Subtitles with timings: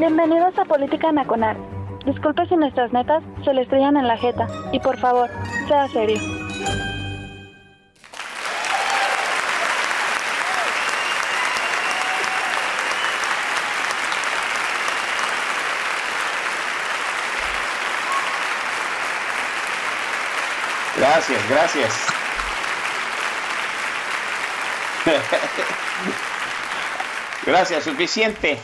[0.00, 1.58] Bienvenidos a Política Nacional.
[2.06, 4.46] Disculpe si nuestras netas se le estrellan en la jeta.
[4.72, 5.28] Y por favor,
[5.68, 6.16] sea serio.
[20.96, 22.06] Gracias, gracias.
[27.46, 28.58] Gracias, suficiente.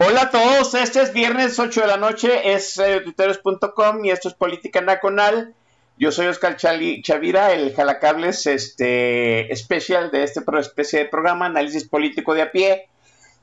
[0.00, 4.34] Hola a todos, este es viernes 8 de la noche, es eh, y esto es
[4.34, 5.54] Política Nacional.
[5.98, 11.82] Yo soy Oscar Chali, Chavira, el jalacables este, especial de este especie de programa, análisis
[11.82, 12.88] político de a pie,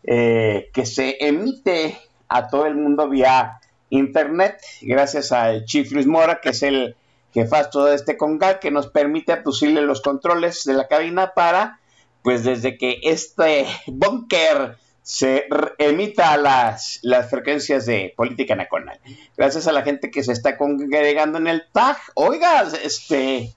[0.05, 6.39] eh, que se emite a todo el mundo vía internet, gracias al Chief Luis Mora,
[6.39, 6.95] que es el
[7.33, 11.81] jefazo de este congal, que nos permite pusirle los controles de la cabina para,
[12.23, 15.45] pues desde que este búnker se
[15.77, 18.99] emita las, las frecuencias de política nacional.
[19.37, 21.95] Gracias a la gente que se está congregando en el tag.
[22.15, 23.53] Oiga, este,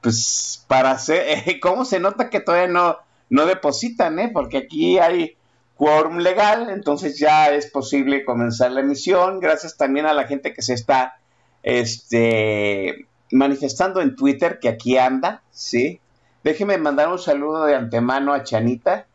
[0.00, 2.98] pues para hacer, ¿cómo se nota que todavía no,
[3.30, 4.30] no depositan, eh?
[4.32, 5.36] Porque aquí hay
[5.74, 9.40] quórum legal, entonces ya es posible comenzar la emisión.
[9.40, 11.18] Gracias también a la gente que se está
[11.64, 15.98] este, manifestando en Twitter, que aquí anda, ¿sí?
[16.44, 19.08] Déjeme mandar un saludo de antemano a Chanita,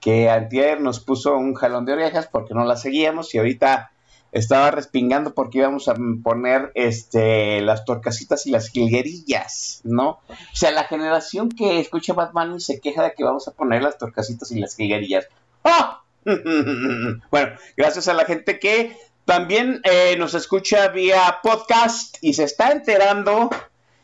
[0.00, 3.90] que antier nos puso un jalón de orejas porque no la seguíamos y ahorita
[4.32, 10.20] estaba respingando porque íbamos a poner este las torcasitas y las jilguerillas, ¿no?
[10.28, 13.82] O sea, la generación que escucha Batman y se queja de que vamos a poner
[13.82, 15.28] las torcasitas y las jilguerillas.
[15.64, 16.02] ¡Ah!
[16.24, 22.70] bueno, gracias a la gente que también eh, nos escucha vía podcast y se está
[22.70, 23.50] enterando.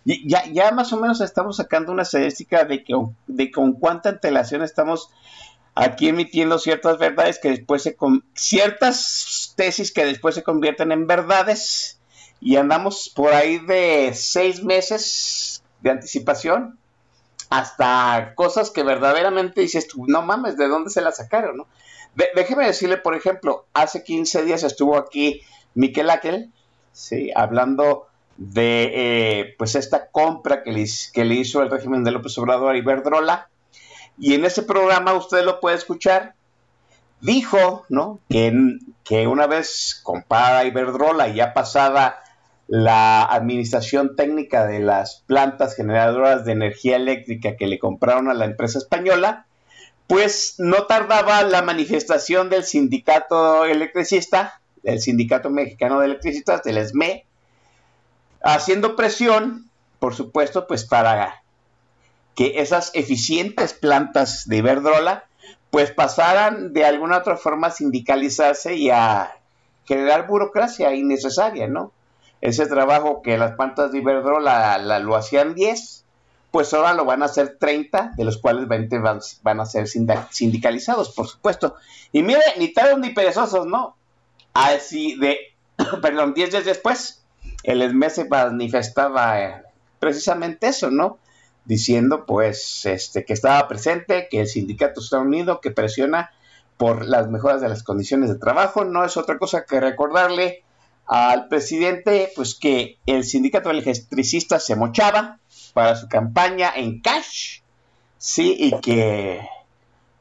[0.04, 2.94] Ya, ya más o menos estamos sacando una estadística de, que,
[3.26, 5.08] de con cuánta antelación estamos
[5.74, 11.06] aquí emitiendo ciertas verdades que después se con ciertas tesis que después se convierten en
[11.06, 11.98] verdades
[12.40, 16.78] y andamos por ahí de seis meses de anticipación
[17.50, 21.58] hasta cosas que verdaderamente dices tú, no mames, ¿de dónde se la sacaron?
[21.58, 21.66] No?
[22.34, 25.40] Déjeme decirle, por ejemplo, hace 15 días estuvo aquí
[25.74, 26.52] Miquel Aquel,
[26.92, 28.06] sí, hablando
[28.36, 32.74] de eh, pues esta compra que le, que le hizo el régimen de López Obrador
[32.74, 33.48] a Iberdrola,
[34.18, 36.34] y en ese programa usted lo puede escuchar.
[37.20, 38.20] Dijo, ¿no?
[38.28, 38.52] Que,
[39.02, 42.22] que una vez comprada Iberdrola y ya pasada
[42.66, 48.44] la administración técnica de las plantas generadoras de energía eléctrica que le compraron a la
[48.44, 49.46] empresa española,
[50.06, 57.24] pues no tardaba la manifestación del sindicato electricista, del Sindicato Mexicano de Electricistas, del SME,
[58.42, 61.42] haciendo presión, por supuesto, pues para
[62.34, 65.24] que esas eficientes plantas de Iberdrola
[65.70, 69.32] pues pasaran de alguna otra forma a sindicalizarse y a
[69.86, 71.92] generar burocracia innecesaria, ¿no?
[72.40, 76.04] Ese trabajo que las plantas de Iberdrola la, lo hacían 10,
[76.50, 81.10] pues ahora lo van a hacer 30, de los cuales 20 van, a ser sindicalizados,
[81.10, 81.74] por supuesto.
[82.12, 83.96] Y mire, ni tarde ni perezosos, ¿no?
[84.52, 85.38] Así de,
[86.02, 87.24] perdón, 10 días después,
[87.64, 89.62] el ESME se manifestaba eh,
[89.98, 91.18] precisamente eso, ¿no?
[91.64, 96.30] Diciendo pues este que estaba presente, que el sindicato está unido, que presiona
[96.76, 98.84] por las mejoras de las condiciones de trabajo.
[98.84, 100.62] No es otra cosa que recordarle
[101.06, 103.94] al presidente pues que el sindicato de
[104.60, 105.38] se mochaba
[105.72, 107.60] para su campaña en cash,
[108.16, 109.46] sí, y que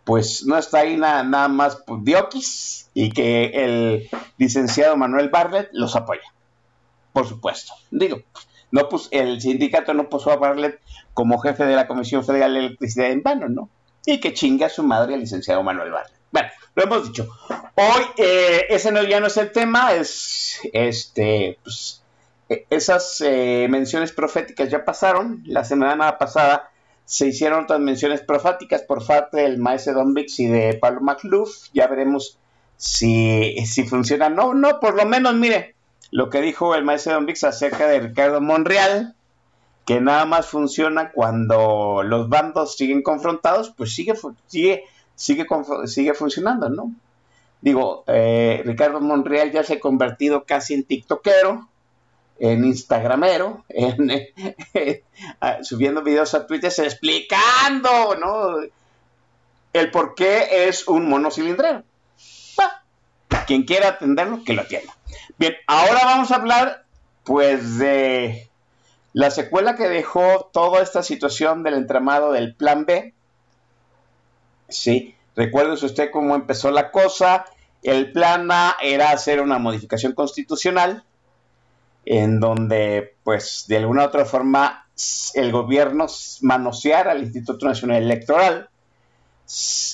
[0.04, 5.70] pues no está ahí nada, nada más por diokis y que el licenciado Manuel Bartlett
[5.72, 6.34] los apoya,
[7.14, 7.74] por supuesto.
[7.92, 8.22] Digo,
[8.74, 10.82] no pues el sindicato no puso a Bartlett
[11.14, 13.70] como jefe de la Comisión Federal de Electricidad en vano, ¿no?
[14.04, 16.20] Y que chinga a su madre el licenciado Manuel Bartlett.
[16.32, 17.30] Bueno, lo hemos dicho.
[17.76, 22.02] Hoy eh, ese no, ya no es el tema, es este, pues,
[22.50, 25.44] eh, esas eh, menciones proféticas ya pasaron.
[25.46, 26.72] La semana pasada
[27.06, 31.68] se hicieron otras menciones proféticas por parte del maestro Don Vix y de Pablo McLuff.
[31.74, 32.40] Ya veremos
[32.76, 34.30] si, si funciona.
[34.30, 35.76] No, no, por lo menos, mire,
[36.14, 39.16] lo que dijo el maestro Don Vix acerca de Ricardo Monreal,
[39.86, 44.14] que nada más funciona cuando los bandos siguen confrontados, pues sigue,
[44.46, 44.84] sigue
[45.16, 45.48] sigue,
[45.86, 46.94] sigue funcionando, ¿no?
[47.62, 51.68] Digo, eh, Ricardo Monreal ya se ha convertido casi en tiktokero,
[52.38, 54.12] en instagramero, en,
[55.64, 58.58] subiendo videos a Twitter explicando, ¿no?
[59.74, 61.84] El por qué es un monocilindrero.
[63.48, 64.94] quien quiera atenderlo, que lo atienda.
[65.38, 66.86] Bien, ahora vamos a hablar,
[67.24, 68.50] pues, de
[69.14, 73.14] la secuela que dejó toda esta situación del entramado del Plan B.
[74.70, 77.46] Sí, recuérdese usted cómo empezó la cosa.
[77.84, 81.04] El Plan A era hacer una modificación constitucional
[82.06, 84.88] en donde, pues, de alguna u otra forma,
[85.34, 86.08] el gobierno
[86.42, 88.70] manoseara al Instituto Nacional Electoral,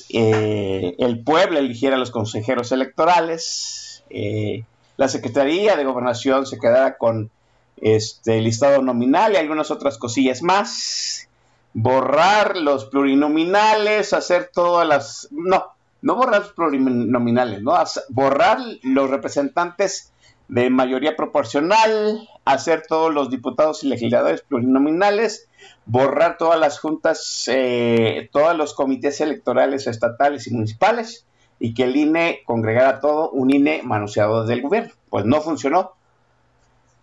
[0.09, 4.63] eh, el pueblo eligiera a los consejeros electorales, eh,
[4.99, 7.31] la Secretaría de Gobernación se quedara con
[7.77, 11.29] este listado nominal y algunas otras cosillas más.
[11.73, 15.29] Borrar los plurinominales, hacer todas las...
[15.31, 15.67] No,
[16.01, 17.75] no borrar los plurinominales, no,
[18.09, 20.11] borrar los representantes
[20.49, 25.47] de mayoría proporcional, hacer todos los diputados y legisladores plurinominales,
[25.85, 31.25] borrar todas las juntas, eh, todos los comités electorales estatales y municipales
[31.59, 34.93] y que el INE congregara todo un INE manoseado del gobierno.
[35.09, 35.93] Pues no funcionó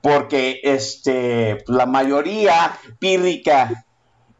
[0.00, 3.84] porque este, la mayoría pírrica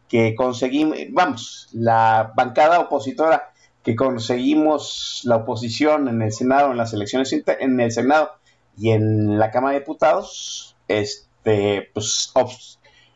[0.09, 3.53] que conseguimos, vamos, la bancada opositora
[3.83, 8.31] que conseguimos la oposición en el Senado, en las elecciones en el Senado
[8.77, 12.33] y en la Cámara de Diputados, este, pues,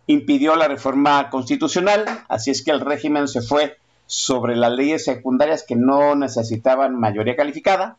[0.07, 3.77] impidió la reforma constitucional, así es que el régimen se fue
[4.11, 7.97] sobre las leyes secundarias que no necesitaban mayoría calificada,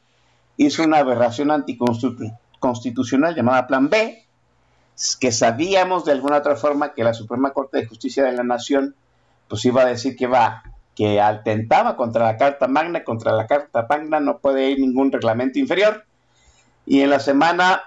[0.58, 4.25] hizo una aberración anticonstitucional llamada Plan B,
[5.22, 8.94] que sabíamos de alguna otra forma que la Suprema Corte de Justicia de la Nación
[9.48, 10.63] pues iba a decir que va
[10.98, 15.60] que atentaba contra la Carta Magna, contra la Carta Magna no puede ir ningún reglamento
[15.60, 16.04] inferior.
[16.86, 17.84] Y en la semana,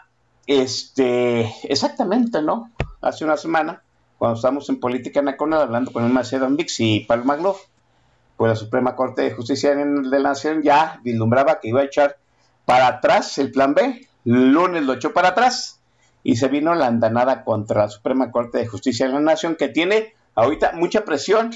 [0.47, 2.73] este, exactamente, ¿no?
[3.03, 3.83] Hace una semana,
[4.17, 7.59] cuando estamos en política nacional hablando con el Macedo Vix y Palma Glove,
[8.37, 12.17] pues la Suprema Corte de Justicia de la Nación ya vislumbraba que iba a echar
[12.65, 14.09] para atrás el plan B.
[14.25, 15.81] Lunes lo echó para atrás
[16.23, 19.69] y se vino la andanada contra la Suprema Corte de Justicia de la Nación, que
[19.69, 21.51] tiene ahorita mucha presión,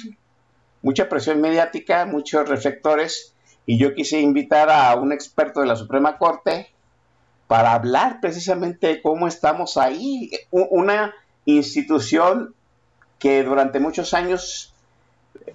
[0.82, 3.34] mucha presión mediática, muchos reflectores,
[3.64, 6.69] y yo quise invitar a un experto de la Suprema Corte
[7.46, 11.14] para hablar precisamente de cómo estamos ahí, una
[11.46, 12.54] institución
[13.19, 14.74] que durante muchos años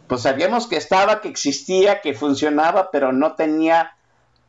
[0.07, 3.95] pues sabíamos que estaba, que existía, que funcionaba, pero no tenía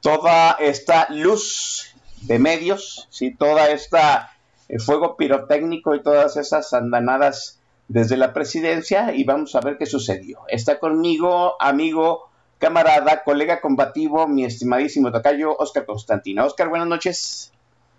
[0.01, 3.35] toda esta luz de medios, ¿sí?
[3.35, 4.31] toda esta
[4.69, 9.87] el fuego pirotécnico y todas esas andanadas desde la presidencia y vamos a ver qué
[9.87, 10.41] sucedió.
[10.49, 16.45] Está conmigo, amigo, camarada, colega combativo, mi estimadísimo tocayo, Oscar Constantino.
[16.47, 17.53] Oscar, buenas noches.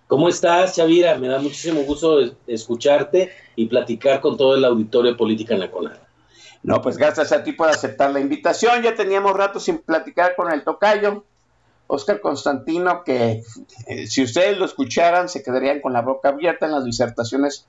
[0.07, 1.17] ¿Cómo estás, Chavira?
[1.17, 5.99] Me da muchísimo gusto escucharte y platicar con todo el auditorio de Política Nacional.
[6.65, 8.81] No, pues gracias a ti por aceptar la invitación.
[8.81, 11.23] Ya teníamos rato sin platicar con el tocayo.
[11.85, 13.43] Oscar Constantino, que
[13.85, 17.67] eh, si ustedes lo escucharan se quedarían con la boca abierta en las disertaciones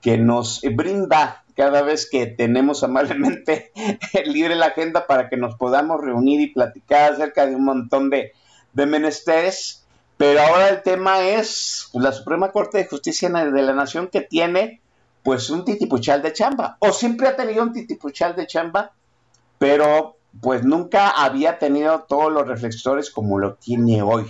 [0.00, 3.70] que nos brinda cada vez que tenemos amablemente
[4.26, 8.32] libre la agenda para que nos podamos reunir y platicar acerca de un montón de,
[8.72, 9.86] de menesteres.
[10.16, 14.81] Pero ahora el tema es la Suprema Corte de Justicia de la Nación que tiene
[15.22, 18.92] pues un titipuchal de chamba, o siempre ha tenido un titipuchal de chamba,
[19.58, 24.26] pero pues nunca había tenido todos los reflectores como lo tiene hoy.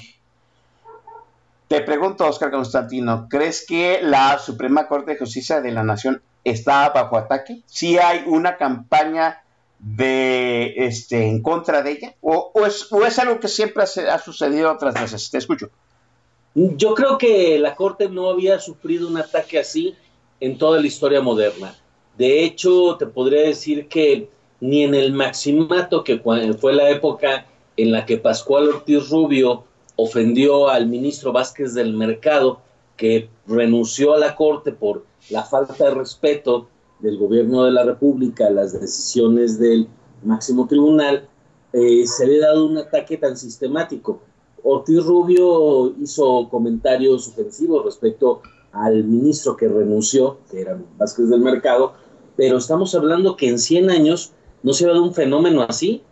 [1.68, 6.90] Te pregunto, Oscar Constantino, ¿crees que la Suprema Corte de Justicia de la Nación está
[6.90, 7.62] bajo ataque?
[7.66, 9.42] ¿Sí hay una campaña
[9.78, 12.14] de este en contra de ella?
[12.20, 15.30] ¿O, es, algo que siempre ha, ha sucedido otras veces?
[15.30, 15.70] Te escucho.
[16.54, 19.96] Yo creo que la Corte no había sufrido un ataque así
[20.42, 21.72] en toda la historia moderna.
[22.18, 24.28] De hecho, te podría decir que
[24.60, 27.46] ni en el maximato que fue la época
[27.76, 29.62] en la que Pascual Ortiz Rubio
[29.94, 32.58] ofendió al ministro Vázquez del Mercado,
[32.96, 36.66] que renunció a la Corte por la falta de respeto
[36.98, 39.86] del gobierno de la República a las decisiones del
[40.24, 41.28] máximo tribunal,
[41.72, 44.20] eh, se le ha dado un ataque tan sistemático.
[44.64, 48.42] Ortiz Rubio hizo comentarios ofensivos respecto
[48.72, 51.94] al ministro que renunció, que era Vázquez del Mercado,
[52.36, 56.02] pero estamos hablando que en 100 años no se ha dado un fenómeno así.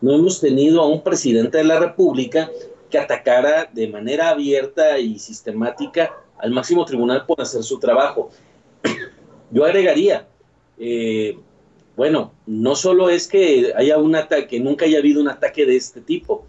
[0.00, 2.50] No hemos tenido a un presidente de la República
[2.90, 8.30] que atacara de manera abierta y sistemática al máximo tribunal por hacer su trabajo.
[9.50, 10.26] Yo agregaría,
[10.78, 11.38] eh,
[11.96, 16.00] bueno, no solo es que haya un ataque, nunca haya habido un ataque de este
[16.00, 16.44] tipo,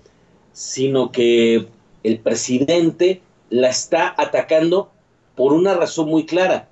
[0.54, 1.68] sino que
[2.04, 4.92] el presidente la está atacando
[5.42, 6.70] por una razón muy clara,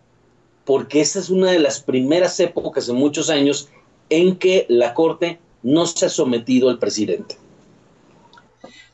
[0.63, 3.67] porque esta es una de las primeras épocas en muchos años
[4.11, 7.35] en que la Corte no se ha sometido al presidente.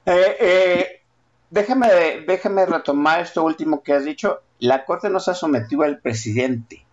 [0.05, 1.01] Eh, eh,
[1.49, 1.87] déjame,
[2.25, 4.43] déjame retomar esto último que has dicho.
[4.59, 6.85] La Corte no se ha sometido al presidente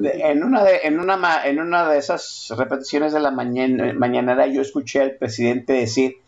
[0.00, 4.62] en una de, en una, en una de esas repeticiones de la mañana, mañanera yo
[4.62, 6.18] escuché al presidente decir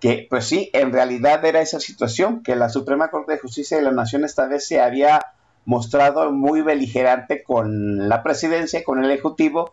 [0.00, 3.82] que, pues sí, en realidad era esa situación, que la Suprema Corte de Justicia de
[3.82, 5.20] la Nación esta vez se había
[5.64, 9.72] mostrado muy beligerante con la presidencia, con el Ejecutivo,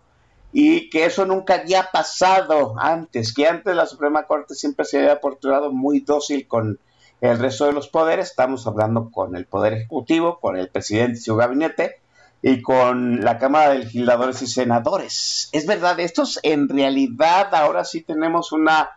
[0.52, 5.20] y que eso nunca había pasado antes, que antes la Suprema Corte siempre se había
[5.20, 6.80] portado muy dócil con
[7.22, 11.22] el resto de los poderes, estamos hablando con el Poder Ejecutivo, con el presidente y
[11.22, 11.98] su gabinete,
[12.42, 15.50] y con la Cámara de Legisladores y Senadores.
[15.52, 18.92] Es verdad, estos en realidad ahora sí tenemos una,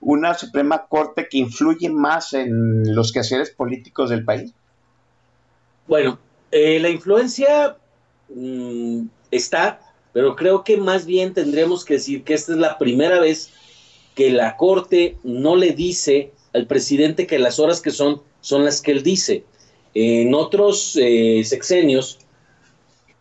[0.00, 4.52] una Suprema Corte que influye más en los quehaceres políticos del país.
[5.86, 6.18] Bueno,
[6.50, 7.76] eh, la influencia
[8.34, 9.80] mm, está,
[10.12, 13.50] pero creo que más bien tendremos que decir que esta es la primera vez
[14.14, 18.80] que la Corte no le dice al presidente que las horas que son son las
[18.80, 19.44] que él dice.
[19.94, 22.18] En otros eh, sexenios,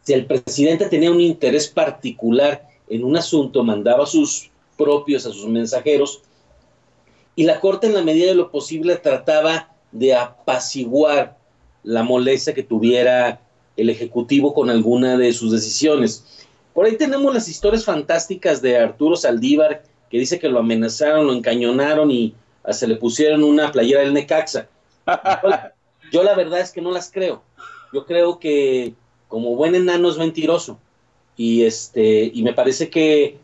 [0.04, 5.32] si el presidente tenía un interés particular en un asunto, mandaba a sus propios, a
[5.32, 6.22] sus mensajeros,
[7.36, 11.37] y la Corte en la medida de lo posible trataba de apaciguar
[11.88, 13.40] la molestia que tuviera
[13.78, 16.46] el Ejecutivo con alguna de sus decisiones.
[16.74, 21.34] Por ahí tenemos las historias fantásticas de Arturo Saldívar, que dice que lo amenazaron, lo
[21.34, 22.36] encañonaron y
[22.72, 24.68] se le pusieron una playera del Necaxa.
[26.12, 27.42] yo la verdad es que no las creo.
[27.94, 28.94] Yo creo que
[29.30, 30.78] como buen enano es mentiroso.
[31.38, 33.38] Y, este, y me parece que,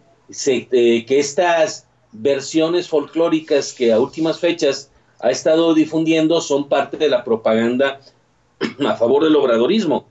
[0.46, 7.08] eh, que estas versiones folclóricas que a últimas fechas ha estado difundiendo son parte de
[7.08, 8.02] la propaganda
[8.88, 10.06] a favor del obradorismo.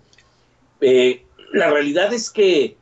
[0.81, 2.77] Eh, la realidad es que,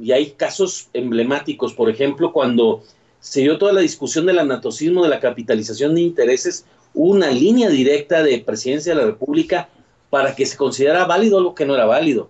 [0.00, 2.82] y hay casos emblemáticos, por ejemplo, cuando
[3.20, 8.22] se dio toda la discusión del anatocismo, de la capitalización de intereses, una línea directa
[8.22, 9.68] de presidencia de la República
[10.08, 12.28] para que se considerara válido algo que no era válido.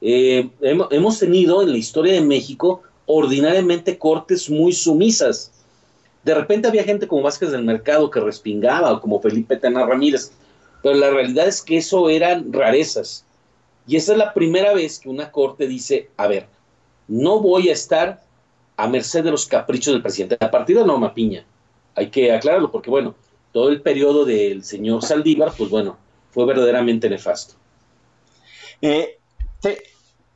[0.00, 5.52] Eh, hemos tenido en la historia de México ordinariamente cortes muy sumisas.
[6.24, 10.32] De repente había gente como Vázquez del Mercado que respingaba, o como Felipe Tena Ramírez,
[10.82, 13.24] pero la realidad es que eso eran rarezas.
[13.86, 16.46] Y esa es la primera vez que una corte dice, a ver,
[17.08, 18.20] no voy a estar
[18.76, 20.36] a merced de los caprichos del presidente.
[20.40, 21.44] A partir de Norma Piña,
[21.94, 23.14] hay que aclararlo, porque bueno,
[23.52, 25.98] todo el periodo del señor Saldívar, pues bueno,
[26.30, 27.54] fue verdaderamente nefasto.
[28.80, 29.18] Eh,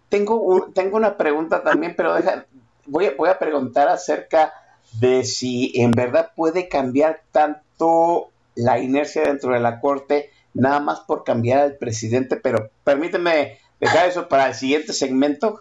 [0.09, 2.47] tengo, tengo una pregunta también, pero deja,
[2.87, 4.53] voy, voy a preguntar acerca
[5.01, 11.01] de si en verdad puede cambiar tanto la inercia dentro de la Corte, nada más
[11.01, 15.61] por cambiar al presidente, pero permíteme dejar eso para el siguiente segmento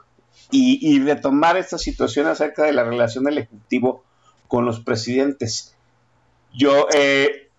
[0.51, 4.03] y, retomar esta situación acerca de la relación del Ejecutivo
[4.47, 5.75] con los presidentes.
[6.53, 7.49] Yo, eh,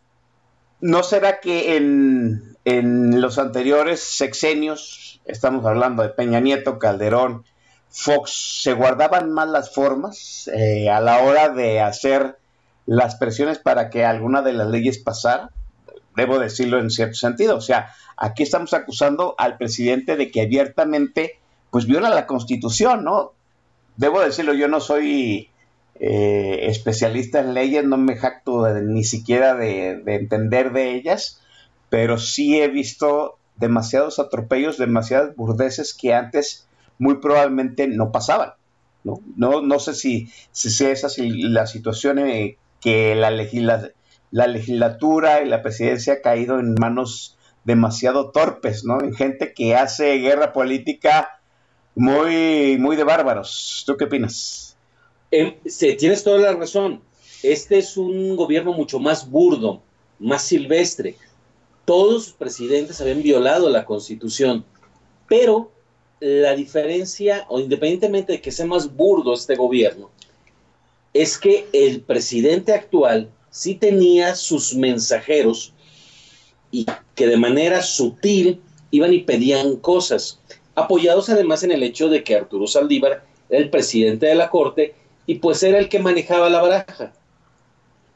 [0.80, 7.44] ¿no será que en, en los anteriores sexenios, estamos hablando de Peña Nieto, Calderón,
[7.90, 12.38] Fox, se guardaban más las formas eh, a la hora de hacer
[12.86, 15.50] las presiones para que alguna de las leyes pasara,
[16.16, 17.56] debo decirlo en cierto sentido.
[17.56, 21.38] O sea, aquí estamos acusando al presidente de que abiertamente
[21.70, 23.32] pues viola la constitución, ¿no?
[23.96, 25.50] Debo decirlo, yo no soy
[25.96, 31.40] eh, especialista en leyes, no me jacto ni siquiera de, de entender de ellas,
[31.88, 36.66] pero sí he visto demasiados atropellos, demasiadas burdeces que antes
[36.98, 38.52] muy probablemente no pasaban.
[39.04, 43.30] No, no, no sé si, si esa es la situación en que la,
[44.34, 49.00] la legislatura y la presidencia ha caído en manos demasiado torpes, ¿no?
[49.00, 51.40] En gente que hace guerra política
[51.94, 53.84] muy, muy de bárbaros.
[53.86, 54.76] ¿Tú qué opinas?
[55.30, 55.58] Eh,
[55.98, 57.00] tienes toda la razón.
[57.42, 59.82] Este es un gobierno mucho más burdo,
[60.18, 61.16] más silvestre
[61.84, 64.64] todos los presidentes habían violado la constitución,
[65.28, 65.70] pero
[66.20, 70.10] la diferencia, o independientemente de que sea más burdo este gobierno,
[71.12, 75.72] es que el presidente actual sí tenía sus mensajeros
[76.72, 80.40] y que de manera sutil iban y pedían cosas,
[80.74, 84.96] apoyados además en el hecho de que Arturo Saldívar era el presidente de la corte
[85.24, 87.12] y pues era el que manejaba la baraja.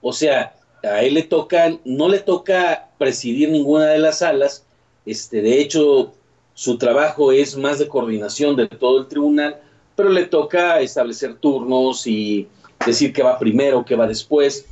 [0.00, 4.66] O sea, a él le toca, no le toca presidir ninguna de las salas,
[5.06, 6.14] este, de hecho
[6.54, 9.60] su trabajo es más de coordinación de todo el tribunal,
[9.94, 12.48] pero le toca establecer turnos y
[12.84, 14.66] decir qué va primero, qué va después,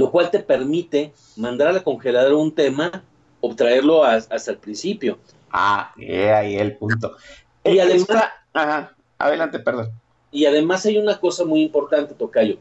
[0.00, 3.04] lo cual te permite mandar a la congeladora un tema
[3.42, 5.18] o traerlo hasta el principio.
[5.52, 7.16] Ah, ahí el punto.
[7.64, 8.08] Y además,
[8.54, 9.90] ajá, adelante, perdón.
[10.30, 12.56] Y además hay una cosa muy importante, Tocayo.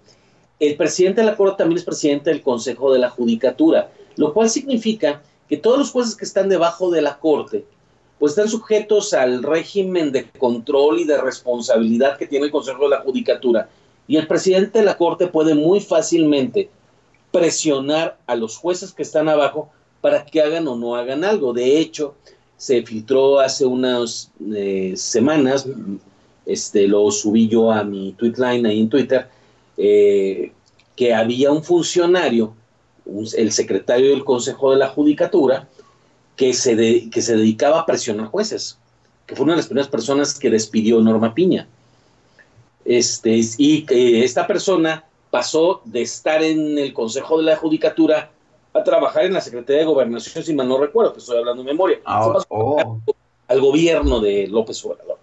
[0.59, 4.49] El presidente de la Corte también es presidente del Consejo de la Judicatura, lo cual
[4.49, 7.63] significa que todos los jueces que están debajo de la Corte,
[8.19, 12.89] pues están sujetos al régimen de control y de responsabilidad que tiene el Consejo de
[12.89, 13.69] la Judicatura.
[14.09, 16.69] Y el presidente de la Corte puede muy fácilmente
[17.31, 19.69] presionar a los jueces que están abajo
[20.01, 21.53] para que hagan o no hagan algo.
[21.53, 22.15] De hecho,
[22.57, 25.65] se filtró hace unas eh, semanas,
[26.45, 29.27] este, lo subí yo a mi tweetline ahí en Twitter,
[29.77, 30.51] eh,
[30.95, 32.53] que había un funcionario,
[33.37, 35.67] el secretario del Consejo de la Judicatura,
[36.35, 38.77] que se, que se dedicaba a presionar jueces,
[39.25, 41.67] que fue una de las primeras personas que despidió Norma Piña.
[42.85, 43.85] Este, y
[44.23, 48.31] esta persona pasó de estar en el Consejo de la Judicatura
[48.73, 51.71] a trabajar en la Secretaría de Gobernación, si mal no recuerdo, que estoy hablando de
[51.71, 51.99] memoria.
[52.05, 52.99] Ah, oh.
[53.47, 55.17] Al gobierno de López Obrador.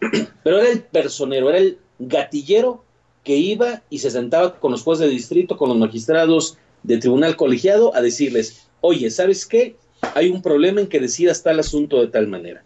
[0.42, 2.82] Pero era el personero, era el gatillero
[3.22, 7.36] que iba y se sentaba con los jueces de distrito, con los magistrados de tribunal
[7.36, 9.76] colegiado a decirles, oye, ¿sabes qué?
[10.14, 12.62] Hay un problema en que decidas tal asunto de tal manera.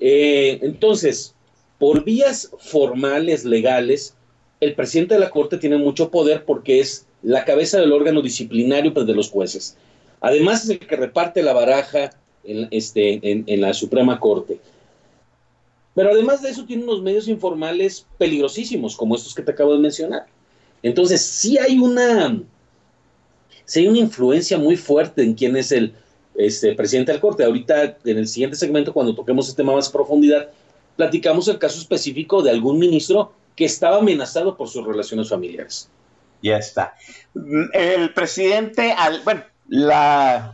[0.00, 1.34] Eh, entonces,
[1.78, 4.14] por vías formales, legales,
[4.60, 8.92] el presidente de la Corte tiene mucho poder porque es la cabeza del órgano disciplinario
[8.94, 9.76] pues, de los jueces.
[10.20, 12.10] Además es el que reparte la baraja
[12.44, 14.58] en, este, en, la Suprema Corte.
[15.94, 19.78] Pero además de eso tiene unos medios informales peligrosísimos, como estos que te acabo de
[19.78, 20.26] mencionar.
[20.82, 22.42] Entonces, sí hay una,
[23.64, 25.94] sí hay una influencia muy fuerte en quién es el
[26.34, 27.44] este, presidente de la Corte.
[27.44, 30.48] Ahorita, en el siguiente segmento, cuando toquemos este tema más a profundidad,
[30.96, 35.90] platicamos el caso específico de algún ministro que estaba amenazado por sus relaciones familiares.
[36.42, 36.94] Ya está.
[37.72, 39.42] El presidente, bueno,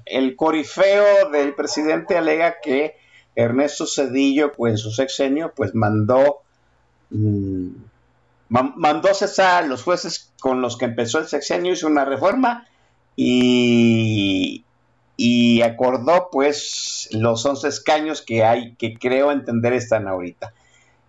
[0.07, 2.97] el corifeo del presidente alega que
[3.35, 6.43] Ernesto Cedillo, pues en su sexenio, pues mandó,
[7.11, 7.69] mm,
[8.49, 12.69] mandó cesar a los jueces con los que empezó el sexenio, hizo una reforma
[13.17, 14.65] y,
[15.17, 20.53] y acordó pues los 11 escaños que hay, que creo entender están ahorita.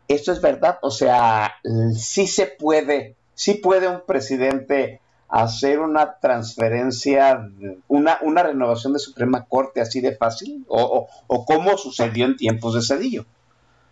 [0.07, 0.79] ¿Esto es verdad?
[0.81, 1.53] O sea,
[1.95, 4.99] sí se puede, sí puede un presidente
[5.33, 7.49] hacer una transferencia,
[7.87, 10.63] una, una renovación de Suprema Corte así de fácil?
[10.67, 13.25] ¿O, o, cómo sucedió en tiempos de Cedillo?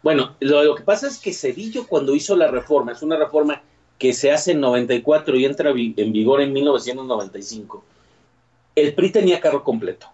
[0.04, 3.64] Bueno, lo, que pasa es que Cedillo cuando hizo la reforma, es una reforma
[3.98, 7.84] que se hace en 94 y entra en vigor en 1995,
[8.76, 10.08] el PRI tenía carro completo.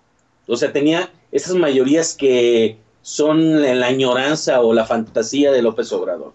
[0.48, 2.78] O sea, tenía esas mayorías que
[3.08, 6.34] son la añoranza o la fantasía de López Obrador.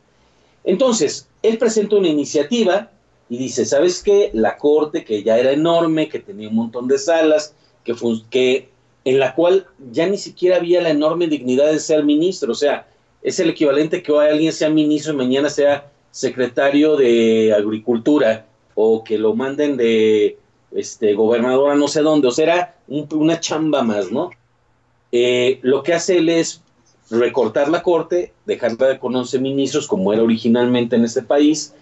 [0.65, 2.91] Entonces, él presenta una iniciativa
[3.29, 4.31] y dice, ¿sabes qué?
[4.33, 7.55] La corte, que ya era enorme, que tenía un montón de salas,
[7.85, 7.95] que,
[8.31, 8.71] que
[9.05, 12.89] en la cual ya ni siquiera había la enorme dignidad de ser ministro, o sea,
[13.21, 19.05] es el equivalente que hoy alguien sea ministro y mañana sea secretario de Agricultura o
[19.05, 20.39] que lo manden de
[20.71, 24.31] este, gobernadora no sé dónde, o sea, era una chamba más, ¿no?
[25.13, 26.63] Eh, lo que hace él es
[27.11, 31.75] recortar la corte, dejarla con 11 ministros como era originalmente en este país,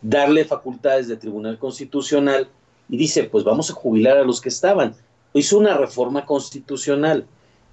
[0.00, 2.48] darle facultades de tribunal constitucional
[2.88, 4.94] y dice, pues vamos a jubilar a los que estaban.
[5.32, 7.26] Hizo una reforma constitucional.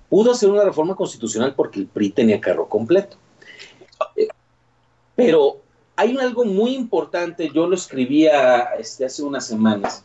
[0.09, 3.17] Pudo hacer una reforma constitucional porque el PRI tenía carro completo.
[4.15, 4.27] Eh,
[5.15, 5.59] pero
[5.95, 10.03] hay algo muy importante, yo lo escribía este, hace unas semanas,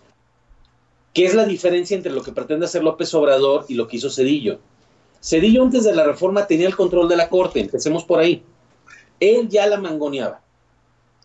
[1.14, 4.10] que es la diferencia entre lo que pretende hacer López Obrador y lo que hizo
[4.10, 4.58] Cedillo.
[5.20, 8.42] Cedillo antes de la reforma tenía el control de la Corte, empecemos por ahí.
[9.20, 10.40] Él ya la mangoneaba.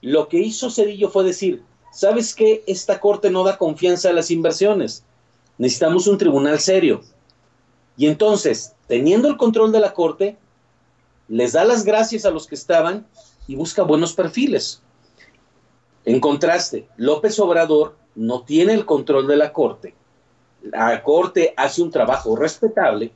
[0.01, 2.63] Lo que hizo Cedillo fue decir, ¿sabes qué?
[2.67, 5.03] Esta Corte no da confianza a las inversiones.
[5.57, 7.01] Necesitamos un tribunal serio.
[7.95, 10.37] Y entonces, teniendo el control de la Corte,
[11.27, 13.05] les da las gracias a los que estaban
[13.47, 14.81] y busca buenos perfiles.
[16.05, 19.93] En contraste, López Obrador no tiene el control de la Corte.
[20.63, 23.11] La Corte hace un trabajo respetable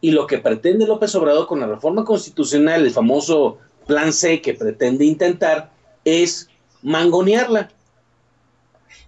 [0.00, 4.54] y lo que pretende López Obrador con la reforma constitucional, el famoso plan C que
[4.54, 5.70] pretende intentar,
[6.04, 6.48] es
[6.82, 7.70] mangonearla.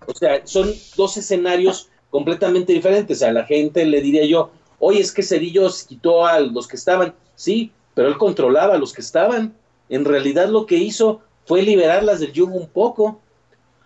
[0.07, 3.23] O sea, son dos escenarios completamente diferentes.
[3.23, 7.15] A la gente le diría yo, oye, es que Cedillo quitó a los que estaban.
[7.37, 9.55] Sí, pero él controlaba a los que estaban.
[9.89, 13.21] En realidad lo que hizo fue liberarlas del yugo un poco.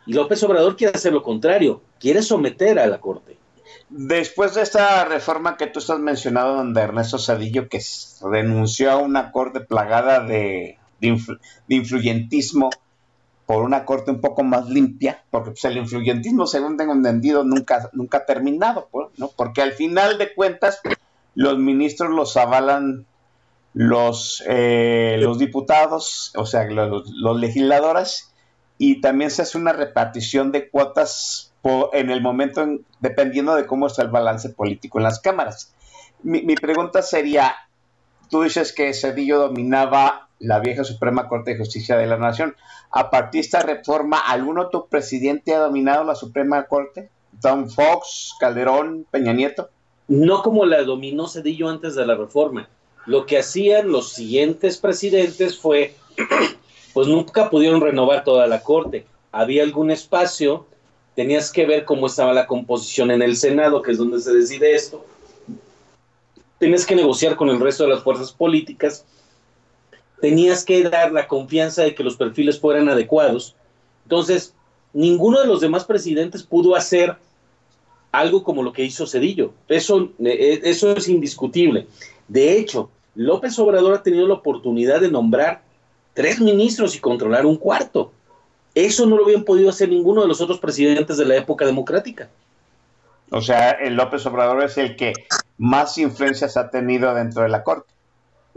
[0.07, 3.37] Y López Obrador quiere hacer lo contrario, quiere someter a la Corte.
[3.91, 7.81] Después de esta reforma que tú estás mencionando, donde Ernesto Cedillo, que
[8.23, 12.71] renunció a una corte plagada de de, influyentismo
[13.47, 17.91] por una corte un poco más limpia, porque pues, el influyentismo, según tengo entendido, nunca,
[17.93, 20.81] nunca ha terminado, pues, porque al final de cuentas
[21.35, 23.05] los ministros los avalan
[23.75, 28.33] los, eh, los diputados, o sea, los, los, legisladores,
[28.79, 31.53] y también se hace una repartición de cuotas
[31.93, 32.67] en el momento,
[33.01, 35.75] dependiendo de cómo está el balance político en las cámaras.
[36.23, 37.55] Mi, mi pregunta sería,
[38.31, 42.55] tú dices que Cedillo dominaba la vieja Suprema Corte de Justicia de la Nación.
[42.91, 47.09] ¿A partir de esta reforma, algún otro presidente ha dominado la Suprema Corte?
[47.41, 49.71] ¿Don Fox, Calderón, Peña Nieto?
[50.09, 52.69] No como la dominó Cedillo antes de la reforma.
[53.07, 55.95] Lo que hacían los siguientes presidentes fue,
[56.95, 59.07] pues nunca pudieron renovar toda la Corte.
[59.33, 60.67] Había algún espacio,
[61.15, 64.75] tenías que ver cómo estaba la composición en el Senado, que es donde se decide
[64.75, 65.05] esto.
[66.59, 69.05] Tenías que negociar con el resto de las fuerzas políticas
[70.25, 73.55] tenías que dar la confianza de que los perfiles fueran adecuados.
[74.05, 74.55] Entonces,
[74.95, 77.17] ninguno de los demás presidentes pudo hacer
[78.11, 79.53] algo como lo que hizo Cedillo.
[79.69, 81.89] Eso, eh, eso es indiscutible.
[82.27, 85.63] De hecho, López Obrador ha tenido la oportunidad de nombrar
[86.15, 88.11] tres ministros y controlar un cuarto.
[88.75, 92.29] Eso no lo habían podido hacer ninguno de los otros presidentes de la época democrática.
[93.31, 95.13] O sea, el López Obrador es el que
[95.59, 97.93] más influencias ha tenido dentro de la Corte.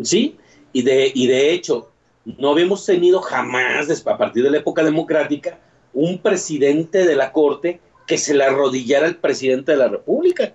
[0.02, 0.38] Sí,
[0.74, 1.90] y de, y de hecho,
[2.38, 5.60] no habíamos tenido jamás, a partir de la época democrática,
[5.94, 10.54] un presidente de la Corte que se le arrodillara al presidente de la República.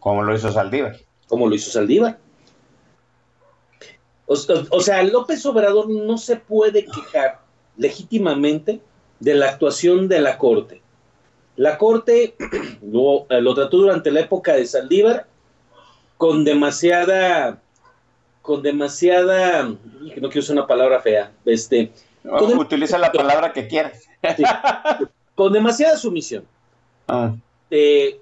[0.00, 0.98] Como lo hizo Saldívar.
[1.28, 2.18] Como lo hizo Saldívar.
[4.26, 7.40] O, sea, López Obrador no se puede quejar
[7.76, 8.80] legítimamente
[9.22, 10.82] de la actuación de la Corte.
[11.56, 12.34] La Corte
[12.82, 15.26] lo, lo, trató durante la época de Saldívar
[16.16, 17.60] con demasiada
[18.42, 19.78] con demasiada, no
[20.28, 21.92] quiero usar una palabra fea, este,
[22.24, 24.08] utiliza la palabra que quieras.
[25.36, 26.44] con demasiada sumisión.
[27.06, 27.34] Ah.
[27.70, 28.18] Eh,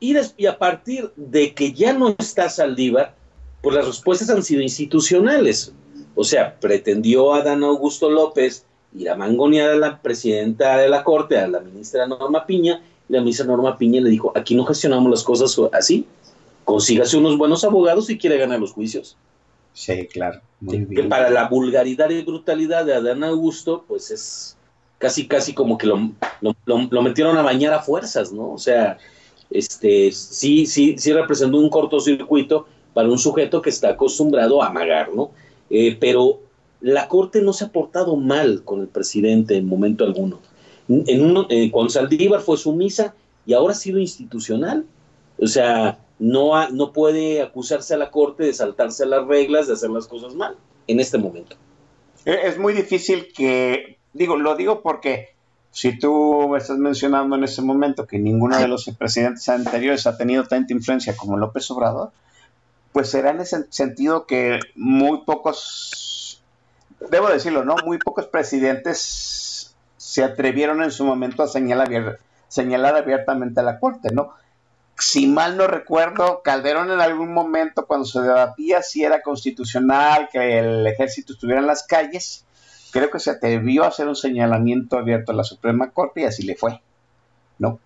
[0.00, 3.14] y, a partir de que ya no está Saldívar,
[3.62, 5.74] pues las respuestas han sido institucionales.
[6.14, 8.64] O sea, pretendió a Dan Augusto López
[8.98, 13.12] ir a mangonear a la presidenta de la Corte, a la ministra Norma Piña, y
[13.12, 16.06] la ministra Norma Piña le dijo, aquí no gestionamos las cosas así,
[16.64, 19.16] consígase unos buenos abogados si quiere ganar los juicios.
[19.72, 20.40] Sí, claro.
[20.68, 24.56] Que para la vulgaridad y brutalidad de Adán Augusto, pues es
[24.98, 26.10] casi, casi como que lo,
[26.66, 28.52] lo, metieron a bañar a fuerzas, ¿no?
[28.52, 28.98] O sea,
[29.50, 35.14] este, sí, sí, sí representó un cortocircuito para un sujeto que está acostumbrado a amagar,
[35.14, 35.30] ¿no?
[35.70, 36.40] Eh, pero
[36.80, 40.40] la Corte no se ha portado mal con el presidente en momento alguno.
[40.88, 43.14] En uno, eh, con Saldívar fue sumisa
[43.46, 44.86] y ahora ha sido institucional.
[45.38, 49.74] O sea, no, no puede acusarse a la Corte de saltarse a las reglas, de
[49.74, 51.56] hacer las cosas mal en este momento.
[52.24, 55.28] E, es muy difícil que, digo, lo digo porque
[55.70, 60.44] si tú estás mencionando en ese momento que ninguno de los presidentes anteriores ha tenido
[60.44, 62.10] tanta influencia como López Obrador,
[62.92, 65.90] pues será en ese sentido que muy pocos,
[67.00, 67.76] debo decirlo, ¿no?
[67.84, 74.10] Muy pocos presidentes se atrevieron en su momento a señalar, señalar abiertamente a la Corte,
[74.12, 74.34] ¿no?
[74.98, 80.58] si mal no recuerdo, Calderón en algún momento cuando se debatía si era constitucional que
[80.58, 82.44] el ejército estuviera en las calles,
[82.90, 86.42] creo que se atrevió a hacer un señalamiento abierto a la Suprema Corte y así
[86.42, 86.82] le fue,
[87.58, 87.78] ¿no?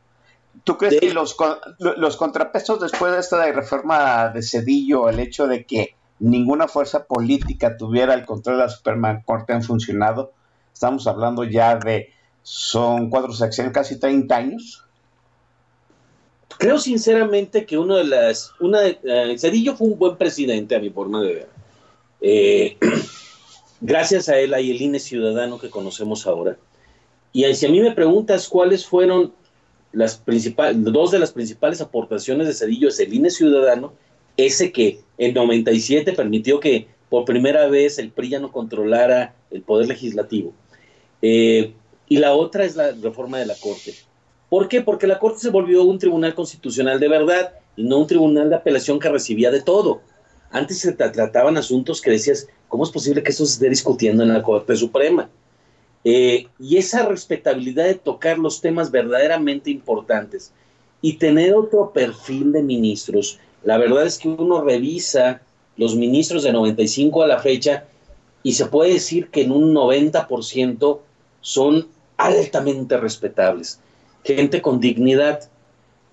[0.64, 1.36] ¿Tú crees que los,
[1.78, 7.76] los contrapesos después de esta reforma de Cedillo, el hecho de que ninguna fuerza política
[7.76, 10.32] tuviera el control de la Suprema Corte han funcionado?
[10.72, 12.10] Estamos hablando ya de,
[12.42, 14.84] son cuatro secciones, casi 30 años.
[16.58, 18.52] Creo sinceramente que uno de las.
[18.60, 21.48] Una, eh, Cedillo fue un buen presidente, a mi forma de ver.
[22.20, 22.76] Eh,
[23.80, 26.56] gracias a él hay el INE ciudadano que conocemos ahora.
[27.32, 29.32] Y si a mí me preguntas cuáles fueron
[29.90, 33.94] las principales, dos de las principales aportaciones de Cedillo es el INE ciudadano,
[34.36, 39.88] ese que en 97 permitió que por primera vez el PRI no controlara el poder
[39.88, 40.52] legislativo.
[41.20, 41.72] Eh,
[42.08, 43.94] y la otra es la reforma de la Corte.
[44.48, 44.82] ¿Por qué?
[44.82, 48.56] Porque la Corte se volvió un tribunal constitucional de verdad y no un tribunal de
[48.56, 50.00] apelación que recibía de todo.
[50.50, 54.32] Antes se trataban asuntos que decías, ¿cómo es posible que eso se esté discutiendo en
[54.32, 55.30] la Corte Suprema?
[56.04, 60.52] Eh, y esa respetabilidad de tocar los temas verdaderamente importantes
[61.00, 63.38] y tener otro perfil de ministros.
[63.64, 65.42] La verdad es que uno revisa
[65.76, 67.84] los ministros de 95 a la fecha
[68.42, 70.98] y se puede decir que en un 90%
[71.40, 73.80] son altamente respetables
[74.24, 75.48] gente con dignidad.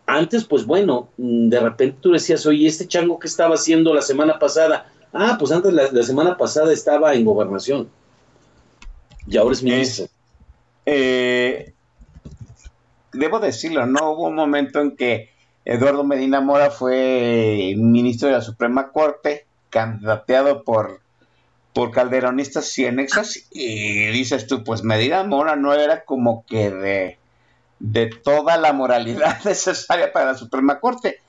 [0.05, 4.39] Antes, pues bueno, de repente tú decías, oye, este chango que estaba haciendo la semana
[4.39, 7.89] pasada, ah, pues antes la, semana pasada estaba en gobernación.
[9.27, 10.07] Y ahora es ministro.
[10.85, 11.73] Eh,
[13.13, 14.13] debo decirlo, ¿no?
[14.13, 15.29] Hubo un momento en que
[15.65, 21.01] Eduardo Medina Mora fue ministro de la Suprema Corte, candidateado por,
[21.73, 27.17] por calderonistas cienexas, y dices tú, pues Medina Mora no era como que de,
[27.79, 31.19] de toda la moralidad necesaria para la Suprema Corte.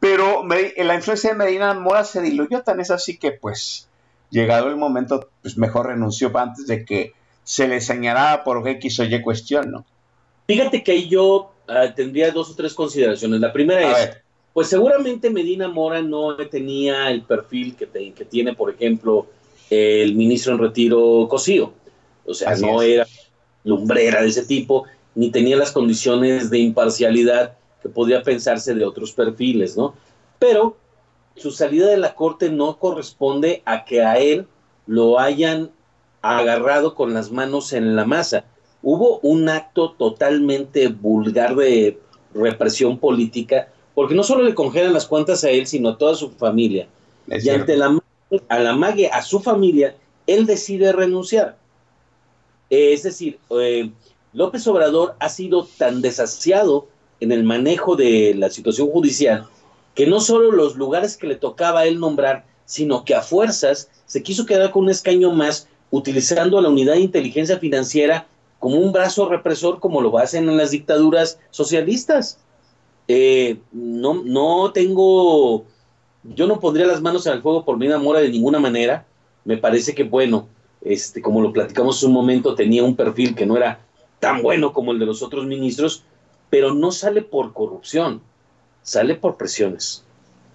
[0.00, 3.88] Pero la influencia de Medina Mora se diluyó, tan es así que pues
[4.30, 7.12] llegado el momento, pues mejor renunció antes de que
[7.44, 9.84] se le señalara por X o Y cuestión, ¿no?
[10.48, 13.40] Fíjate que yo ah, tendría dos o tres consideraciones.
[13.40, 14.10] La primera es,
[14.52, 19.26] pues seguramente Medina Mora no tenía el perfil que, que tiene, por ejemplo,
[19.70, 21.72] el ministro en retiro Cosío.
[22.24, 23.06] O sea, no era
[23.64, 29.12] lumbrera de ese tipo, ni tenía las condiciones de imparcialidad que podría pensarse de otros
[29.12, 29.94] perfiles, ¿no?
[30.38, 30.76] Pero
[31.36, 34.46] su salida de la corte no corresponde a que a él
[34.86, 35.70] lo hayan
[36.20, 38.44] agarrado con las manos en la masa.
[38.82, 41.98] Hubo un acto totalmente vulgar de
[42.34, 46.30] represión política, porque no solo le congelan las cuentas a él, sino a toda su
[46.30, 46.88] familia.
[47.28, 47.98] y ante la,
[48.48, 49.94] a la mague, a su familia,
[50.26, 51.56] él decide renunciar.
[52.70, 53.90] es decir, eh,
[54.32, 56.88] López Obrador ha sido tan desasiado
[57.20, 59.46] en el manejo de la situación judicial,
[59.94, 63.90] que no solo los lugares que le tocaba a él nombrar, sino que a fuerzas
[64.06, 68.26] se quiso quedar con un escaño más, utilizando a la unidad de inteligencia financiera
[68.62, 72.38] como un brazo represor, como lo hacen en las dictaduras socialistas.
[73.08, 75.64] Eh, no, no tengo,
[76.22, 79.04] yo no pondría las manos en el fuego por Mina Mora de ninguna manera.
[79.44, 80.46] Me parece que, bueno,
[80.80, 83.80] este, como lo platicamos un momento, tenía un perfil que no era
[84.20, 86.04] tan bueno como el de los otros ministros,
[86.48, 88.22] pero no sale por corrupción,
[88.84, 90.04] sale por presiones.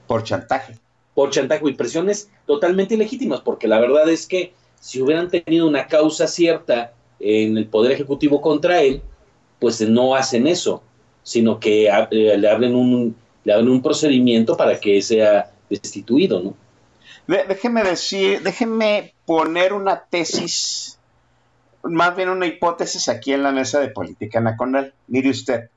[0.08, 0.80] Por chantaje.
[1.14, 5.88] Por chantaje y presiones totalmente ilegítimas, porque la verdad es que si hubieran tenido una
[5.88, 9.02] causa cierta en el Poder Ejecutivo contra él,
[9.60, 10.84] pues no hacen eso,
[11.24, 16.56] sino que eh, le, abren un, le abren un procedimiento para que sea destituido, ¿no?
[17.28, 20.98] Déjeme decir, déjeme poner una tesis,
[21.84, 24.94] más bien una hipótesis aquí en la mesa de política nacional.
[25.08, 25.70] Mire usted,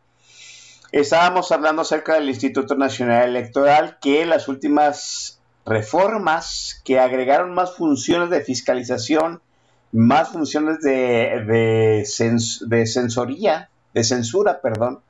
[0.93, 8.29] Estábamos hablando acerca del Instituto Nacional Electoral, que las últimas reformas que agregaron más funciones
[8.29, 9.41] de fiscalización,
[9.93, 15.01] más funciones de, de, censoría, de censura, perdón,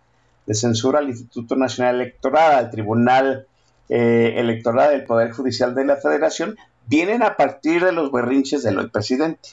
[0.47, 3.47] de censura al Instituto Nacional Electoral, al Tribunal
[3.89, 8.91] eh, Electoral del Poder Judicial de la Federación, vienen a partir de los berrinches del
[8.91, 9.51] presidente.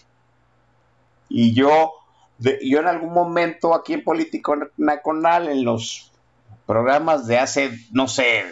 [1.30, 1.92] Y yo,
[2.40, 6.12] yo en algún momento aquí en Político Nacional, en los
[6.66, 8.44] programas de hace, no sé,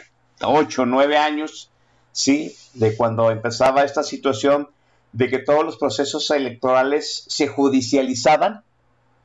[0.42, 1.72] ocho o nueve años,
[2.12, 2.56] ¿sí?
[2.74, 4.70] De cuando empezaba esta situación
[5.16, 8.64] de que todos los procesos electorales se judicializaban.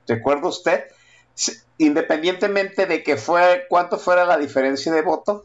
[0.07, 0.85] ¿Recuerda usted?
[1.79, 5.45] Independientemente de que fue, cuánto fuera la diferencia de voto,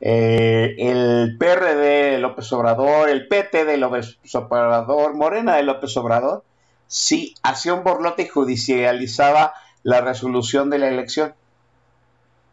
[0.00, 6.44] eh, el PRD de López Obrador, el PT de López Obrador, Morena de López Obrador,
[6.86, 11.34] sí hacía un borlote y judicializaba la resolución de la elección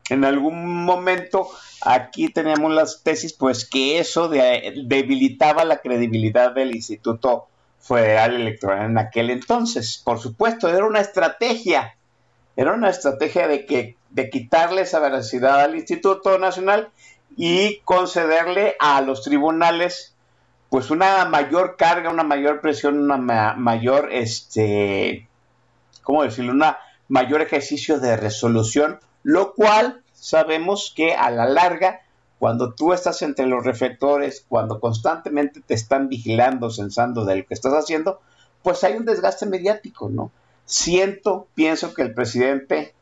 [0.10, 1.50] en algún momento
[1.82, 7.48] aquí tenemos las tesis, pues que eso debilitaba la credibilidad del Instituto
[7.80, 10.02] Federal Electoral en aquel entonces.
[10.04, 11.96] Por supuesto, era una estrategia,
[12.56, 16.90] era una estrategia de, que, de quitarle esa veracidad al Instituto Nacional
[17.38, 20.16] y concederle a los tribunales
[20.70, 23.18] pues una mayor carga, una mayor presión, una
[23.56, 25.28] mayor, este,
[26.04, 26.52] ¿cómo decirlo?
[26.52, 32.02] Una mayor ejercicio de resolución lo cual sabemos que a la larga,
[32.40, 37.54] cuando tú estás entre los reflectores, cuando constantemente te están vigilando, censando de lo que
[37.54, 38.22] estás haciendo,
[38.64, 40.32] pues hay un desgaste mediático, ¿no?
[40.66, 42.96] Siento, pienso que el presidente,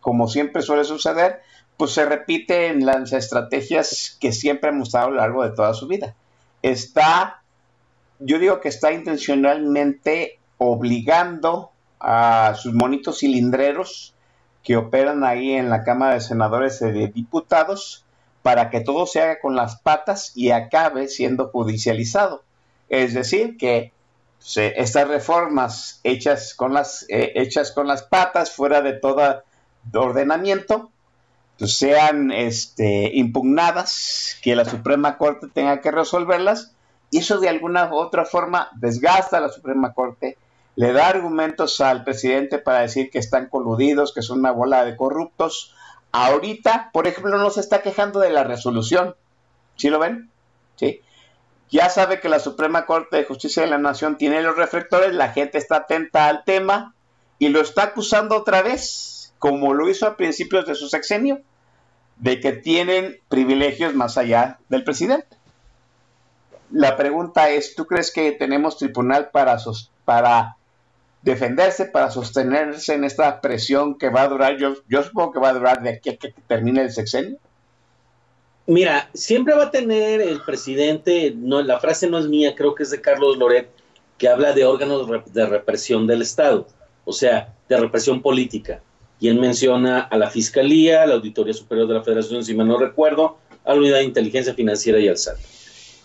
[0.00, 1.40] como siempre suele suceder,
[1.76, 5.74] pues se repite en las estrategias que siempre ha mostrado a lo largo de toda
[5.74, 6.14] su vida.
[6.62, 7.42] Está,
[8.20, 14.13] yo digo que está intencionalmente obligando a sus monitos cilindreros
[14.64, 18.04] que operan ahí en la Cámara de Senadores y de Diputados
[18.42, 22.42] para que todo se haga con las patas y acabe siendo judicializado.
[22.88, 23.92] Es decir, que
[24.56, 29.42] estas reformas hechas con, las, eh, hechas con las patas, fuera de todo
[29.94, 30.90] ordenamiento,
[31.58, 36.74] pues sean este, impugnadas, que la Suprema Corte tenga que resolverlas,
[37.10, 40.36] y eso de alguna u otra forma desgasta a la Suprema Corte,
[40.76, 44.96] le da argumentos al presidente para decir que están coludidos, que son una bola de
[44.96, 45.74] corruptos.
[46.10, 49.14] Ahorita, por ejemplo, no se está quejando de la resolución.
[49.76, 50.30] ¿Sí lo ven?
[50.76, 51.00] Sí.
[51.70, 55.32] ya sabe que la Suprema Corte de Justicia de la Nación tiene los reflectores, la
[55.32, 56.94] gente está atenta al tema
[57.38, 61.40] y lo está acusando otra vez, como lo hizo a principios de su sexenio,
[62.16, 65.36] de que tienen privilegios más allá del presidente.
[66.70, 69.56] La pregunta es, ¿tú crees que tenemos tribunal para,
[70.04, 70.56] para
[71.24, 74.58] defenderse, para sostenerse en esta presión que va a durar?
[74.58, 77.38] Yo, yo supongo que va a durar de aquí a que termine el sexenio.
[78.66, 82.82] Mira, siempre va a tener el presidente, no, la frase no es mía, creo que
[82.82, 83.68] es de Carlos Loret,
[84.16, 86.66] que habla de órganos de represión del Estado,
[87.04, 88.80] o sea, de represión política.
[89.20, 92.68] Y él menciona a la Fiscalía, a la Auditoría Superior de la Federación, si mal
[92.68, 95.38] no recuerdo, a la Unidad de Inteligencia Financiera y al SAT.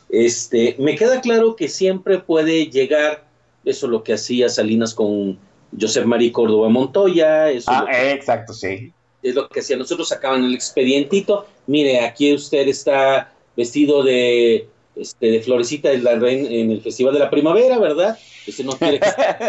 [0.10, 3.23] Este, me queda claro que siempre puede llegar,
[3.65, 5.38] eso es lo que hacía Salinas con
[5.80, 7.50] José María Córdoba Montoya.
[7.50, 9.78] Eso ah, exacto, sí es lo que hacía.
[9.78, 16.72] Nosotros sacaban el expedientito, mire, aquí usted está vestido de, este, de florecita en, en
[16.72, 18.17] el Festival de la Primavera, ¿verdad?
[18.48, 19.00] Ese no quiere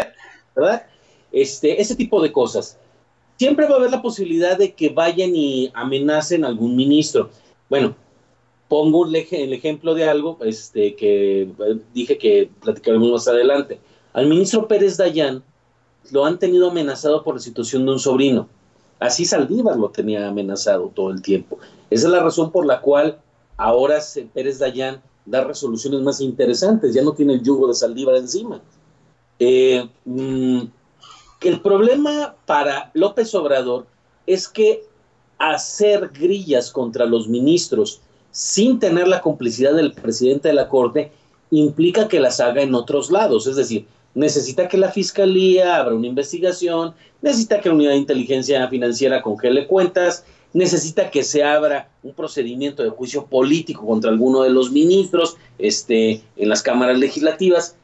[0.55, 0.85] ¿verdad?
[1.31, 2.77] Este, ese tipo de cosas.
[3.37, 7.31] Siempre va a haber la posibilidad de que vayan y amenacen a algún ministro.
[7.69, 7.95] Bueno,
[8.67, 11.47] pongo el, el ejemplo de algo este, que
[11.93, 13.79] dije que platicaremos más adelante.
[14.13, 15.43] Al ministro Pérez Dayán
[16.11, 18.49] lo han tenido amenazado por la situación de un sobrino
[19.01, 21.57] Así Saldívar lo tenía amenazado todo el tiempo.
[21.89, 23.19] Esa es la razón por la cual
[23.57, 23.97] ahora
[24.31, 28.61] Pérez Dayán da resoluciones más interesantes, ya no tiene el yugo de Saldívar encima.
[29.39, 30.61] Eh, mm,
[31.41, 33.87] el problema para López Obrador
[34.27, 34.83] es que
[35.39, 41.11] hacer grillas contra los ministros sin tener la complicidad del presidente de la Corte
[41.49, 43.47] implica que las haga en otros lados.
[43.47, 48.67] Es decir, necesita que la fiscalía abra una investigación, necesita que la unidad de inteligencia
[48.67, 54.49] financiera congele cuentas, necesita que se abra un procedimiento de juicio político contra alguno de
[54.49, 57.75] los ministros este, en las cámaras legislativas,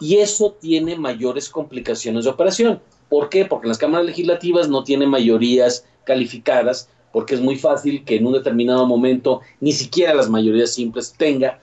[0.00, 2.80] y eso tiene mayores complicaciones de operación.
[3.08, 3.44] ¿Por qué?
[3.44, 8.26] Porque en las cámaras legislativas no tiene mayorías calificadas, porque es muy fácil que en
[8.26, 11.60] un determinado momento ni siquiera las mayorías simples tenga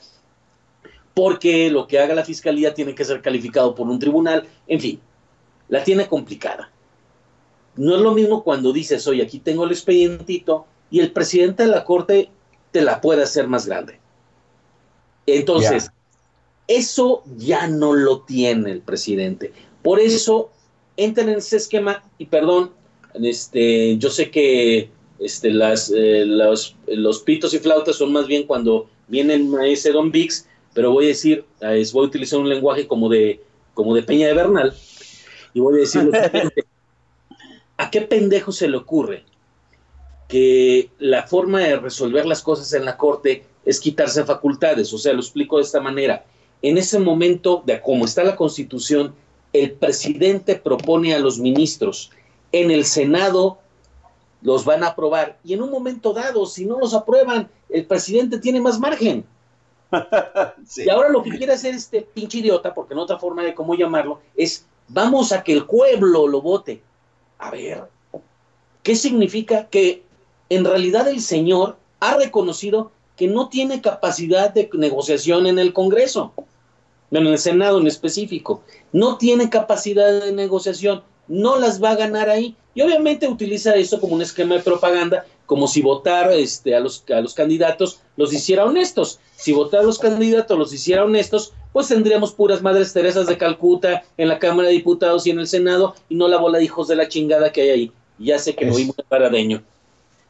[1.13, 4.99] porque lo que haga la fiscalía tiene que ser calificado por un tribunal, en fin,
[5.69, 6.71] la tiene complicada.
[7.76, 11.69] No es lo mismo cuando dices, oye, aquí tengo el expedientito y el presidente de
[11.69, 12.30] la corte
[12.71, 13.99] te la puede hacer más grande.
[15.26, 15.89] Entonces,
[16.67, 19.54] eso ya no lo tiene el presidente.
[19.82, 20.52] Por eso,
[20.97, 22.71] entran en ese esquema y perdón,
[23.15, 28.43] este, yo sé que este, las, eh, los, los, pitos y flautas son más bien
[28.43, 33.09] cuando viene maestro Don Vix pero voy a decir, voy a utilizar un lenguaje como
[33.09, 33.41] de,
[33.73, 34.73] como de Peña de Bernal,
[35.53, 36.09] y voy a decir
[37.77, 39.23] ¿a qué pendejo se le ocurre
[40.27, 44.93] que la forma de resolver las cosas en la corte es quitarse facultades?
[44.93, 46.25] O sea, lo explico de esta manera.
[46.62, 49.13] En ese momento, de cómo está la constitución,
[49.51, 52.09] el presidente propone a los ministros.
[52.51, 53.59] En el Senado
[54.41, 55.38] los van a aprobar.
[55.43, 59.25] Y en un momento dado, si no los aprueban, el presidente tiene más margen.
[60.77, 63.75] Y ahora lo que quiere hacer este pinche idiota, porque no otra forma de cómo
[63.75, 66.82] llamarlo, es vamos a que el pueblo lo vote.
[67.39, 67.84] A ver,
[68.82, 69.67] ¿qué significa?
[69.69, 70.03] Que
[70.49, 76.34] en realidad el señor ha reconocido que no tiene capacidad de negociación en el Congreso,
[77.12, 82.29] en el Senado en específico, no tiene capacidad de negociación, no las va a ganar
[82.29, 82.56] ahí.
[82.75, 87.03] Y obviamente utiliza eso como un esquema de propaganda como si votar este, a, los,
[87.10, 89.19] a los candidatos los hiciera honestos.
[89.36, 94.28] Si votar los candidatos los hiciera honestos, pues tendríamos puras madres Teresas de Calcuta en
[94.28, 96.95] la Cámara de Diputados y en el Senado y no la bola de hijos de
[96.95, 97.91] la chingada que hay ahí.
[98.19, 99.63] Ya sé que voy muy paradeño.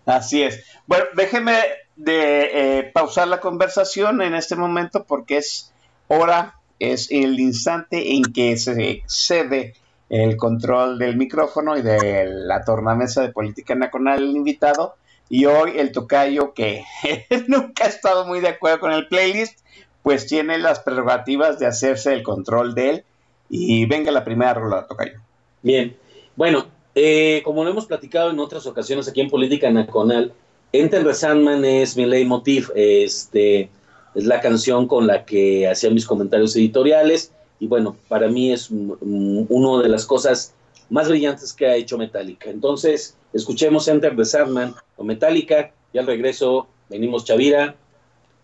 [0.06, 0.64] Así es.
[0.88, 1.60] Bueno, déjeme
[1.96, 5.72] de eh, pausar la conversación en este momento porque es
[6.08, 9.76] hora, es el instante en que se cede
[10.10, 14.96] el control del micrófono y de la tornamesa de política nacional el invitado
[15.34, 16.84] y hoy el tocayo, que
[17.48, 19.62] nunca ha estado muy de acuerdo con el playlist,
[20.04, 23.04] pues tiene las prerrogativas de hacerse el control de él.
[23.50, 25.20] Y venga la primera rola, tocayo.
[25.64, 25.98] Bien,
[26.36, 30.32] bueno, eh, como lo hemos platicado en otras ocasiones aquí en Política Nacional,
[30.72, 33.72] Enter the Sandman es mi leitmotiv, este,
[34.14, 38.70] es la canción con la que hacía mis comentarios editoriales y bueno, para mí es
[38.70, 40.54] una de las cosas
[40.92, 42.52] más brillantes que ha hecho Metallica.
[42.52, 47.76] Entonces, escuchemos Enter the Sandman o Metallica y al regreso venimos Chavira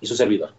[0.02, 0.59] y su servidor.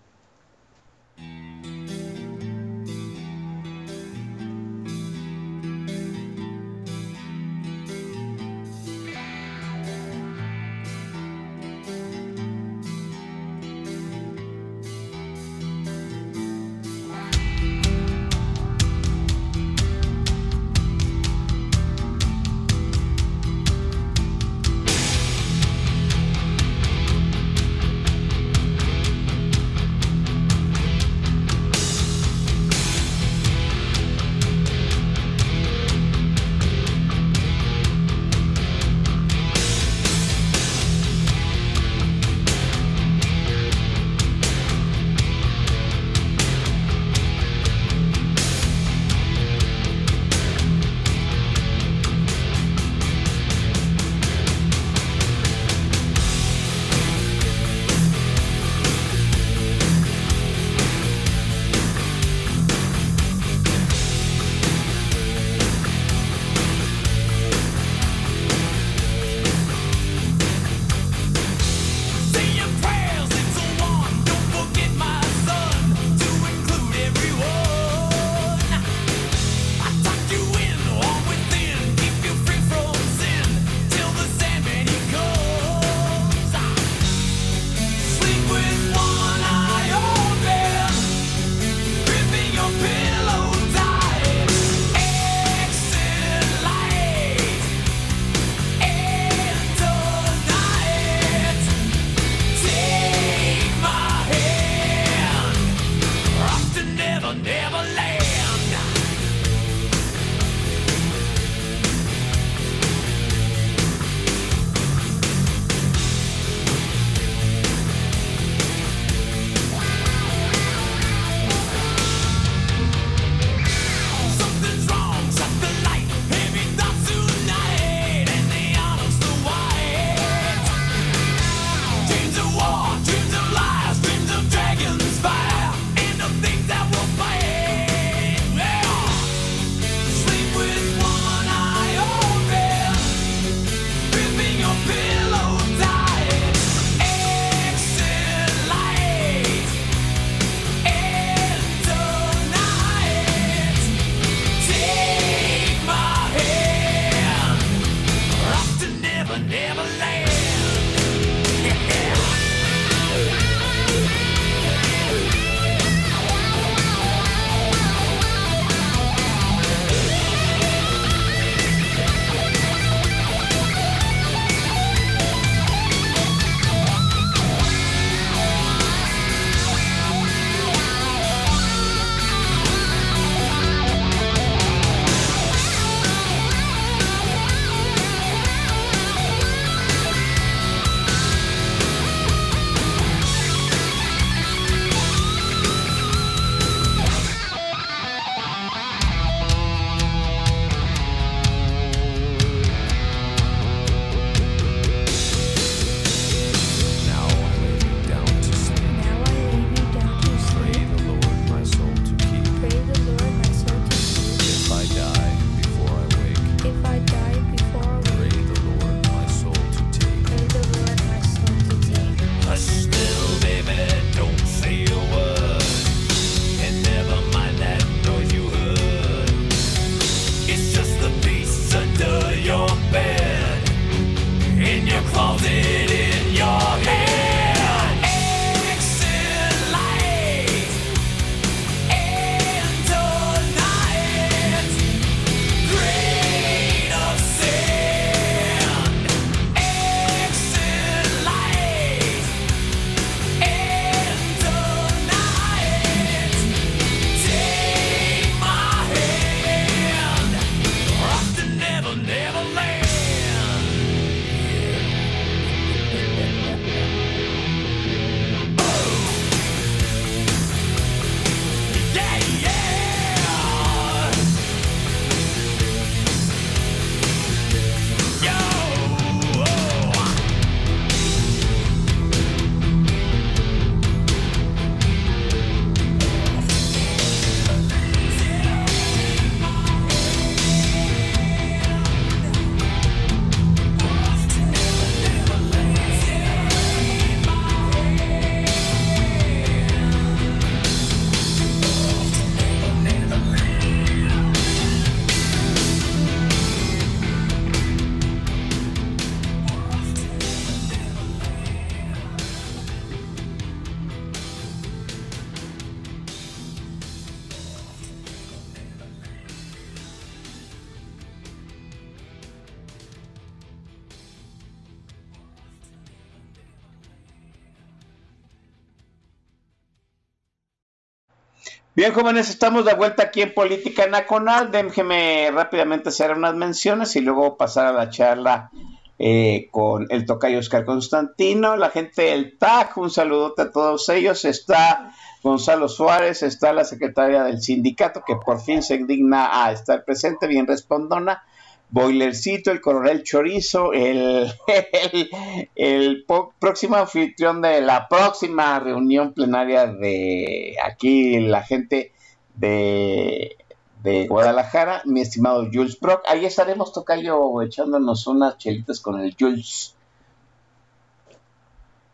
[331.81, 334.51] Bien, jóvenes, estamos de vuelta aquí en Política Nacional.
[334.51, 338.51] Déjenme rápidamente hacer unas menciones y luego pasar a la charla
[338.99, 344.27] eh, con el tocayo Oscar Constantino, la gente del TAC, un saludote a todos ellos.
[344.27, 349.83] Está Gonzalo Suárez, está la secretaria del sindicato que por fin se indigna a estar
[349.83, 351.25] presente, bien respondona.
[351.71, 354.33] Boilercito, el coronel Chorizo, el,
[355.55, 356.05] el,
[356.39, 361.93] próximo anfitrión de la próxima reunión plenaria de aquí, la gente
[362.35, 363.37] de,
[363.83, 366.03] de Guadalajara, mi estimado Jules Brock.
[366.09, 369.77] Ahí estaremos, Tocayo, echándonos unas chelitas con el Jules.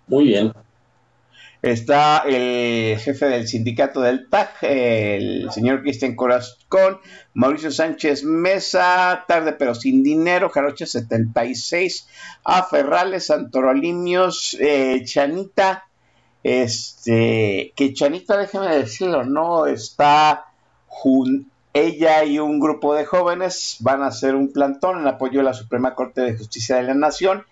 [0.07, 0.53] Muy bien.
[1.67, 7.01] Está el jefe del sindicato del TAC, el señor Cristian Corazón,
[7.35, 12.07] Mauricio Sánchez Mesa, tarde pero sin dinero, Jaroche 76,
[12.45, 15.89] A Ferrales, Santorolimios, eh, Chanita,
[16.45, 20.45] este, que Chanita, déjeme decirlo, no está
[21.73, 25.55] ella y un grupo de jóvenes van a hacer un plantón en apoyo de la
[25.55, 27.45] Suprema Corte de Justicia de la Nación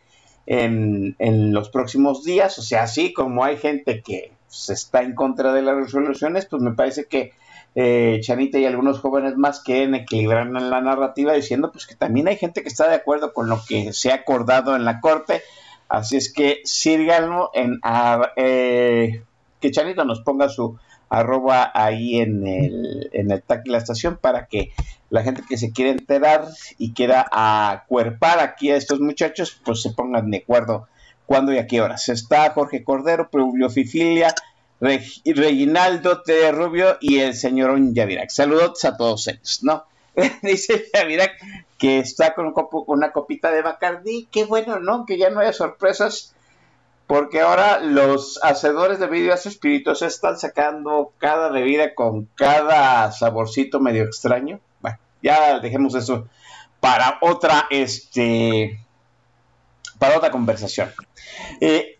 [0.47, 2.59] en, los próximos días.
[2.59, 6.63] O sea, así como hay gente que se está en contra de las resoluciones, pues
[6.63, 7.33] me parece que
[7.75, 12.29] eh, Chanita y algunos jóvenes más quieren equilibrar en la narrativa diciendo pues que también
[12.29, 15.43] hay gente que está de acuerdo con lo que se ha acordado en la corte.
[15.89, 17.81] Así es que síganlo en
[18.37, 19.23] eh,
[19.61, 20.79] que Chanita nos ponga su
[21.15, 24.73] arroba ahí en el, en el tag de la estación para que
[25.11, 26.47] la gente que se quiere enterar
[26.77, 30.89] y quiera acuerpar aquí a estos muchachos, pues se pongan de acuerdo
[31.27, 32.09] cuándo y a qué horas.
[32.09, 34.35] Está Jorge Cordero, Publio Fifilia,
[34.81, 36.51] Reginaldo T.
[36.51, 38.31] Rubio y el señor Yavirac.
[38.31, 39.85] Saludos a todos ellos, ¿no?
[40.43, 41.33] Dice Yavirac
[41.79, 42.53] que está con,
[42.87, 44.29] una copita de Bacardí.
[44.33, 45.07] Qué bueno, ¿no?
[45.07, 46.34] Que ya no haya sorpresas
[47.07, 54.05] porque ahora los hacedores de bebidas espirituosas están sacando cada bebida con cada saborcito medio
[54.05, 54.61] extraño.
[54.81, 56.29] Bueno, ya dejemos eso
[56.81, 58.81] para otra, este,
[59.99, 60.93] para otra conversación.
[61.61, 61.99] Eh,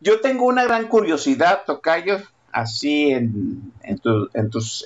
[0.00, 4.84] yo tengo una gran curiosidad, Tocayo, así en, en tus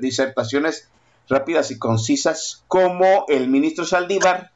[0.00, 0.88] disertaciones
[1.28, 4.50] rápidas y concisas, como el ministro Saldívar,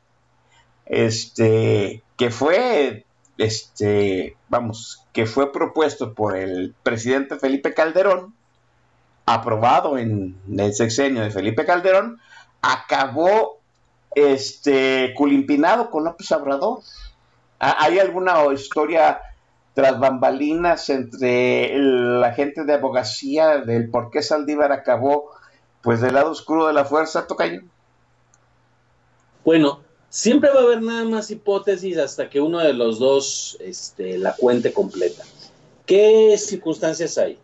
[0.86, 3.06] este, que fue
[3.38, 8.34] este, vamos, que fue propuesto por el presidente Felipe Calderón,
[9.26, 12.20] aprobado en el sexenio de Felipe Calderón,
[12.62, 13.58] acabó
[14.14, 16.80] este culimpinado con López Obrador.
[17.58, 19.20] ¿Hay alguna historia
[19.74, 25.30] tras bambalinas entre la gente de abogacía del por qué Saldívar acabó
[25.82, 27.62] pues del lado oscuro de la fuerza, Tocayo?
[29.44, 29.80] Bueno,
[30.14, 34.32] Siempre va a haber nada más hipótesis hasta que uno de los dos este, la
[34.36, 35.24] cuente completa.
[35.86, 37.36] ¿Qué circunstancias hay?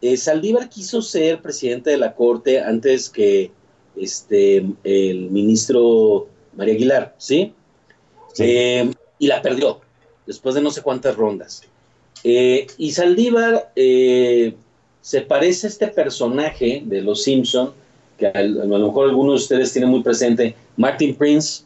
[0.00, 3.52] Eh, Saldívar quiso ser presidente de la Corte antes que
[3.94, 6.26] este, el ministro
[6.56, 7.54] María Aguilar, ¿sí?
[8.36, 9.80] Eh, y la perdió,
[10.26, 11.62] después de no sé cuántas rondas.
[12.24, 17.72] Eh, y Saldívar se parece a este personaje de Los Simpson,
[18.18, 21.62] que a, lo mejor algunos de ustedes tienen muy presente, Martin Prince,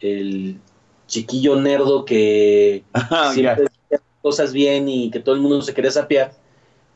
[0.00, 0.58] el
[1.06, 5.90] chiquillo nerdo que ah, siempre hacía cosas bien y que todo el mundo se quería
[5.90, 6.32] sapear,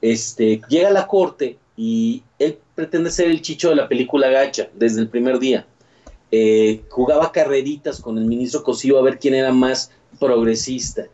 [0.01, 4.69] este, llega a la corte y él pretende ser el chicho de la película Gacha
[4.75, 5.67] desde el primer día.
[6.33, 11.07] Eh, jugaba carreritas con el ministro Cosío a ver quién era más progresista.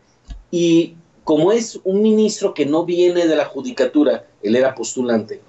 [0.51, 5.41] Y como es un ministro que no viene de la judicatura, él era postulante,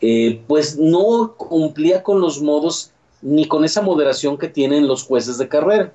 [0.00, 2.92] eh, pues no cumplía con los modos
[3.22, 5.92] ni con esa moderación que tienen los jueces de carrera.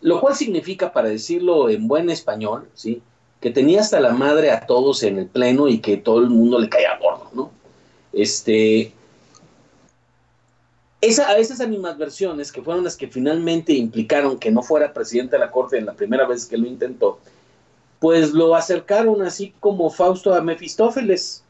[0.00, 3.02] Lo cual significa, para decirlo en buen español, ¿sí?
[3.40, 6.58] que tenía hasta la madre a todos en el pleno y que todo el mundo
[6.58, 7.50] le caía gordo, ¿no?
[8.12, 8.92] Este,
[11.00, 15.40] esa, a esas animadversiones, que fueron las que finalmente implicaron que no fuera presidente de
[15.40, 17.18] la Corte en la primera vez que lo intentó,
[17.98, 21.42] pues lo acercaron así como Fausto a Mefistófeles.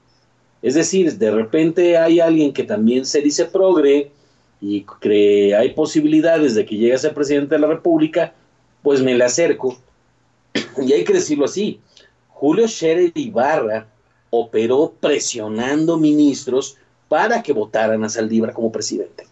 [0.63, 4.13] Es decir, de repente hay alguien que también se dice progre,
[4.61, 8.35] y que hay posibilidades de que llegue a ser presidente de la República,
[8.83, 9.79] pues me le acerco.
[10.77, 11.81] Y hay que decirlo así,
[12.29, 13.87] Julio Scherer Ibarra
[14.31, 16.77] operó presionando ministros
[17.09, 19.27] para que votaran a Saldívar como presidente.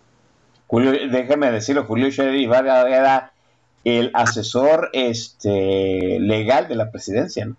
[0.67, 3.33] Julio, déjeme decirlo, Julio Scherer Ibarra era
[3.85, 7.57] el asesor este, legal de la presidencia, ¿no?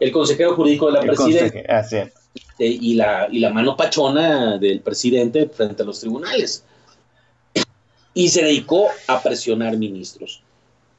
[0.00, 2.10] El consejero jurídico de la presidencia.
[2.58, 6.64] y, la, y la mano pachona del presidente frente a los tribunales
[8.16, 10.42] y se dedicó a presionar ministros.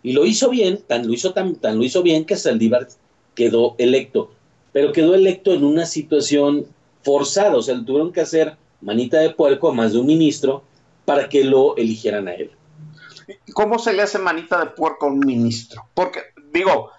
[0.03, 2.87] Y lo hizo bien, tan lo hizo, tan, tan lo hizo bien que Saldívar
[3.33, 4.29] quedó electo,
[4.71, 6.67] pero quedó electo en una situación
[7.01, 10.63] forzada, o sea, le tuvieron que hacer manita de puerco a más de un ministro
[11.05, 12.51] para que lo eligieran a él.
[13.51, 15.87] ¿Cómo se le hace manita de puerco a un ministro?
[15.95, 16.19] Porque,
[16.53, 16.91] digo,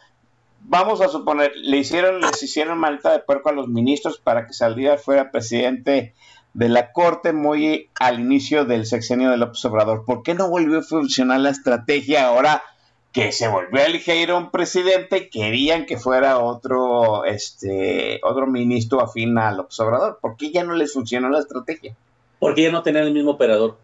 [0.62, 4.52] vamos a suponer, le hicieron, les hicieron manita de puerco a los ministros para que
[4.52, 6.12] Saldívar fuera presidente
[6.58, 10.04] de la Corte muy al inicio del sexenio de López Obrador.
[10.04, 12.64] ¿Por qué no volvió a funcionar la estrategia ahora
[13.12, 15.28] que se volvió a elegir un presidente?
[15.28, 20.18] Querían que fuera otro, este, otro ministro afín a López Obrador.
[20.20, 21.94] ¿Por qué ya no les funcionó la estrategia?
[22.40, 23.76] Porque ya no tenían el mismo operador.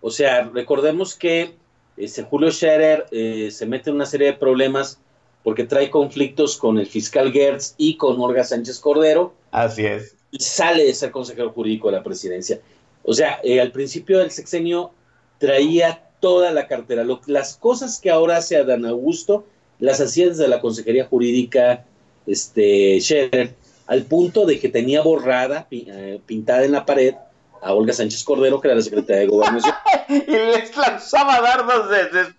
[0.00, 1.54] O sea, recordemos que
[1.98, 4.98] este, Julio Scherer eh, se mete en una serie de problemas
[5.42, 9.34] porque trae conflictos con el fiscal Gertz y con Olga Sánchez Cordero.
[9.50, 10.15] Así es.
[10.38, 12.60] Sale de ser consejero jurídico de la presidencia.
[13.02, 14.90] O sea, eh, al principio del sexenio
[15.38, 17.04] traía toda la cartera.
[17.26, 19.44] las cosas que ahora hace Adán Augusto
[19.78, 21.84] las hacía desde la Consejería Jurídica
[22.26, 23.54] este, Scherer,
[23.86, 27.14] al punto de que tenía borrada, eh, pintada en la pared,
[27.62, 29.74] a Olga Sánchez Cordero, que era la secretaria de Gobernación.
[30.08, 32.34] y les lanzaba dardos desde,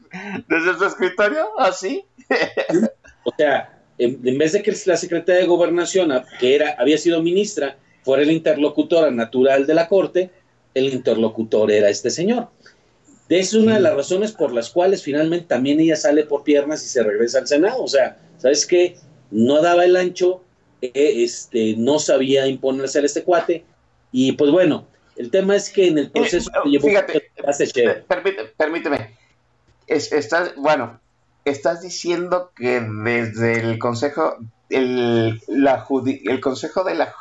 [0.47, 2.05] desde su escritorio, así.
[3.23, 7.77] o sea, en, vez de que la secretaria de Gobernación, que era, había sido ministra,
[8.07, 10.31] fuera la interlocutora natural de la Corte,
[10.73, 12.47] el interlocutor era este señor.
[13.27, 16.87] Es una de las razones por las cuales finalmente también ella sale por piernas y
[16.87, 17.83] se regresa al Senado.
[17.83, 18.95] O sea, ¿sabes qué?
[19.29, 20.41] No daba el ancho,
[20.81, 23.65] eh, este, no sabía imponerse a este cuate.
[24.13, 24.87] Y pues bueno,
[25.17, 27.29] el tema es que en el proceso eh, fíjate,
[28.07, 29.17] permíteme, permíteme.
[29.87, 30.97] estás, bueno,
[31.43, 34.37] estás diciendo que desde el consejo,
[34.69, 35.85] el, la
[36.23, 37.13] el consejo de la,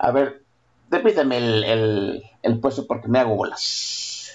[0.00, 0.42] a ver,
[0.88, 4.30] permíteme el, el, puesto porque me hago bolas.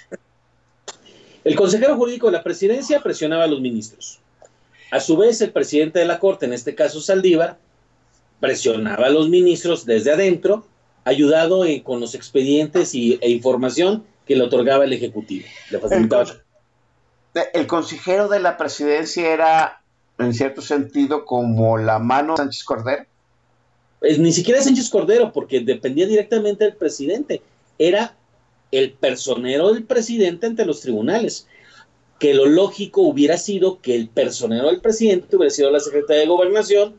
[1.44, 4.20] El consejero jurídico de la presidencia presionaba a los ministros.
[4.92, 7.58] A su vez, el presidente de la Corte, en este caso Saldívar,
[8.40, 10.68] presionaba a los ministros desde adentro
[11.04, 15.48] ayudado con los expedientes y, e información que le otorgaba el Ejecutivo.
[17.54, 19.82] el, consejero de la presidencia era,
[20.20, 23.06] en cierto sentido, como la mano Sánchez Cordero.
[24.02, 27.42] Ni siquiera Sánchez Cordero, porque dependía directamente del presidente.
[27.80, 28.16] Era
[28.72, 31.48] el personero del presidente ante los tribunales.
[32.20, 36.28] Que lo lógico hubiera sido que el personero del presidente hubiera sido la secretaria de
[36.28, 36.96] Gobernación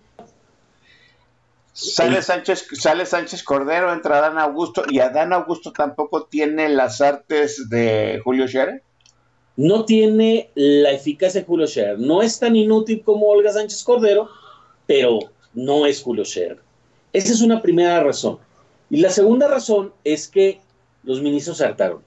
[1.76, 7.68] Sale Sánchez, sale Sánchez Cordero, entra Adán Augusto, y Adán Augusto tampoco tiene las artes
[7.68, 8.82] de Julio Scherer.
[9.56, 11.98] No tiene la eficacia de Julio Scherer.
[11.98, 14.30] No es tan inútil como Olga Sánchez Cordero,
[14.86, 15.18] pero
[15.52, 16.60] no es Julio Scherer.
[17.16, 18.38] Esa es una primera razón.
[18.90, 20.60] Y la segunda razón es que
[21.02, 22.02] los ministros se hartaron.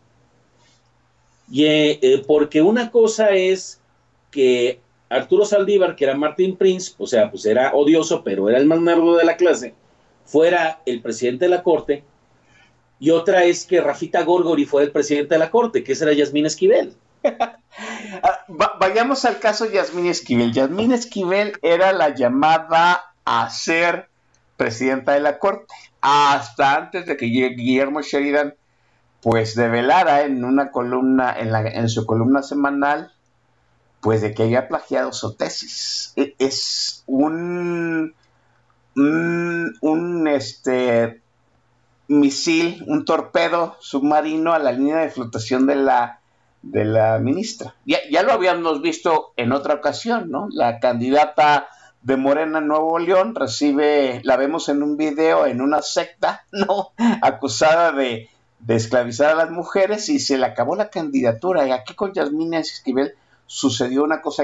[1.49, 3.81] Y, eh, eh, porque una cosa es
[4.29, 4.79] que
[5.09, 8.81] Arturo Saldívar, que era Martín Prince, o sea, pues era odioso, pero era el más
[8.81, 9.73] nerdo de la clase,
[10.25, 12.03] fuera el presidente de la corte,
[12.99, 16.45] y otra es que Rafita Gorgori fue el presidente de la corte, que era Yasmín
[16.45, 16.93] Esquivel.
[18.21, 18.45] Ah,
[18.79, 20.51] vayamos al caso de Yasmín Esquivel.
[20.51, 24.08] Yasmín Esquivel era la llamada a ser
[24.59, 28.55] presidenta de la corte, hasta antes de que Guillermo Sheridan
[29.21, 33.13] pues develara en una columna, en, la, su columna semanal,
[34.01, 36.11] pues de que haya plagiado su tesis.
[36.17, 38.13] E, es un,
[38.95, 41.21] un, este,
[42.09, 46.19] misil, un torpedo submarino a la línea de flotación de la,
[46.63, 47.75] de la ministra.
[47.85, 50.49] Ya, ya lo habíamos visto en otra ocasión, ¿no?
[50.51, 51.69] La candidata
[52.01, 56.91] de Morena Nuevo León recibe, la vemos en un video en una secta, ¿no?
[57.21, 58.29] Acusada de,
[58.59, 61.67] de esclavizar a las mujeres y se le acabó la candidatura.
[61.67, 63.13] Y aquí con Yasmina Esquivel
[63.45, 64.43] sucedió una cosa,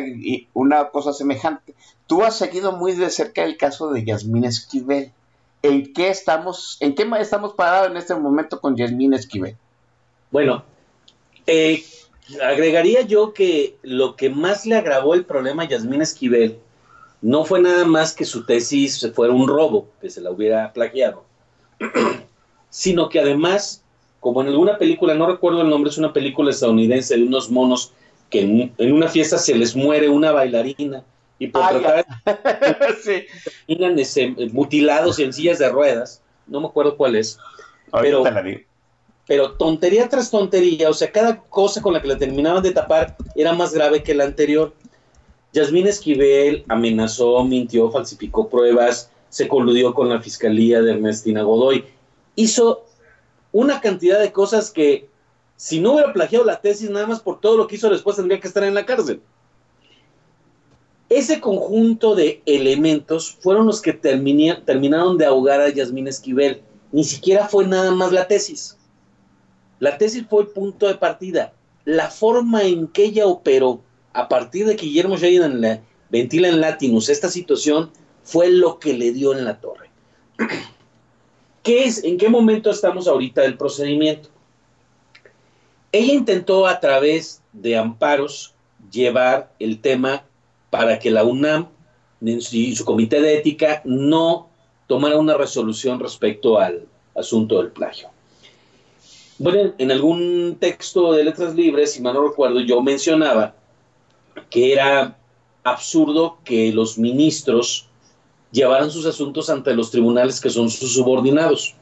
[0.54, 1.76] una cosa semejante.
[2.08, 5.12] Tú has seguido muy de cerca el caso de Yasmín Esquivel.
[5.62, 9.58] ¿En qué estamos, en qué estamos parados en este momento con Yasmín Esquivel?
[10.32, 10.64] Bueno,
[11.48, 11.84] eh,
[12.44, 16.60] agregaría yo que lo que más le agravó el problema a Yasmín Esquivel
[17.22, 21.24] no fue nada más que su tesis fuera un robo, que se la hubiera plagiado,
[22.70, 23.84] sino que además,
[24.20, 27.94] como en alguna película, no recuerdo el nombre, es una película estadounidense de unos monos
[28.30, 31.04] que en, una fiesta se les muere una bailarina
[31.38, 32.06] y por tratar
[33.06, 33.28] de
[34.08, 34.36] sí.
[34.52, 37.38] mutilados en sillas de ruedas, no me acuerdo cuál es,
[37.92, 38.24] pero,
[39.28, 43.16] pero tontería tras tontería, o sea, cada cosa con la que la terminaban de tapar
[43.36, 44.74] era más grave que la anterior.
[45.56, 51.86] Yasmín Esquivel amenazó, mintió, falsificó pruebas, se coludió con la fiscalía de Ernestina Godoy,
[52.36, 52.84] hizo
[53.54, 55.08] una cantidad de cosas que
[55.56, 58.42] si no hubiera plagiado la tesis nada más por todo lo que hizo después tendría
[58.42, 59.22] que estar en la cárcel.
[61.08, 67.48] Ese conjunto de elementos fueron los que terminaron de ahogar a Yasmín Esquivel ni siquiera
[67.48, 68.78] fue nada más la tesis.
[69.80, 71.54] La tesis fue el punto de partida.
[71.86, 73.82] La forma en que ella operó
[74.16, 77.92] a partir de que Guillermo Sheridan la ventila en Latinus esta situación
[78.24, 79.90] fue lo que le dio en la torre.
[81.62, 84.30] ¿Qué es, ¿En qué momento estamos ahorita del procedimiento?
[85.92, 88.54] Ella intentó a través de amparos
[88.90, 90.24] llevar el tema
[90.70, 91.68] para que la UNAM
[92.22, 94.50] y su comité de ética no
[94.88, 98.10] tomara una resolución respecto al asunto del plagio.
[99.38, 103.56] Bueno, en algún texto de Letras Libres, si mal no recuerdo, yo mencionaba
[104.50, 105.18] que era
[105.64, 107.88] absurdo que los ministros
[108.52, 111.76] llevaran sus asuntos ante los tribunales que son sus subordinados.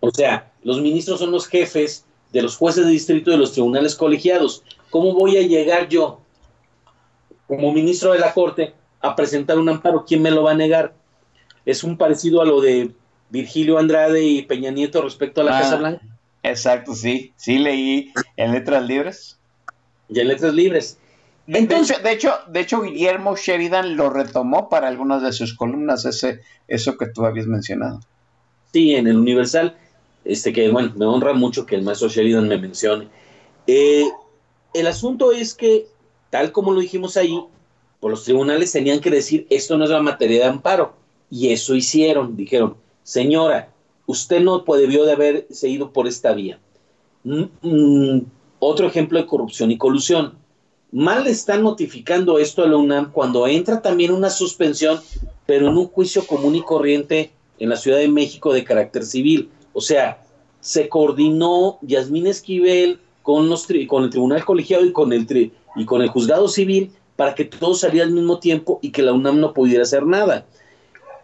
[0.00, 3.94] O sea, los ministros son los jefes de los jueces de distrito de los tribunales
[3.94, 4.62] colegiados.
[4.90, 6.20] ¿Cómo voy a llegar yo,
[7.48, 10.04] como ministro de la Corte, a presentar un amparo?
[10.06, 10.94] ¿Quién me lo va a negar?
[11.64, 12.90] Es un parecido a lo de
[13.30, 16.06] Virgilio Andrade y Peña Nieto respecto a la Casa ah, Blanca.
[16.42, 17.32] Exacto, sí.
[17.36, 19.38] Sí leí en Letras Libres.
[20.08, 20.98] Y en Letras Libres.
[21.46, 26.40] Entonces, de hecho, de hecho, Guillermo Sheridan lo retomó para algunas de sus columnas, ese,
[26.68, 28.00] eso que tú habías mencionado.
[28.72, 29.76] Sí, en el Universal,
[30.24, 33.08] este que bueno, me honra mucho que el maestro Sheridan me mencione.
[33.66, 34.06] Eh,
[34.72, 35.86] el asunto es que,
[36.30, 37.38] tal como lo dijimos ahí,
[38.00, 40.94] por los tribunales tenían que decir esto no es la materia de amparo.
[41.30, 43.70] Y eso hicieron, dijeron, señora,
[44.06, 46.58] usted no debió de haberse ido por esta vía.
[47.22, 48.22] Mm, mm,
[48.58, 50.43] otro ejemplo de corrupción y colusión
[50.94, 55.00] Mal le están notificando esto a la UNAM cuando entra también una suspensión,
[55.44, 59.48] pero en un juicio común y corriente en la Ciudad de México de carácter civil.
[59.72, 60.24] O sea,
[60.60, 66.00] se coordinó Yasmín Esquivel con, los con el Tribunal Colegiado y con el, y con
[66.00, 69.52] el Juzgado Civil para que todo saliera al mismo tiempo y que la UNAM no
[69.52, 70.46] pudiera hacer nada.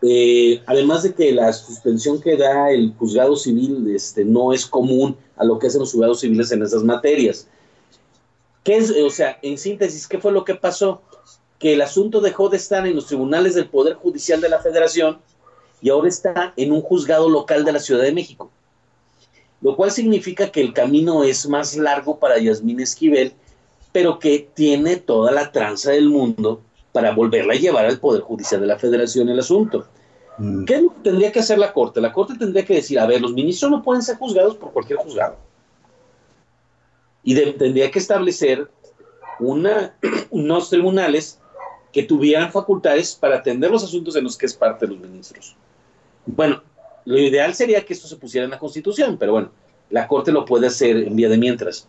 [0.02, 5.14] Eh, además de que la suspensión que da el juzgado civil este, no es común
[5.36, 7.46] a lo que hacen los juzgados civiles en esas materias.
[8.70, 11.02] ¿Qué es, o sea, en síntesis, qué fue lo que pasó?
[11.58, 15.18] Que el asunto dejó de estar en los tribunales del Poder Judicial de la Federación
[15.82, 18.48] y ahora está en un juzgado local de la Ciudad de México.
[19.60, 23.32] Lo cual significa que el camino es más largo para Yasmín Esquivel,
[23.90, 26.60] pero que tiene toda la tranza del mundo
[26.92, 29.88] para volverla a llevar al Poder Judicial de la Federación el asunto.
[30.38, 30.64] Mm.
[30.64, 32.00] ¿Qué tendría que hacer la Corte?
[32.00, 35.00] La Corte tendría que decir, a ver, los ministros no pueden ser juzgados por cualquier
[35.00, 35.49] juzgado
[37.22, 38.68] y tendría que establecer
[39.38, 39.94] una,
[40.30, 41.38] unos tribunales
[41.92, 45.56] que tuvieran facultades para atender los asuntos en los que es parte de los ministros.
[46.26, 46.62] Bueno,
[47.04, 49.50] lo ideal sería que esto se pusiera en la Constitución, pero bueno,
[49.90, 51.88] la Corte lo puede hacer en vía de mientras.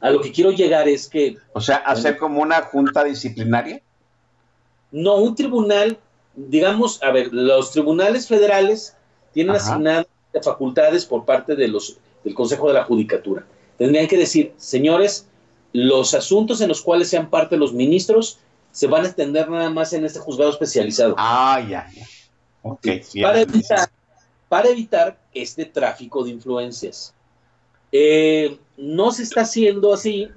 [0.00, 1.36] A lo que quiero llegar es que...
[1.54, 3.80] O sea, hacer como una junta disciplinaria.
[4.92, 5.98] No, un tribunal,
[6.36, 8.94] digamos, a ver, los tribunales federales
[9.32, 10.06] tienen asignadas
[10.42, 13.44] facultades por parte de los, del Consejo de la Judicatura
[13.78, 15.26] tendrían que decir, señores,
[15.72, 18.38] los asuntos en los cuales sean parte los ministros
[18.72, 21.14] se van a extender nada más en este juzgado especializado.
[21.16, 23.22] Ah, ya, ya.
[23.22, 23.90] para, evitar,
[24.48, 27.14] para evitar este tráfico de influencias.
[27.90, 30.28] Eh, no se está haciendo así.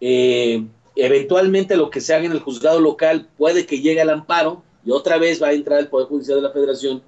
[0.00, 0.64] Eh,
[0.94, 4.90] eventualmente lo que se haga en el juzgado local puede que llegue al amparo y
[4.90, 7.02] otra vez va a entrar el Poder Judicial de la Federación.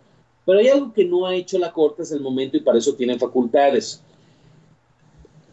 [0.45, 2.95] Pero hay algo que no ha hecho la Corte hasta el momento y para eso
[2.95, 4.03] tienen facultades.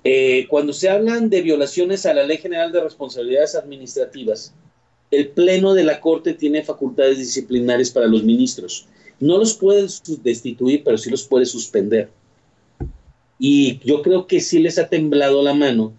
[0.06, 4.54] Eh, cuando se hablan de violaciones a la Ley General de Responsabilidades Administrativas,
[5.10, 8.88] el Pleno de la Corte tiene facultades disciplinarias para los ministros.
[9.20, 9.88] No los puede
[10.22, 12.10] destituir, pero sí los puede suspender.
[13.40, 15.94] Y yo creo que sí les ha temblado la mano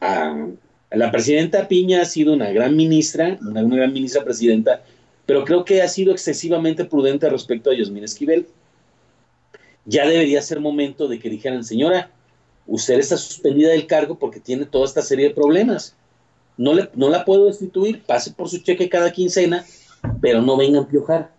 [0.00, 0.48] a,
[0.90, 4.82] la presidenta Piña ha sido una gran ministra, una, gran ministra presidenta,
[5.26, 8.46] pero creo que ha sido excesivamente prudente respecto a Yasmín Esquivel.
[9.86, 12.10] Ya debería ser momento de que dijeran, señora,
[12.66, 15.96] usted está suspendida del cargo porque tiene toda esta serie de problemas.
[16.56, 19.64] No, le, no la puedo destituir, pase por su cheque cada quincena,
[20.20, 21.30] pero no venga a empiojar.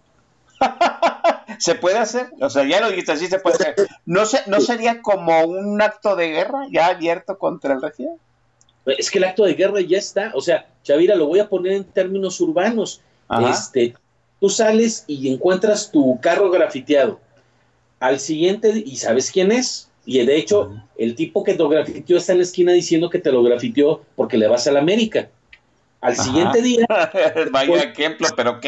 [1.60, 3.76] se puede hacer, o sea, ya lo dijiste, así se puede hacer.
[4.06, 8.18] ¿No, se, ¿No sería como un acto de guerra ya abierto contra el régimen?
[8.86, 11.72] Es que el acto de guerra ya está, o sea, Chavira, lo voy a poner
[11.74, 13.02] en términos urbanos.
[13.50, 13.96] Este,
[14.40, 17.20] tú sales y encuentras tu carro grafiteado.
[18.00, 19.90] Al siguiente, ¿y sabes quién es?
[20.06, 23.32] Y de hecho, el tipo que lo grafiteó está en la esquina diciendo que te
[23.32, 25.30] lo grafiteó porque le vas a la América.
[26.02, 26.86] Al siguiente día.
[27.52, 28.66] Vaya pues, ejemplo, pero ok.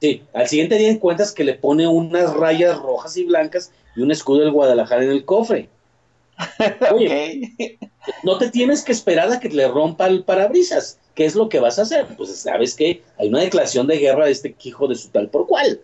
[0.00, 4.10] Sí, al siguiente día encuentras que le pone unas rayas rojas y blancas y un
[4.10, 5.68] escudo del Guadalajara en el cofre.
[6.92, 7.78] Oye,
[8.22, 10.98] no te tienes que esperar a que le rompa el parabrisas.
[11.14, 12.06] ¿Qué es lo que vas a hacer?
[12.16, 15.46] Pues sabes que hay una declaración de guerra de este hijo de su tal por
[15.46, 15.80] cual.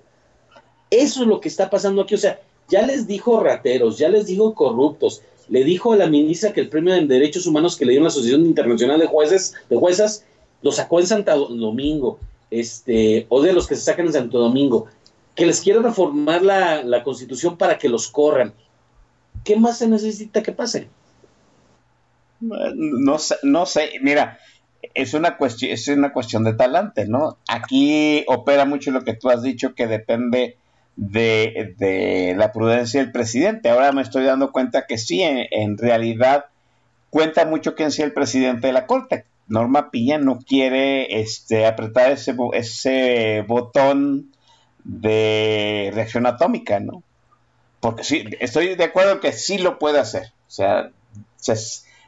[0.90, 2.14] Eso es lo que está pasando aquí.
[2.14, 6.52] O sea, ya les dijo rateros, ya les dijo corruptos, le dijo a la ministra
[6.52, 9.76] que el premio de derechos humanos que le dio la Asociación Internacional de Jueces, de
[9.76, 10.24] Juezas,
[10.62, 12.18] lo sacó en Santo Domingo,
[12.50, 14.86] este, o de los que se sacan en Santo Domingo,
[15.34, 18.54] que les quiere reformar la, la constitución para que los corran.
[19.44, 20.88] ¿Qué más se necesita que pase?
[22.40, 24.38] No sé, no sé, mira,
[24.94, 27.38] es una cuestión, es una cuestión de talante, ¿no?
[27.48, 30.58] Aquí opera mucho lo que tú has dicho que depende
[30.96, 33.68] de, la prudencia del presidente.
[33.68, 36.46] Ahora me estoy dando cuenta que sí, en, realidad
[37.10, 39.26] cuenta mucho quién sea el presidente de la Corte.
[39.48, 44.32] Norma Piña no quiere este, apretar ese, botón
[44.82, 47.02] de reacción atómica, ¿no?
[47.80, 50.32] Porque sí, estoy de acuerdo que sí lo puede hacer.
[50.48, 50.90] O sea,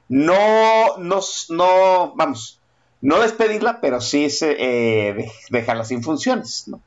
[0.09, 1.21] no, no,
[1.51, 2.61] no, vamos,
[3.01, 6.81] no despedirla, pero sí se, eh, dejarla sin funciones, ¿no?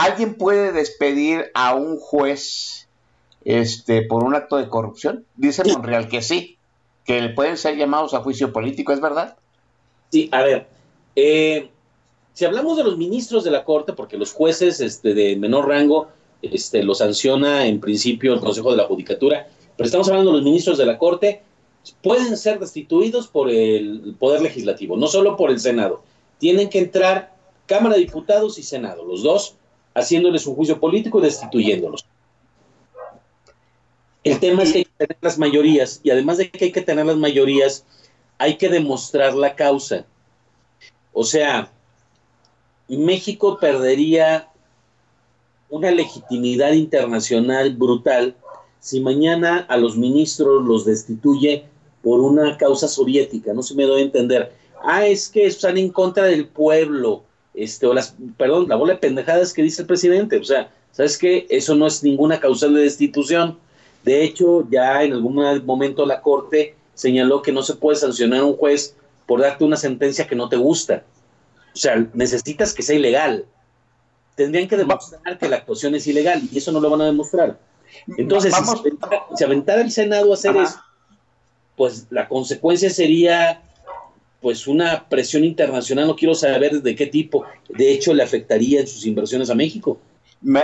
[0.00, 2.88] ¿Alguien puede despedir a un juez
[3.44, 5.26] este, por un acto de corrupción?
[5.36, 6.56] Dice Monreal que sí,
[7.04, 9.36] que pueden ser llamados a juicio político, ¿es verdad?
[10.10, 10.68] Sí, a ver,
[11.16, 11.68] eh,
[12.32, 16.08] si hablamos de los ministros de la Corte, porque los jueces este, de menor rango
[16.40, 20.46] este, lo sanciona en principio el Consejo de la Judicatura, pero estamos hablando de los
[20.46, 21.42] ministros de la Corte,
[22.02, 26.02] pueden ser destituidos por el Poder Legislativo, no solo por el Senado.
[26.38, 27.34] Tienen que entrar
[27.66, 29.56] Cámara de Diputados y Senado, los dos,
[29.94, 32.04] haciéndoles un juicio político y destituyéndolos.
[34.22, 36.82] El tema es que hay que tener las mayorías y además de que hay que
[36.82, 37.84] tener las mayorías,
[38.38, 40.04] hay que demostrar la causa.
[41.12, 41.70] O sea,
[42.88, 44.48] México perdería
[45.70, 48.34] una legitimidad internacional brutal
[48.80, 51.64] si mañana a los ministros los destituye
[52.02, 54.52] por una causa soviética, no se me doy a entender.
[54.82, 57.22] Ah, es que están en contra del pueblo,
[57.62, 60.38] este, o las, perdón, la bola de pendejadas que dice el presidente.
[60.38, 61.46] O sea, ¿sabes qué?
[61.50, 63.58] Eso no es ninguna causal de destitución.
[64.02, 68.44] De hecho, ya en algún momento la Corte señaló que no se puede sancionar a
[68.44, 68.94] un juez
[69.26, 71.04] por darte una sentencia que no te gusta.
[71.74, 73.44] O sea, necesitas que sea ilegal.
[74.34, 77.58] Tendrían que demostrar que la actuación es ilegal y eso no lo van a demostrar.
[78.16, 78.54] Entonces,
[79.36, 80.80] si, aventara el Senado a hacer eso,
[81.76, 83.62] pues la consecuencia sería
[84.40, 88.86] pues una presión internacional, no quiero saber de qué tipo, de hecho le afectaría en
[88.86, 89.98] sus inversiones a México.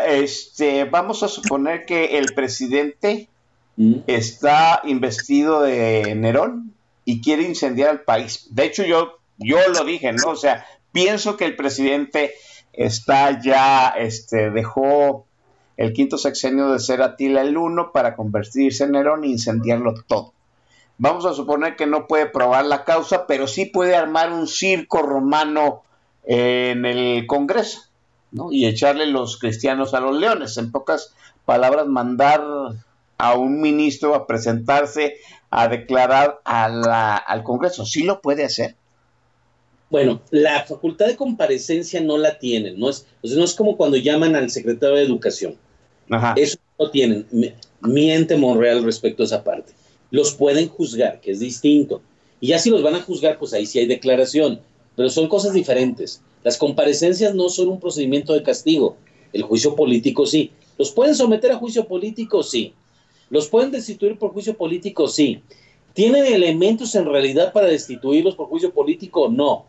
[0.09, 3.29] Este, vamos a suponer que el presidente
[3.77, 3.95] mm.
[4.07, 6.72] está investido de Nerón
[7.05, 8.49] y quiere incendiar el país.
[8.51, 10.31] De hecho, yo, yo lo dije, ¿no?
[10.31, 12.33] O sea, pienso que el presidente
[12.72, 15.27] está ya, este, dejó
[15.77, 20.33] el quinto sexenio de ser Atila el uno para convertirse en Nerón e incendiarlo todo.
[20.99, 25.03] Vamos a suponer que no puede probar la causa, pero sí puede armar un circo
[25.03, 25.82] romano
[26.24, 27.82] en el Congreso,
[28.32, 28.51] ¿no?
[28.51, 30.57] Y echarle los cristianos a los leones.
[30.57, 32.42] En pocas palabras, mandar
[33.18, 35.16] a un ministro a presentarse
[35.51, 37.84] a declarar al Congreso.
[37.84, 38.74] ¿Sí lo puede hacer?
[39.88, 44.34] Bueno, la facultad de comparecencia no la tienen, no es, no es como cuando llaman
[44.34, 45.57] al secretario de Educación.
[46.36, 47.26] Eso no tienen.
[47.80, 49.72] Miente Monreal respecto a esa parte.
[50.17, 52.01] Los pueden juzgar, que es distinto.
[52.41, 54.62] Y ya si los van a juzgar, pues ahí sí hay declaración.
[54.97, 56.23] Pero son cosas diferentes.
[56.43, 58.97] Las comparecencias no son un procedimiento de castigo.
[59.35, 60.53] El juicio político sí.
[60.79, 62.43] ¿Los pueden someter a juicio político?
[62.43, 62.73] Sí.
[63.29, 65.07] ¿Los pueden destituir por juicio político?
[65.07, 65.43] Sí.
[65.93, 69.29] ¿Tienen elementos en realidad para destituirlos por juicio político?
[69.29, 69.67] No.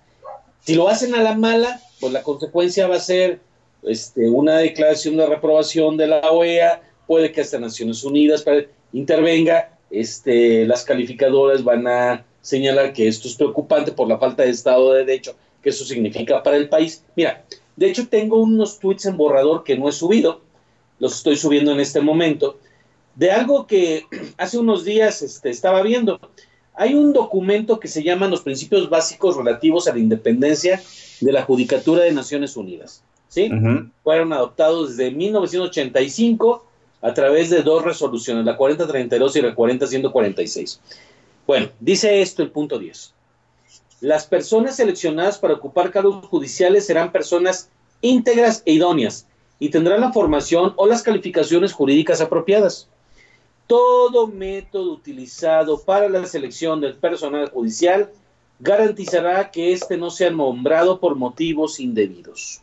[0.61, 3.41] Si lo hacen a la mala, pues la consecuencia va a ser
[3.83, 8.45] este, una declaración de reprobación de la OEA, puede que hasta Naciones Unidas
[8.93, 14.49] intervenga, este, las calificadoras van a señalar que esto es preocupante por la falta de
[14.49, 17.03] Estado de Derecho, que eso significa para el país.
[17.15, 17.43] Mira,
[17.75, 20.41] de hecho tengo unos tweets en borrador que no he subido,
[20.99, 22.57] los estoy subiendo en este momento,
[23.15, 24.05] de algo que
[24.37, 26.19] hace unos días este, estaba viendo.
[26.73, 30.81] Hay un documento que se llama Los Principios Básicos Relativos a la Independencia
[31.21, 33.03] de la Judicatura de Naciones Unidas.
[33.27, 33.49] ¿sí?
[34.03, 36.66] Fueron adoptados desde 1985
[37.01, 40.79] a través de dos resoluciones, la 4032 y la 40146.
[41.45, 43.13] Bueno, dice esto el punto 10.
[44.01, 47.69] Las personas seleccionadas para ocupar cargos judiciales serán personas
[48.01, 49.27] íntegras e idóneas
[49.59, 52.87] y tendrán la formación o las calificaciones jurídicas apropiadas.
[53.65, 58.11] Todo método utilizado para la selección del personal judicial
[58.59, 62.61] garantizará que éste no sea nombrado por motivos indebidos.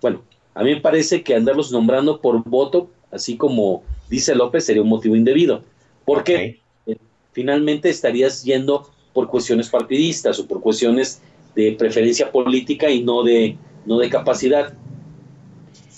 [0.00, 0.22] Bueno,
[0.54, 4.88] a mí me parece que andarlos nombrando por voto, así como dice López, sería un
[4.88, 5.62] motivo indebido.
[6.04, 6.96] Porque eh,
[7.32, 11.20] finalmente estarías yendo por cuestiones partidistas o por cuestiones
[11.54, 13.56] de preferencia política y no de,
[13.86, 14.72] no de capacidad.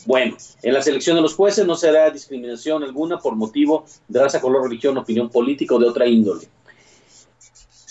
[0.07, 4.21] Bueno, en la selección de los jueces no se hará discriminación alguna por motivo de
[4.21, 6.49] raza, color, religión, opinión política o de otra índole.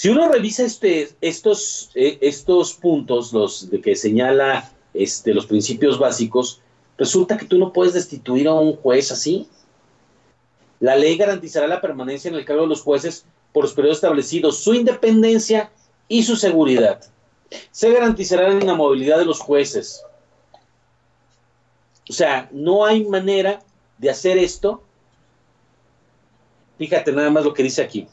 [0.01, 5.99] Si uno revisa este, estos, eh, estos puntos, los de que señala este, los principios
[5.99, 6.59] básicos,
[7.01, 9.49] resulta que tú no puedes destituir a un juez así.
[10.79, 14.59] La ley garantizará la permanencia en el cargo de los jueces por los periodos establecidos,
[14.59, 15.71] su independencia
[16.07, 17.01] y su seguridad.
[17.71, 20.03] Se garantizará la movilidad de los jueces.
[22.07, 23.63] O sea, no hay manera
[23.97, 24.83] de hacer esto.
[26.77, 28.07] Fíjate nada más lo que dice aquí.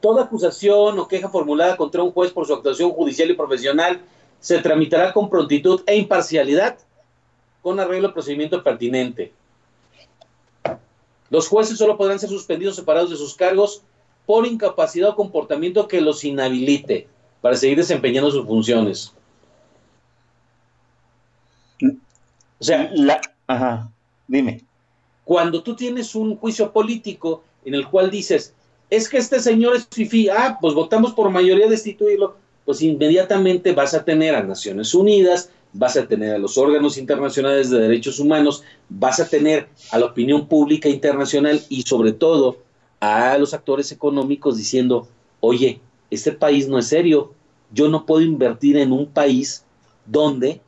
[0.00, 4.00] Toda acusación o queja formulada contra un juez por su actuación judicial y profesional
[4.40, 6.78] se tramitará con prontitud e imparcialidad
[7.64, 9.32] con arreglo al procedimiento pertinente.
[11.30, 13.80] Los jueces solo podrán ser suspendidos separados de sus cargos
[14.26, 17.08] por incapacidad o comportamiento que los inhabilite
[17.40, 19.14] para seguir desempeñando sus funciones.
[21.82, 23.90] O sea, la, ajá,
[24.28, 24.62] dime.
[25.24, 28.52] Cuando tú tienes un juicio político en el cual dices,
[28.90, 32.36] es que este señor es fifi, ah, pues votamos por mayoría destituirlo,
[32.66, 37.68] pues inmediatamente vas a tener a Naciones Unidas, vas a tener a los órganos internacionales
[37.68, 42.58] de derechos humanos, vas a tener a la opinión pública internacional y sobre todo
[43.00, 45.08] a los actores económicos diciendo,
[45.40, 47.34] oye, este país no es serio,
[47.72, 49.64] yo no puedo invertir en un país
[50.06, 50.60] donde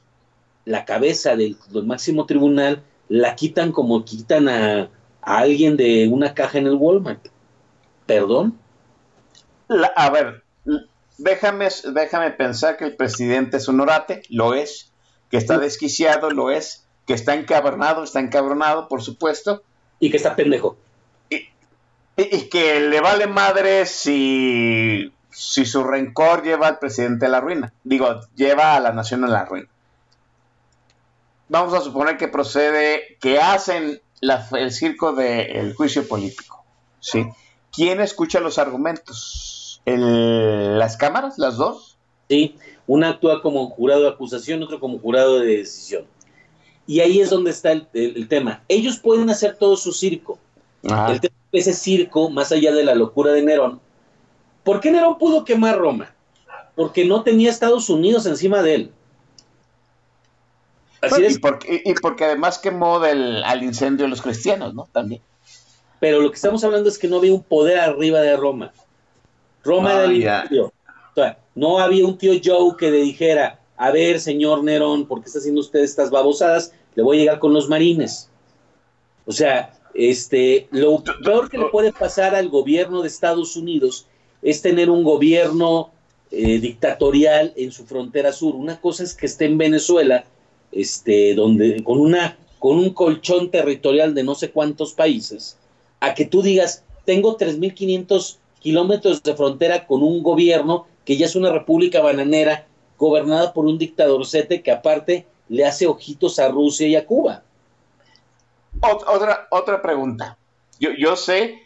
[0.64, 4.90] la cabeza del, máximo tribunal la quitan como quitan a,
[5.22, 7.28] a, alguien de una caja en el Walmart.
[8.06, 8.58] ¿Perdón?
[9.68, 10.42] La, a ver,
[11.18, 13.84] déjame, déjame pensar que el presidente es un
[14.30, 14.92] lo es,
[15.30, 19.62] que está desquiciado, lo es, que está encabronado, está encabronado, por supuesto.
[20.00, 20.76] Y que está pendejo.
[21.30, 21.36] Y,
[22.16, 27.40] y, y que le vale madre si, si su rencor lleva al presidente a la
[27.40, 27.72] ruina.
[27.84, 29.68] Digo, lleva a la nación a la ruina.
[31.48, 36.64] Vamos a suponer que procede, que hacen la, el circo del juicio político.
[37.00, 37.26] ¿sí?
[37.72, 39.80] ¿Quién escucha los argumentos?
[39.84, 41.96] El, ¿Las cámaras, las dos?
[42.28, 46.04] Sí, una actúa como jurado de acusación, otro como jurado de decisión.
[46.86, 48.62] Y ahí es donde está el, el, el tema.
[48.68, 50.38] Ellos pueden hacer todo su circo.
[50.84, 51.12] Ajá.
[51.12, 53.80] El tema ese circo, más allá de la locura de Nerón.
[54.64, 56.12] ¿Por qué Nerón pudo quemar Roma?
[56.74, 58.92] Porque no tenía Estados Unidos encima de él.
[61.00, 64.88] Así bueno, y, porque, y, porque, además quemó del, al incendio de los cristianos, ¿no?
[64.92, 65.22] También.
[66.00, 68.72] Pero lo que estamos hablando es que no había un poder arriba de Roma.
[69.64, 70.42] Roma ah, era el ya.
[70.42, 70.66] imperio.
[70.66, 75.20] O sea, no había un tío Joe que le dijera, a ver, señor Nerón, ¿por
[75.20, 76.72] qué está haciendo usted estas babosadas?
[76.94, 78.30] Le voy a llegar con los marines.
[79.26, 84.06] O sea, este, lo peor que le puede pasar al gobierno de Estados Unidos
[84.42, 85.90] es tener un gobierno
[86.30, 88.54] eh, dictatorial en su frontera sur.
[88.54, 90.24] Una cosa es que esté en Venezuela,
[90.72, 95.56] este, donde con una con un colchón territorial de no sé cuántos países,
[96.00, 101.36] a que tú digas, tengo 3.500 kilómetros de frontera con un gobierno que ya es
[101.36, 102.66] una república bananera
[102.98, 107.44] gobernada por un dictadorcete que aparte le hace ojitos a Rusia y a Cuba.
[108.80, 110.36] Otra, otra pregunta.
[110.78, 111.62] Yo, yo sé,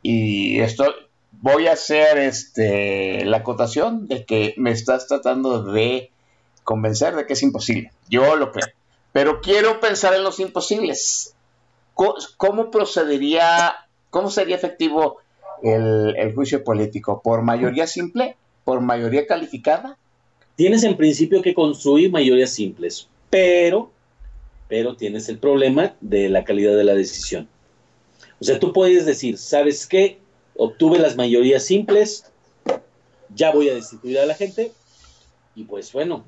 [0.00, 0.86] y esto
[1.32, 6.10] voy a hacer este, la acotación de que me estás tratando de
[6.62, 7.92] convencer de que es imposible.
[8.08, 8.68] Yo lo creo.
[9.12, 11.34] Pero quiero pensar en los imposibles.
[11.94, 13.74] ¿Cómo procedería,
[14.10, 15.18] cómo sería efectivo
[15.62, 17.20] el, el, juicio político?
[17.22, 18.36] ¿Por mayoría simple?
[18.64, 19.98] ¿Por mayoría calificada?
[20.56, 23.90] Tienes en principio que construir mayorías simples, pero,
[24.68, 27.48] pero tienes el problema de la calidad de la decisión.
[28.40, 30.18] O sea, tú puedes decir, ¿sabes qué?
[30.56, 32.30] Obtuve las mayorías simples,
[33.34, 34.72] ya voy a destituir a la gente,
[35.56, 36.24] y pues bueno,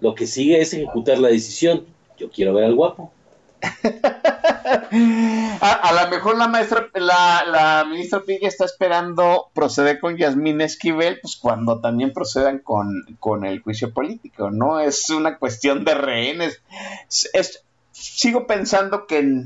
[0.00, 1.86] lo que sigue es ejecutar la decisión.
[2.18, 3.12] Yo quiero ver al guapo.
[5.60, 11.18] a, lo mejor la maestra, la, la ministra Pilla está esperando proceder con Yasmín Esquivel,
[11.20, 14.80] pues cuando también procedan con, con el juicio político, ¿no?
[14.80, 16.62] Es una cuestión de rehenes.
[17.08, 19.44] Es, es, sigo pensando que,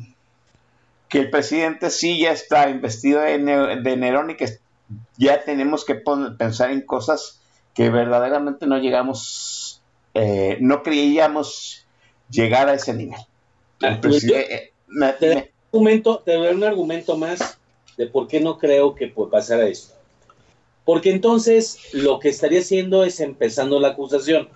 [1.09, 4.59] que el presidente sí ya está investido de, de Nerón y que
[5.17, 7.41] ya tenemos que pensar en cosas
[7.75, 9.83] que verdaderamente no llegamos
[10.15, 11.85] eh, no creíamos
[12.31, 13.19] llegar a ese nivel.
[13.81, 17.59] El presidente, me, te, me, argumento, te doy un argumento más
[17.97, 19.95] de por qué no creo que pueda pasar esto.
[20.85, 24.49] Porque entonces lo que estaría haciendo es empezando la acusación.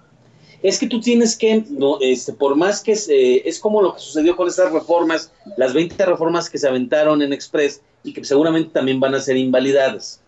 [0.62, 4.00] Es que tú tienes que, no, este, por más que eh, es como lo que
[4.00, 8.70] sucedió con estas reformas, las 20 reformas que se aventaron en Express y que seguramente
[8.70, 10.20] también van a ser invalidadas.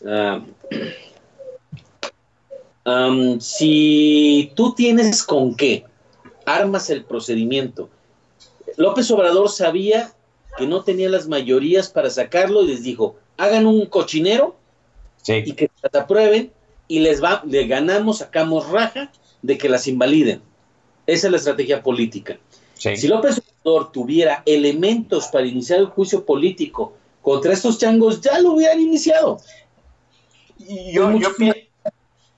[0.00, 0.42] Uh,
[2.84, 5.84] Um, si tú tienes con qué,
[6.46, 7.90] armas el procedimiento
[8.76, 10.12] López Obrador sabía
[10.56, 14.56] que no tenía las mayorías para sacarlo y les dijo, hagan un cochinero
[15.26, 16.52] y que las aprueben
[16.88, 19.12] y les va, le ganamos, sacamos raja
[19.42, 20.42] de que las invaliden.
[21.06, 22.38] Esa es la estrategia política.
[22.74, 28.52] Si López Obrador tuviera elementos para iniciar el juicio político contra estos changos, ya lo
[28.52, 29.38] hubieran iniciado.
[30.58, 31.52] Y yo, es, muchísimo,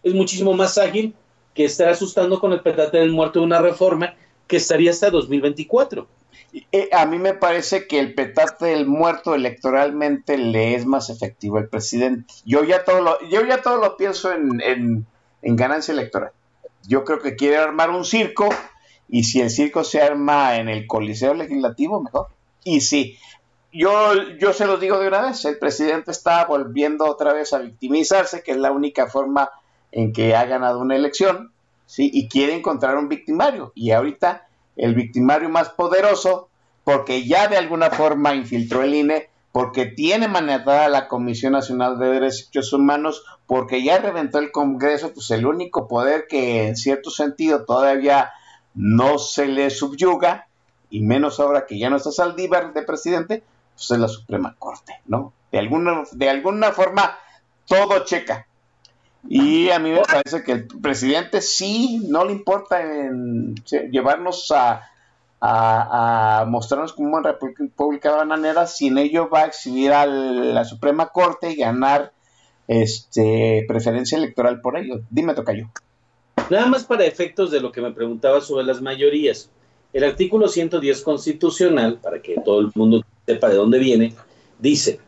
[0.02, 1.14] es muchísimo más ágil
[1.54, 4.14] que estar asustando con el petate del muerto de una reforma
[4.46, 6.06] que estaría hasta 2024.
[6.52, 11.56] Eh, a mí me parece que el petate del muerto electoralmente le es más efectivo
[11.56, 12.32] al presidente.
[12.44, 15.06] Yo ya todo lo, yo ya todo lo pienso en, en,
[15.56, 16.32] ganancia electoral.
[16.86, 18.50] Yo creo que quiere armar un circo
[19.08, 22.28] y si el circo se arma en el Coliseo Legislativo, mejor.
[22.64, 23.18] Y sí,
[23.72, 27.58] yo, yo se lo digo de una vez, el presidente está volviendo otra vez a
[27.58, 29.50] victimizarse, que es la única forma
[29.90, 31.52] en que ha ganado una elección,
[31.86, 32.10] ¿sí?
[32.12, 33.72] y quiere encontrar un victimario.
[33.74, 34.46] Y ahorita
[34.76, 36.48] el victimario más poderoso,
[36.84, 42.08] porque ya de alguna forma infiltró el INE, porque tiene manejada la Comisión Nacional de
[42.08, 47.64] Derechos Humanos, porque ya reventó el Congreso, pues el único poder que en cierto sentido
[47.64, 48.30] todavía
[48.74, 50.46] no se le subyuga,
[50.90, 53.42] y menos ahora que ya no está Saldívar de presidente,
[53.74, 55.32] pues es la Suprema Corte, ¿no?
[55.50, 57.18] De alguna, de alguna forma
[57.66, 58.46] todo checa.
[59.28, 63.54] Y a mí me parece que el presidente sí no le importa en
[63.90, 64.88] llevarnos a,
[66.46, 71.56] mostrarnos como una república bananera, sin ello va a exhibir a la Suprema Corte y
[71.56, 72.12] ganar
[72.68, 75.00] este preferencia electoral por ello.
[75.10, 75.68] Dime, Tocayo.
[76.50, 79.50] Nada más para efectos de lo que me preguntaba sobre las mayorías.
[79.92, 84.14] El artículo 110 constitucional, para que todo el mundo sepa de dónde viene,
[84.58, 85.00] dice,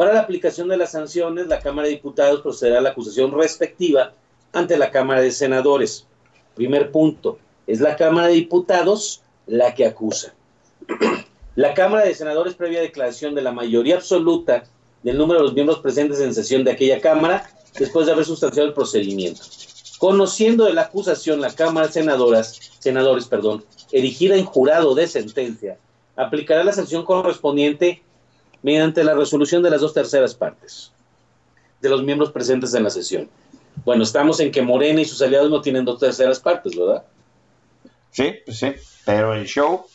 [0.00, 4.14] para la aplicación de las sanciones, la Cámara de Diputados procederá a la acusación respectiva
[4.50, 6.06] ante la Cámara de Senadores.
[6.54, 7.36] Primer punto,
[7.66, 10.32] es la Cámara de Diputados la que acusa.
[11.54, 14.64] La Cámara de Senadores, previa declaración de la mayoría absoluta
[15.02, 18.68] del número de los miembros presentes en sesión de aquella Cámara, después de haber sustanciado
[18.68, 19.42] el procedimiento.
[19.98, 25.76] Conociendo de la acusación, la Cámara de Senadoras, Senadores, perdón, erigida en jurado de sentencia,
[26.16, 28.02] aplicará la sanción correspondiente
[28.62, 30.92] mediante la resolución de las dos terceras partes
[31.80, 33.28] de los miembros presentes en la sesión.
[33.84, 37.04] Bueno, estamos en que Morena y sus aliados no tienen dos terceras partes, ¿verdad?
[38.10, 38.72] Sí, pues sí,
[39.06, 39.86] pero el show,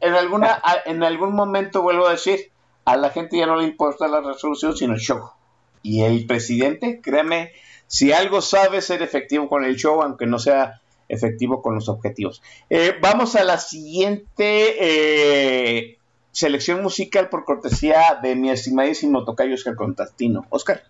[0.00, 2.50] en, alguna, en algún momento vuelvo a decir,
[2.84, 5.30] a la gente ya no le importa la resolución, sino el show.
[5.82, 7.52] Y el presidente, créeme,
[7.86, 12.42] si algo sabe ser efectivo con el show, aunque no sea efectivo con los objetivos.
[12.68, 15.98] Eh, vamos a la siguiente eh,
[16.36, 20.44] selección musical por cortesía de mi estimadísimo tocayo Oscar Contastino.
[20.50, 20.82] Oscar.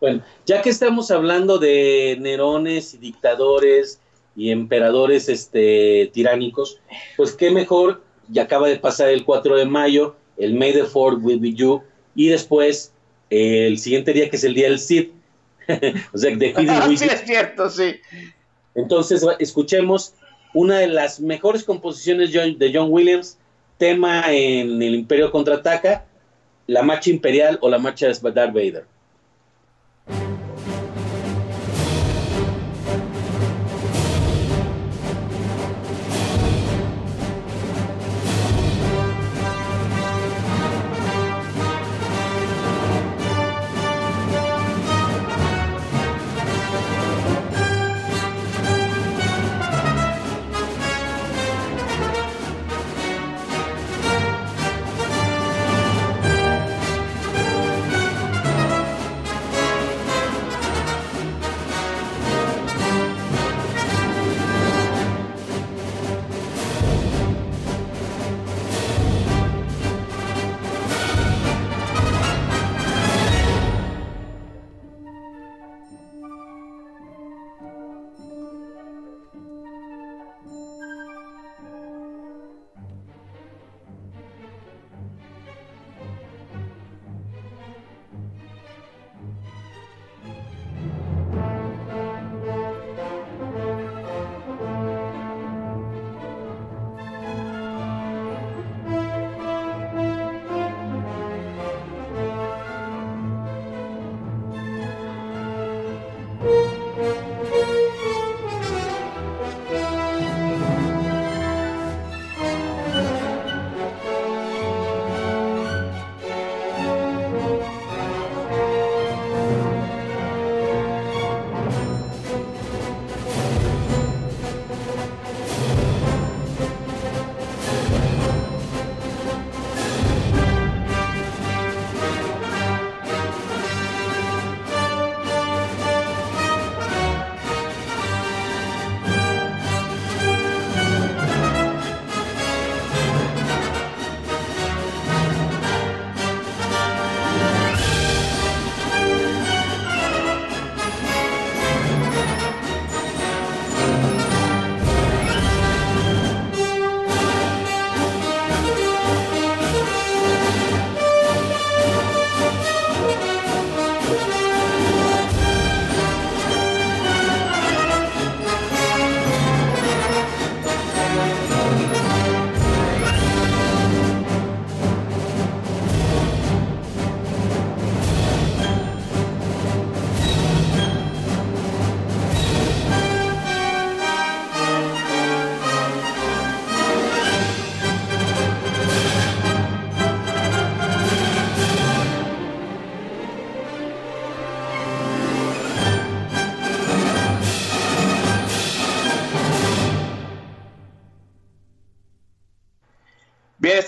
[0.00, 4.00] Bueno, ya que estamos hablando de Nerones y dictadores
[4.34, 6.80] y emperadores este, tiránicos,
[7.18, 11.18] pues qué mejor, ya acaba de pasar el 4 de mayo, el May the 4
[11.18, 11.82] will be you,
[12.14, 12.94] y después
[13.28, 15.10] el siguiente día que es el día del Cid.
[16.14, 16.54] o sea, de
[16.96, 17.96] Sí, es cierto, sí.
[18.74, 20.14] Entonces, escuchemos
[20.54, 23.36] una de las mejores composiciones de John Williams,
[23.80, 26.04] tema en el Imperio Contraataca,
[26.66, 28.84] la marcha imperial o la marcha de Darth Vader.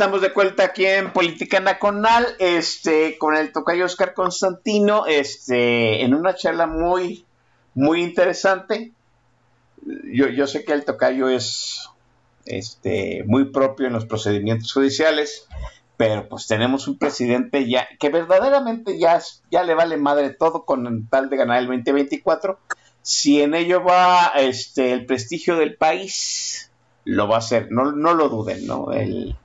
[0.02, 6.12] Estamos de vuelta aquí en Política Nacional, este, con el tocayo Oscar Constantino, este, en
[6.12, 7.24] una charla muy,
[7.74, 8.90] muy interesante.
[10.12, 11.88] Yo, yo sé que el tocayo es
[12.46, 15.46] este, muy propio en los procedimientos judiciales,
[15.96, 19.22] pero pues tenemos un presidente ya que verdaderamente ya,
[19.52, 22.58] ya le vale madre todo con tal de ganar el 2024.
[23.02, 26.72] Si en ello va este, el prestigio del país,
[27.04, 28.90] lo va a hacer, no, no lo duden, ¿no?
[28.90, 29.36] El,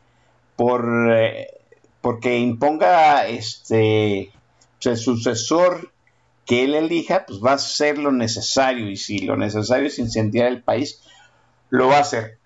[0.58, 1.48] por, eh,
[2.02, 4.34] porque imponga este,
[4.84, 5.94] el sucesor
[6.46, 10.48] que él elija, pues va a hacer lo necesario, y si lo necesario es incendiar
[10.48, 11.02] el país,
[11.70, 12.40] lo va a hacer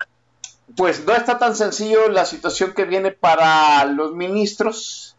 [0.76, 5.16] pues no está tan sencillo la situación que viene para los ministros,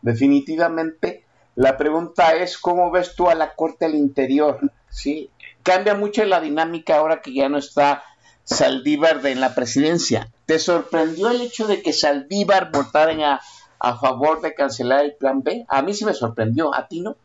[0.00, 1.24] definitivamente.
[1.54, 4.60] La pregunta es, ¿cómo ves tú a la Corte del Interior?
[4.88, 5.30] ¿Sí?
[5.62, 8.02] Cambia mucho la dinámica ahora que ya no está
[8.44, 10.30] Saldívar en la presidencia.
[10.46, 13.40] ¿Te sorprendió el hecho de que Saldívar votara
[13.78, 15.64] a, favor de cancelar el plan B?
[15.68, 17.16] A mí sí me sorprendió, ¿a ti no?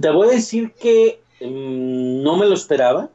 [0.00, 3.10] Te voy a decir que mm, no me lo esperaba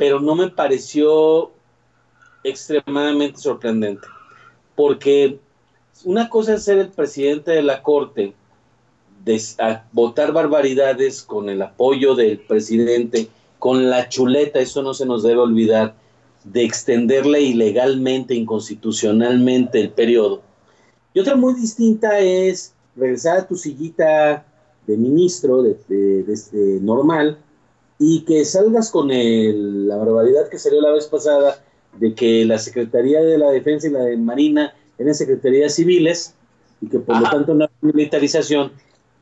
[0.00, 1.50] pero no me pareció
[2.42, 4.08] extremadamente sorprendente,
[4.74, 5.38] porque
[6.04, 8.32] una cosa es ser el presidente de la Corte,
[9.22, 9.42] de,
[9.92, 13.28] votar barbaridades con el apoyo del presidente,
[13.60, 15.94] con la chuleta, eso no se nos debe olvidar,
[16.42, 20.42] de extenderle ilegalmente, inconstitucionalmente el periodo.
[21.14, 24.44] Y otra muy distinta es regresar a tu sillita
[24.88, 27.38] de ministro, de, de normal,
[28.02, 31.62] y que salgas con el, la barbaridad que salió la vez pasada
[31.98, 36.34] de que la Secretaría de la Defensa y la de Marina eran secretarías civiles
[36.80, 38.72] y que por lo tanto no militarización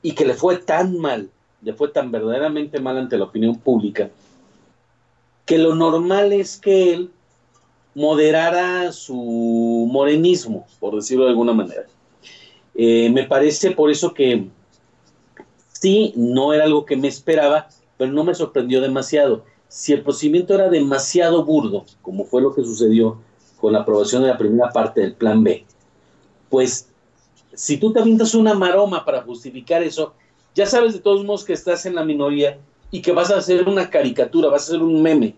[0.01, 1.29] y que le fue tan mal,
[1.63, 4.11] le fue tan verdaderamente mal ante la opinión pública,
[5.49, 7.11] que lo normal es que él
[7.95, 11.87] moderara su morenismo, por decirlo de alguna manera.
[12.75, 14.47] Eh, me parece por eso que
[15.73, 17.67] sí, no era algo que me esperaba,
[17.97, 19.47] pero no me sorprendió demasiado.
[19.69, 23.19] Si el procedimiento era demasiado burdo, como fue lo que sucedió
[23.59, 25.65] con la aprobación de la primera parte del plan B,
[26.51, 26.91] pues
[27.55, 30.13] si tú te avientas una maroma para justificar eso,
[30.55, 32.59] ya sabes de todos modos que estás en la minoría
[32.91, 35.35] y que vas a hacer una caricatura, vas a hacer un meme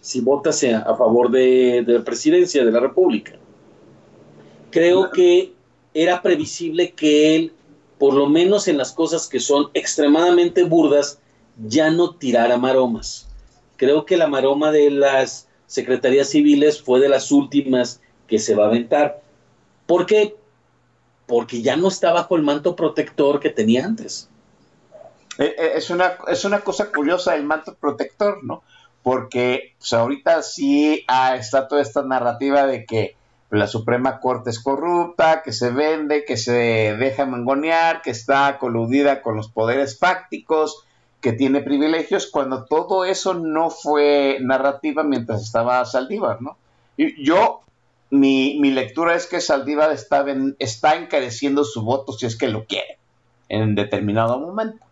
[0.00, 3.32] si votas a, favor de, de la presidencia de la República.
[4.70, 5.52] Creo que
[5.92, 7.52] era previsible que él,
[7.98, 11.18] por lo menos en las cosas que son extremadamente burdas,
[11.66, 13.28] ya no tirara maromas.
[13.76, 18.64] Creo que la maroma de las secretarías civiles fue de las últimas que se va
[18.64, 19.22] a aventar.
[19.86, 20.36] ¿Por qué?
[21.26, 24.28] Porque ya no está bajo el manto protector que tenía antes.
[25.40, 28.62] Eh, eh, es una, es una cosa curiosa el manto protector, ¿no?
[29.02, 33.16] Porque pues, ahorita sí está toda esta narrativa de que
[33.48, 39.22] la Suprema Corte es corrupta, que se vende, que se deja mangonear, que está coludida
[39.22, 40.84] con los poderes fácticos,
[41.22, 46.58] que tiene privilegios cuando todo eso no fue narrativa mientras estaba Saldívar, ¿no?
[46.98, 47.62] Yo,
[48.10, 50.22] mi, lectura es que Saldívar está,
[50.58, 52.98] está encareciendo su voto si es que lo quiere
[53.48, 54.89] en determinado momento.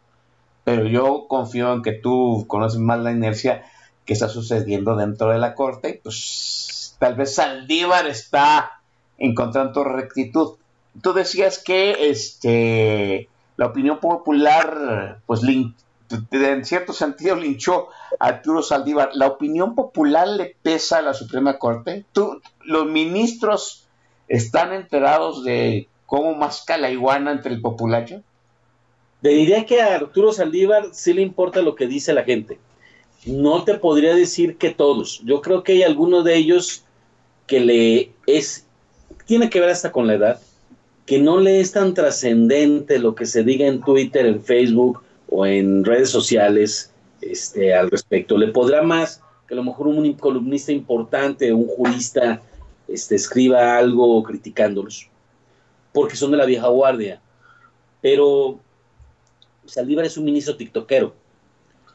[0.68, 3.64] Pero yo confío en que tú conoces más la inercia
[4.04, 8.82] que está sucediendo dentro de la corte, pues tal vez Saldívar está
[9.16, 10.56] encontrando rectitud.
[11.00, 17.88] Tú decías que este la opinión popular pues en cierto sentido linchó
[18.20, 19.12] a Arturo Saldívar.
[19.14, 22.04] ¿La opinión popular le pesa a la Suprema Corte?
[22.12, 23.86] ¿Tú, ¿Los ministros
[24.28, 28.22] están enterados de cómo masca la iguana entre el populacho?
[29.22, 32.58] Te diría que a Arturo Saldívar sí le importa lo que dice la gente.
[33.26, 35.20] No te podría decir que todos.
[35.24, 36.84] Yo creo que hay algunos de ellos
[37.46, 38.66] que le es,
[39.26, 40.40] tiene que ver hasta con la edad,
[41.04, 45.46] que no le es tan trascendente lo que se diga en Twitter, en Facebook, o
[45.46, 48.36] en redes sociales este, al respecto.
[48.36, 52.42] Le podrá más que a lo mejor un columnista importante, un jurista,
[52.86, 55.08] este, escriba algo criticándolos,
[55.92, 57.20] porque son de la vieja guardia.
[58.00, 58.60] Pero
[59.68, 61.14] Saldívar es un ministro tiktokero.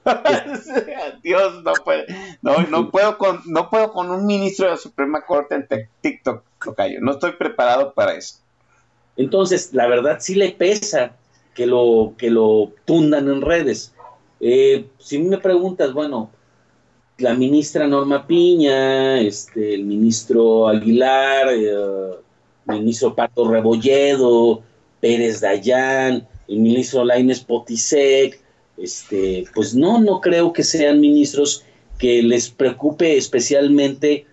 [1.23, 2.05] Dios, no, puede,
[2.41, 6.43] no, no, puedo con, no puedo con un ministro de la Suprema Corte en TikTok,
[6.99, 8.39] No estoy preparado para eso.
[9.15, 11.15] Entonces, la verdad sí le pesa
[11.53, 13.93] que lo, que lo tundan en redes.
[14.39, 16.31] Eh, si me preguntas, bueno,
[17.17, 21.71] la ministra Norma Piña, este, el ministro Aguilar, eh,
[22.67, 24.61] el ministro Pato Rebolledo,
[24.99, 28.39] Pérez Dayán, el ministro Laines Potisek,
[28.77, 31.63] este, pues no, no creo que sean ministros
[31.97, 34.25] que les preocupe especialmente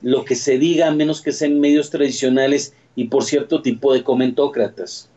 [0.00, 4.02] lo que se diga, a menos que sean medios tradicionales y por cierto tipo de
[4.02, 5.08] comentócratas.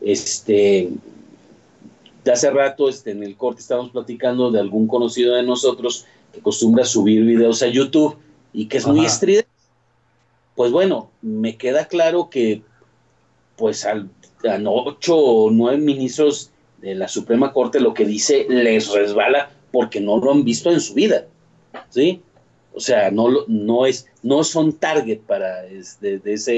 [0.00, 0.90] Este,
[2.24, 6.40] de hace rato este, en el corte estábamos platicando de algún conocido de nosotros que
[6.40, 8.16] acostumbra subir videos a YouTube
[8.52, 9.48] y que es muy estridente.
[10.56, 12.62] Pues bueno, me queda claro que
[13.56, 14.10] pues al,
[14.66, 16.50] ocho o nueve ministros
[16.80, 20.80] de la Suprema Corte lo que dice les resbala porque no lo han visto en
[20.80, 21.26] su vida,
[21.90, 22.22] ¿sí?
[22.72, 26.52] O sea, no, no, es, no son target para este, de, ese,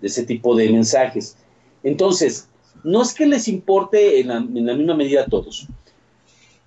[0.00, 1.36] de ese tipo de mensajes.
[1.82, 2.48] Entonces,
[2.84, 5.66] no es que les importe en la, en la, misma medida a todos.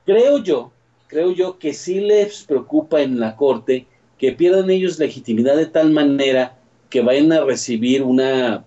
[0.05, 0.71] Creo yo,
[1.07, 3.85] creo yo que sí les preocupa en la Corte
[4.17, 6.57] que pierdan ellos legitimidad de tal manera
[6.89, 8.65] que vayan a recibir una,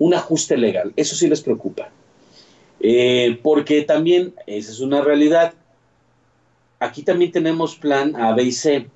[0.00, 0.92] un ajuste legal.
[0.96, 1.90] Eso sí les preocupa.
[2.80, 5.52] Eh, porque también, esa es una realidad,
[6.80, 8.88] aquí también tenemos plan A, B y C.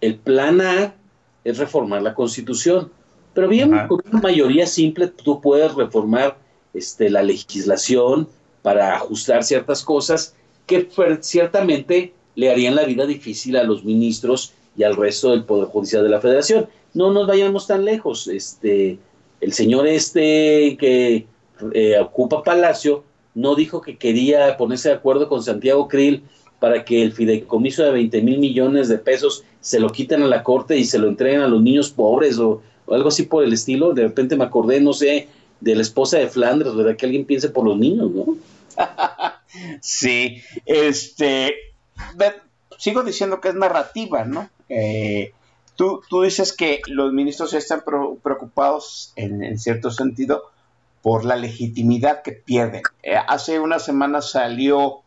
[0.00, 0.94] El plan A
[1.42, 2.92] es reformar la constitución,
[3.32, 6.36] pero bien, con una mayoría simple tú puedes reformar
[6.74, 8.28] este, la legislación
[8.60, 10.34] para ajustar ciertas cosas
[10.66, 10.88] que
[11.20, 16.02] ciertamente le harían la vida difícil a los ministros y al resto del Poder Judicial
[16.02, 16.68] de la Federación.
[16.92, 18.28] No nos vayamos tan lejos.
[18.28, 18.98] Este,
[19.40, 21.26] el señor este que
[21.72, 23.04] eh, ocupa Palacio
[23.34, 26.24] no dijo que quería ponerse de acuerdo con Santiago Krill
[26.58, 30.42] para que el fideicomiso de 20 mil millones de pesos se lo quiten a la
[30.42, 33.92] corte y se lo entreguen a los niños pobres o, algo así por el estilo.
[33.92, 35.28] De repente me acordé, no sé,
[35.60, 36.96] de la esposa de Flandres, ¿verdad?
[36.96, 38.36] Que alguien piense por los niños, ¿no?
[39.80, 41.54] sí, este,
[42.78, 44.50] sigo diciendo que es narrativa, ¿no?
[44.68, 45.32] Eh,
[45.80, 47.82] tú, tú, dices que los ministros están
[48.22, 50.50] preocupados en cierto sentido
[51.00, 52.82] por la legitimidad que pierden.
[53.02, 55.00] Eh, hace una semana salió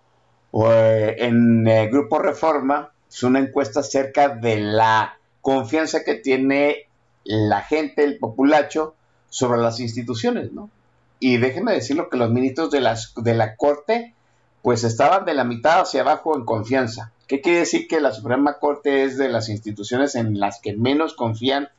[0.53, 2.91] eh, en el Grupo Reforma
[3.21, 6.87] una encuesta acerca de la confianza que tiene
[7.23, 8.95] la gente, el populacho,
[9.29, 10.71] sobre las instituciones, ¿no?
[11.19, 14.15] Y déjenme decirlo que los ministros de, las, de la Corte,
[14.63, 17.11] pues estaban de la mitad hacia abajo en confianza.
[17.27, 21.13] ¿Qué quiere decir que la Suprema Corte es de las instituciones en las que menos
[21.13, 21.69] confían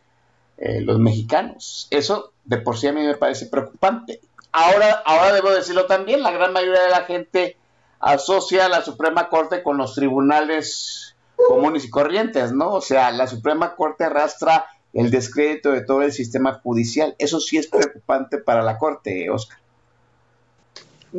[0.59, 1.89] eh, los mexicanos?
[1.90, 4.20] Eso de por sí a mí me parece preocupante.
[4.52, 7.56] Ahora, ahora debo decirlo también, la gran mayoría de la gente
[8.01, 11.16] asocia a la Suprema Corte con los tribunales
[11.48, 12.70] comunes y corrientes, ¿no?
[12.70, 17.16] O sea, la Suprema Corte arrastra el descrédito de todo el sistema judicial.
[17.19, 19.59] Eso sí es preocupante para la Corte, Oscar.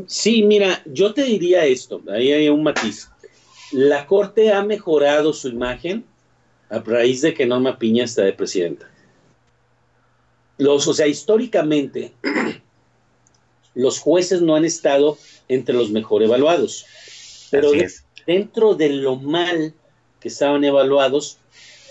[0.07, 3.09] Sí, mira, yo te diría esto, ahí hay un matiz.
[3.72, 6.05] La Corte ha mejorado su imagen
[6.69, 8.89] a raíz de que Norma Piña está de presidenta
[10.57, 12.13] los, o sea, históricamente,
[13.73, 15.17] los jueces no han estado
[15.47, 16.85] entre los mejor evaluados.
[17.51, 17.72] Pero
[18.26, 19.73] dentro de lo mal
[20.19, 21.38] que estaban evaluados,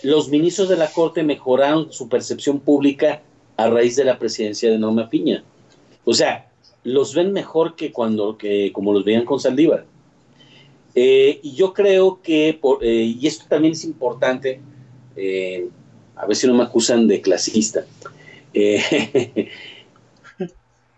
[0.02, 3.22] los ministros de la Corte mejoraron su percepción pública
[3.56, 5.44] a raíz de la presidencia de Norma Piña.
[6.04, 6.50] O sea,
[6.84, 9.86] los ven mejor que cuando, que como los veían con Saldívar.
[10.94, 14.60] Eh, y yo creo que, por, eh, y esto también es importante,
[15.16, 15.68] eh,
[16.14, 17.84] a ver si no me acusan de clasista,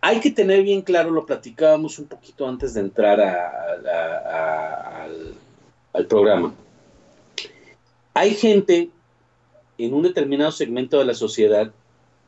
[0.03, 3.87] hay que tener bien claro, lo platicábamos un poquito antes de entrar al,
[6.09, 6.53] programa.
[8.13, 8.91] Hay gente
[9.79, 11.73] en un determinado segmento de la sociedad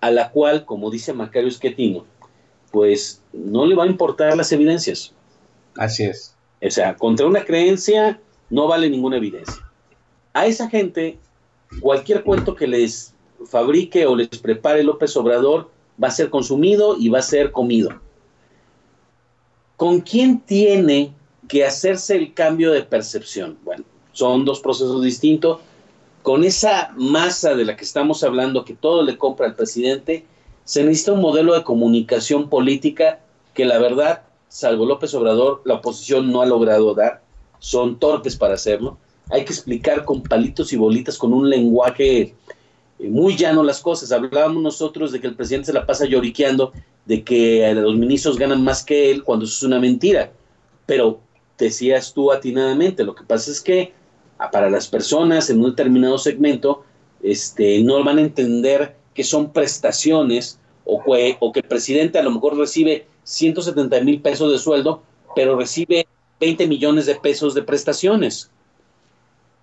[0.01, 2.07] a la cual, como dice Macario Esquetino,
[2.71, 5.13] pues no le va a importar las evidencias.
[5.77, 6.35] Así es.
[6.63, 8.21] O sea, contra una creencia
[8.51, 9.63] no vale ninguna evidencia.
[10.33, 11.19] A esa gente,
[11.81, 13.15] cualquier cuento que les
[13.47, 15.71] fabrique o les prepare López Obrador
[16.03, 18.01] va a ser consumido y va a ser comido.
[19.77, 21.13] ¿Con quién tiene
[21.47, 23.59] que hacerse el cambio de percepción?
[23.65, 25.61] Bueno, son dos procesos distintos.
[26.23, 30.27] Con esa masa de la que estamos hablando, que todo le compra al presidente,
[30.69, 33.21] se necesita un modelo de comunicación política
[33.55, 37.23] que la verdad, salvo López Obrador, la oposición no ha logrado dar.
[37.59, 38.99] Son torpes para hacerlo.
[39.31, 42.35] Hay que explicar con palitos y bolitas, con un lenguaje
[42.99, 44.13] eh, muy llano las cosas.
[44.13, 46.75] Hablábamos nosotros de que el presidente se la pasa lloriqueando,
[47.07, 50.33] de que los ministros ganan más que él, cuando eso es una mentira.
[50.85, 51.19] Pero
[51.57, 53.95] decías tú atinadamente, lo que pasa es que
[54.37, 56.85] ah, para las personas en un determinado segmento
[57.23, 62.23] este, no van a entender que son prestaciones o que, o que el presidente a
[62.23, 65.03] lo mejor recibe 170 mil pesos de sueldo,
[65.35, 66.07] pero recibe
[66.39, 68.49] 20 millones de pesos de prestaciones.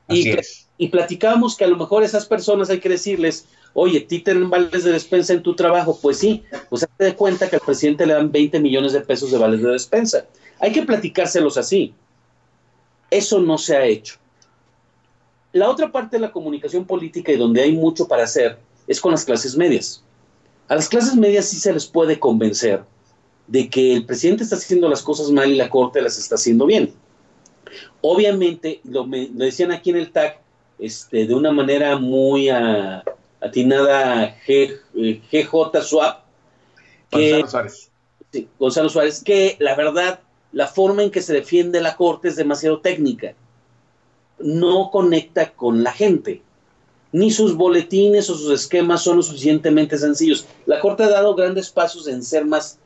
[0.09, 4.19] y, es y platicábamos que a lo mejor esas personas hay que decirles, oye, ti
[4.19, 5.97] tienen vales de despensa en tu trabajo.
[6.01, 9.31] Pues sí, pues hazte de cuenta que al presidente le dan 20 millones de pesos
[9.31, 10.25] de vales de despensa.
[10.59, 11.93] Hay que platicárselos así.
[13.09, 14.15] Eso no se ha hecho.
[15.53, 19.11] La otra parte de la comunicación política y donde hay mucho para hacer es con
[19.11, 20.03] las clases medias.
[20.67, 22.83] A las clases medias sí se les puede convencer
[23.47, 26.65] de que el presidente está haciendo las cosas mal y la corte las está haciendo
[26.65, 26.93] bien.
[28.01, 30.39] Obviamente, lo, decían aquí en el TAC,
[30.79, 36.25] este, de una manera muy atinada G, GJ Swap,
[37.11, 37.91] Gonzalo Suárez.
[38.59, 40.19] Gonzalo Suárez, que la verdad,
[40.51, 43.33] la forma en que se defiende la corte es demasiado técnica.
[44.39, 46.41] No conecta con la gente
[47.15, 50.45] ni sus boletines o sus esquemas son lo suficientemente sencillos.
[50.65, 52.77] La Corte ha dado grandes pasos en ser más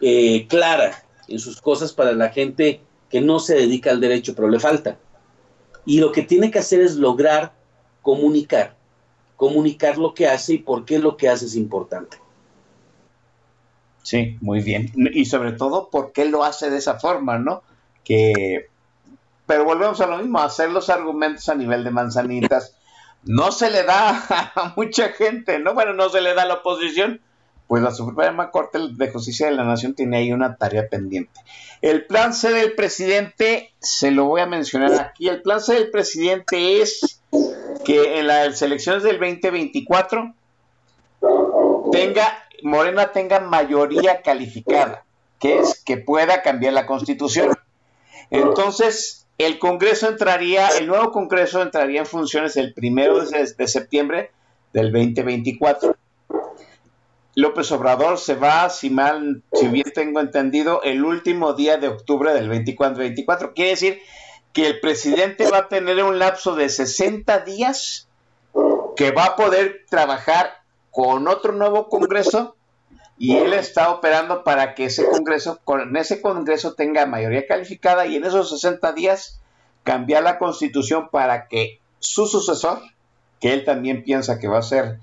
[0.00, 4.48] eh, clara en sus cosas para la gente que no se dedica al derecho, pero
[4.48, 4.98] le falta.
[5.84, 7.52] Y lo que tiene que hacer es lograr
[8.02, 8.76] comunicar,
[9.34, 12.18] comunicar lo que hace y por qué lo que hace es importante.
[14.04, 14.92] Sí, muy bien.
[15.12, 17.64] Y sobre todo, por qué lo hace de esa forma, ¿no?
[18.04, 18.68] Que,
[19.44, 22.76] pero volvemos a lo mismo, hacer los argumentos a nivel de manzanitas
[23.24, 24.10] no se le da
[24.54, 25.74] a mucha gente, ¿no?
[25.74, 27.20] Bueno, no se le da a la oposición,
[27.70, 31.40] pues la Suprema Corte de Justicia de la Nación tiene ahí una tarea pendiente.
[31.82, 35.90] El plan C del presidente, se lo voy a mencionar aquí, el plan C del
[35.90, 37.20] presidente es
[37.84, 40.34] que en las elecciones del 2024
[41.92, 45.04] tenga, Morena tenga mayoría calificada,
[45.38, 47.56] que es que pueda cambiar la constitución.
[48.30, 54.32] Entonces, el Congreso entraría, el nuevo Congreso entraría en funciones el primero de, septiembre
[54.74, 55.96] del 2024.
[57.36, 62.34] López Obrador se va, si mal, si bien tengo entendido, el último día de octubre
[62.34, 63.54] del 24.
[63.54, 64.00] Quiere decir
[64.52, 68.08] que el presidente va a tener un lapso de 60 días
[68.94, 70.52] que va a poder trabajar
[70.90, 72.56] con otro nuevo Congreso
[73.20, 78.16] y él está operando para que ese Congreso, con ese Congreso tenga mayoría calificada y
[78.16, 79.38] en esos 60 días
[79.84, 82.80] cambiar la Constitución para que su sucesor,
[83.38, 85.00] que él también piensa que va a ser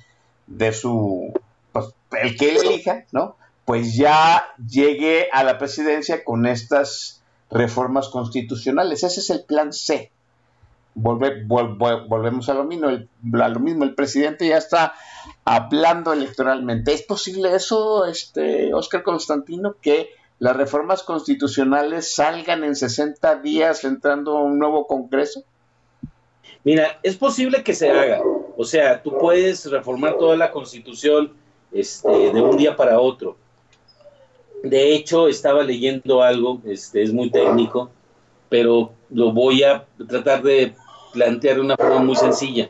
[0.48, 1.32] de su,
[1.72, 3.36] pues, el que él elija, ¿no?
[3.66, 7.22] Pues ya llegue a la presidencia con estas
[7.52, 9.04] reformas constitucionales.
[9.04, 10.12] Ese es el plan C.
[10.98, 13.10] volvemos a lo mismo, el,
[13.40, 14.94] a lo mismo, el presidente ya está
[15.46, 16.94] hablando electoralmente.
[16.94, 20.10] ¿Es posible eso, este, Oscar Constantino, que
[20.40, 25.44] las reformas constitucionales salgan en 60 días entrando a un nuevo Congreso?
[26.64, 28.22] Mira, es posible que se haga.
[28.58, 31.34] O sea, tú puedes reformar toda la constitución
[31.72, 33.38] este, de un día para otro.
[34.64, 37.92] De hecho, estaba leyendo algo, este, es muy técnico,
[38.50, 40.74] pero lo voy a tratar de
[41.14, 42.70] plantear de una forma muy sencilla.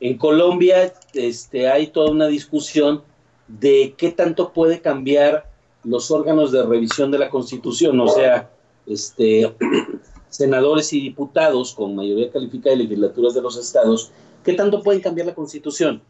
[0.00, 3.02] En Colombia este, hay toda una discusión
[3.48, 5.50] de qué tanto puede cambiar
[5.84, 8.50] los órganos de revisión de la Constitución, o sea,
[8.86, 9.54] este,
[10.28, 14.10] senadores y diputados con mayoría calificada de legislaturas de los estados,
[14.44, 16.02] ¿qué tanto pueden cambiar la Constitución?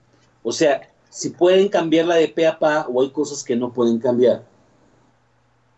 [0.43, 3.99] O sea, si pueden cambiarla de pe a pa o hay cosas que no pueden
[3.99, 4.45] cambiar.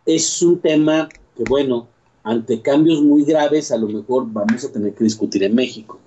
[0.04, 1.88] Es un tema que, bueno,
[2.24, 5.98] ante cambios muy graves, a lo mejor vamos a tener que discutir en México.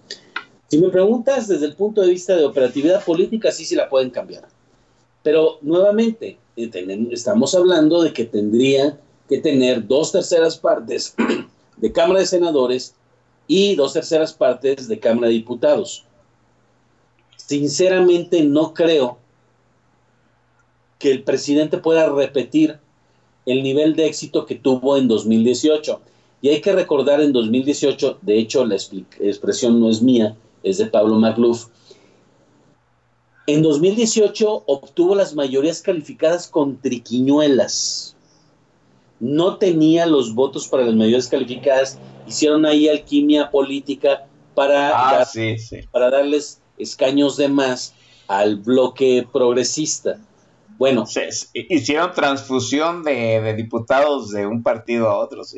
[0.68, 4.10] Si me preguntas desde el punto de vista de operatividad política, sí, sí la pueden
[4.10, 4.48] cambiar.
[5.24, 11.16] Pero nuevamente, eh, estamos hablando de que tendría que tener dos terceras partes
[11.78, 12.96] de Cámara de Senadores
[13.48, 16.06] y dos terceras partes de Cámara de Diputados.
[17.36, 19.20] Sinceramente no creo
[20.98, 22.80] que el presidente pueda repetir
[23.46, 26.02] el nivel de éxito que tuvo en 2018.
[26.42, 30.86] Y hay que recordar en 2018, de hecho la expresión no es mía, es de
[30.88, 31.68] Pablo Magluf.
[33.48, 38.16] En 2018 obtuvo las mayorías calificadas con triquiñuelas.
[39.20, 42.00] No tenía los votos para las mayorías calificadas.
[42.28, 45.28] Hicieron ahí alquimia política para, ah,
[45.92, 47.94] para darles escaños de más
[48.28, 50.20] al bloque progresista.
[50.78, 51.06] Bueno,
[51.54, 55.58] hicieron transfusión de, de, diputados de un partido a otro, sí.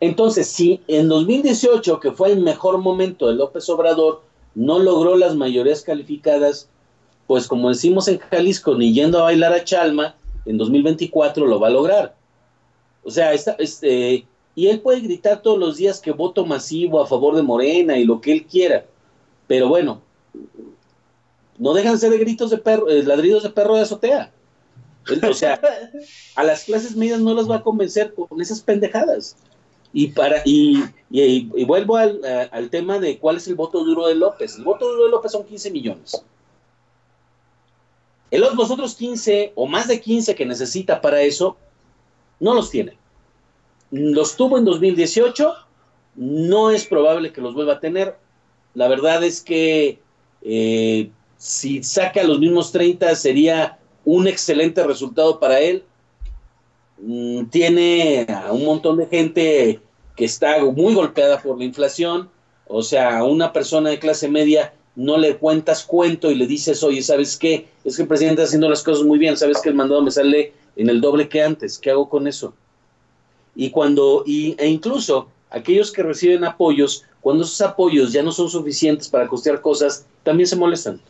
[0.00, 4.22] Entonces, si en 2018, que fue el mejor momento de López Obrador,
[4.54, 6.68] no logró las mayorías calificadas,
[7.26, 10.16] pues como decimos en Jalisco, ni yendo a bailar a Chalma,
[10.46, 12.16] en 2024 lo va a lograr.
[13.04, 17.36] O sea, este, y él puede gritar todos los días que voto masivo a favor
[17.36, 18.84] de Morena y lo que él quiera,
[19.46, 20.02] pero bueno,
[21.60, 24.32] no dejan de ser de gritos de perro, eh, ladridos de perro de azotea.
[25.28, 25.60] O sea,
[26.36, 29.36] a las clases medias no las va a convencer con esas pendejadas.
[29.92, 32.20] Y, para, y, y, vuelvo al,
[32.52, 34.56] al, tema de cuál es el voto duro de López.
[34.56, 36.22] El voto duro de López son 15 millones.
[38.30, 41.56] los otros 15 o más de 15 que necesita para eso,
[42.38, 42.96] no los tiene.
[43.90, 45.52] Los tuvo en 2018,
[46.14, 48.16] no es probable que los vuelva a tener.
[48.74, 49.98] La verdad es que
[50.42, 55.82] eh, si saca los mismos 30 sería un excelente resultado para él.
[56.98, 59.80] Mm, tiene a un montón de gente
[60.16, 62.28] que está muy golpeada por la inflación.
[62.68, 66.82] O sea, a una persona de clase media no le cuentas cuento y le dices,
[66.82, 67.68] oye, ¿sabes qué?
[67.84, 70.10] Es que el presidente está haciendo las cosas muy bien, ¿sabes que el mandado me
[70.10, 71.78] sale en el doble que antes?
[71.78, 72.52] ¿Qué hago con eso?
[73.56, 78.50] Y cuando, y, e incluso aquellos que reciben apoyos, cuando esos apoyos ya no son
[78.50, 81.00] suficientes para costear cosas, también se molestan.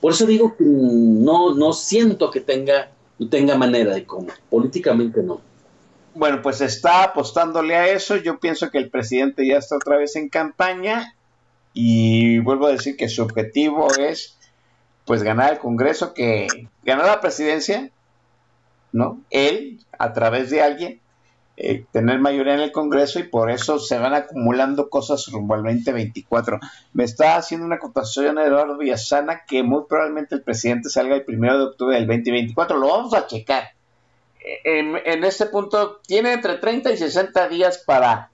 [0.00, 2.90] Por eso digo que no, no siento que tenga,
[3.30, 4.28] tenga manera de cómo.
[4.48, 5.40] Políticamente no.
[6.14, 8.16] Bueno, pues está apostándole a eso.
[8.16, 11.14] Yo pienso que el presidente ya está otra vez en campaña
[11.72, 14.36] y vuelvo a decir que su objetivo es
[15.04, 16.46] pues ganar el Congreso, que
[16.84, 17.90] ganar la presidencia,
[18.92, 19.20] ¿no?
[19.30, 21.00] Él, a través de alguien,
[21.62, 25.62] eh, tener mayoría en el Congreso y por eso se van acumulando cosas rumbo al
[25.62, 26.58] 2024.
[26.94, 31.58] Me está haciendo una acotación Eduardo Villasana que muy probablemente el presidente salga el primero
[31.58, 32.78] de octubre del 2024.
[32.78, 33.74] Lo vamos a checar.
[34.42, 38.30] Eh, en, en este punto tiene entre 30 y 60 días para,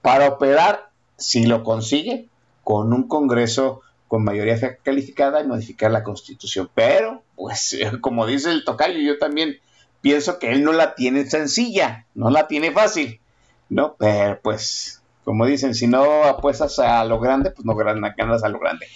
[0.00, 2.28] para operar si lo consigue
[2.62, 6.70] con un Congreso con mayoría calificada y modificar la Constitución.
[6.72, 9.58] Pero, pues, como dice el tocayo, yo también
[10.00, 13.20] pienso que él no la tiene sencilla, no la tiene fácil,
[13.68, 13.96] ¿no?
[13.98, 18.58] Pero pues, como dicen, si no apuestas a lo grande, pues no ganas a lo
[18.58, 18.86] grande.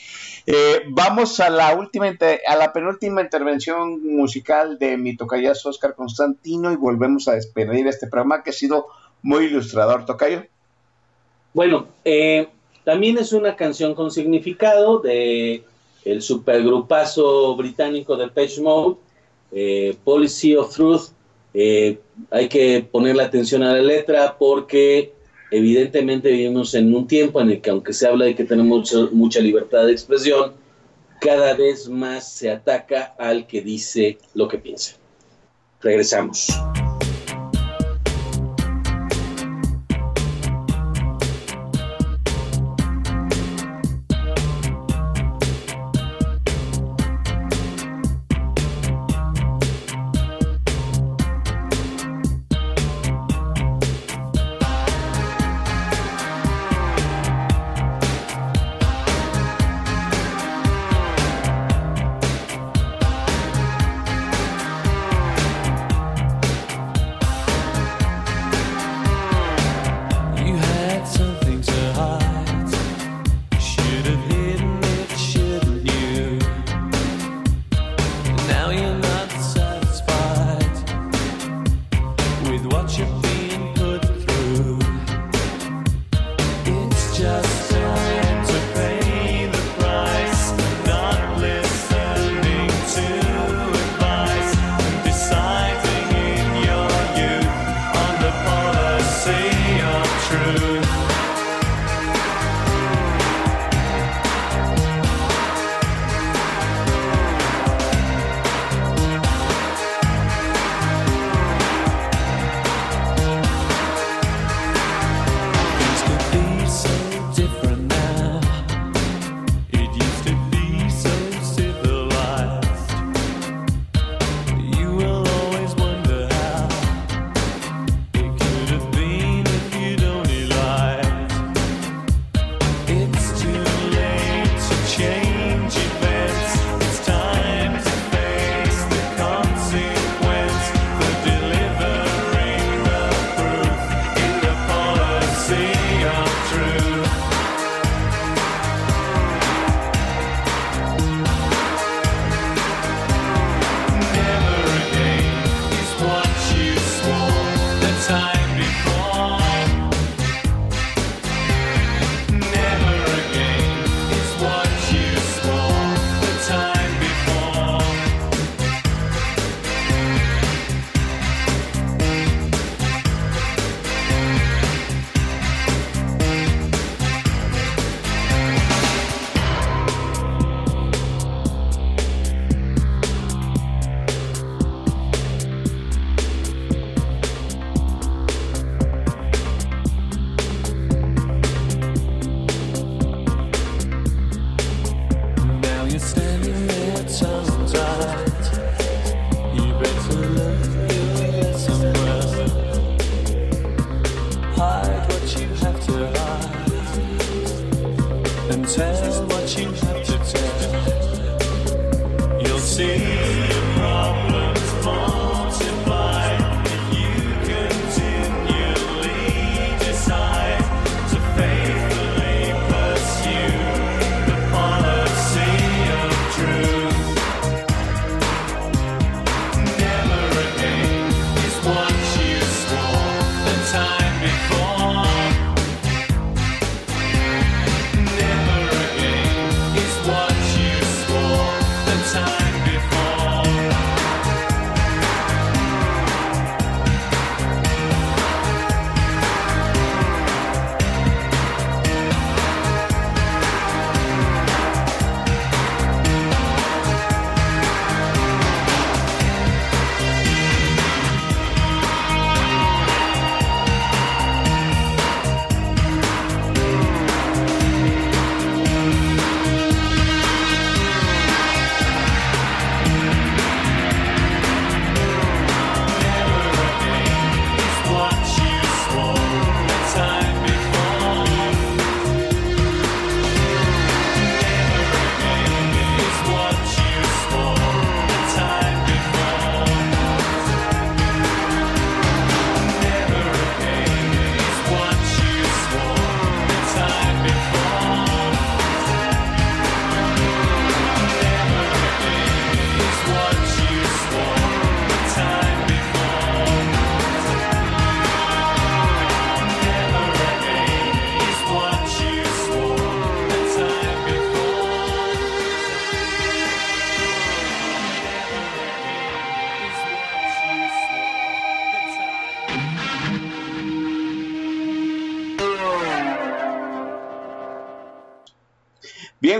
[0.46, 2.06] Eh, vamos a la última,
[2.46, 8.08] a la penúltima intervención musical de mi tocayazo Oscar Constantino y volvemos a despedir este
[8.08, 8.88] programa que ha sido
[9.22, 10.44] muy ilustrador, tocayo.
[11.54, 12.48] Bueno, eh,
[12.84, 15.64] también es una canción con significado de
[16.04, 18.96] el supergrupazo británico de Page Mode
[19.52, 21.08] eh, Policy of Truth,
[21.52, 21.98] eh,
[22.30, 25.12] hay que ponerle atención a la letra porque
[25.50, 29.40] evidentemente vivimos en un tiempo en el que aunque se habla de que tenemos mucha
[29.40, 30.52] libertad de expresión,
[31.20, 34.96] cada vez más se ataca al que dice lo que piensa.
[35.80, 36.48] Regresamos.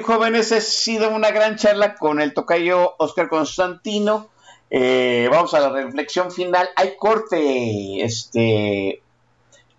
[0.04, 4.28] Jóvenes, ha sido una gran charla con el tocayo Oscar Constantino.
[4.70, 6.68] Eh, vamos a la reflexión final.
[6.76, 9.02] Hay corte, este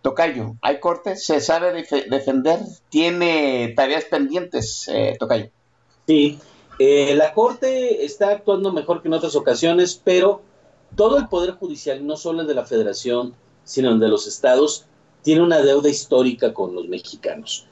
[0.02, 5.50] tocayo, hay corte, se sabe defe- defender, tiene tareas pendientes, eh, tocayo.
[6.06, 6.40] Sí,
[6.78, 10.44] eh, la Corte está actuando mejor que en otras ocasiones, pero
[10.96, 13.34] todo el Poder Judicial, no solo el de la Federación,
[13.64, 14.86] sino el de los estados,
[15.24, 17.66] tiene una deuda histórica con los mexicanos.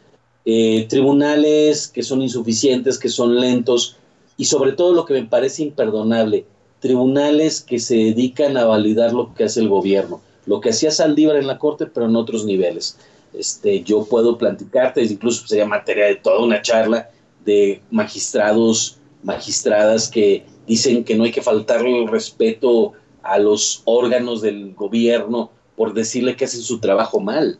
[0.45, 3.97] Eh, tribunales que son insuficientes, que son lentos,
[4.37, 6.45] y sobre todo lo que me parece imperdonable,
[6.79, 11.37] tribunales que se dedican a validar lo que hace el gobierno, lo que hacía Saldívar
[11.37, 12.97] en la Corte, pero en otros niveles.
[13.33, 17.09] Este, yo puedo platicarte, incluso sería materia de toda una charla,
[17.45, 24.41] de magistrados, magistradas que dicen que no hay que faltarle el respeto a los órganos
[24.41, 27.57] del gobierno por decirle que hacen su trabajo mal.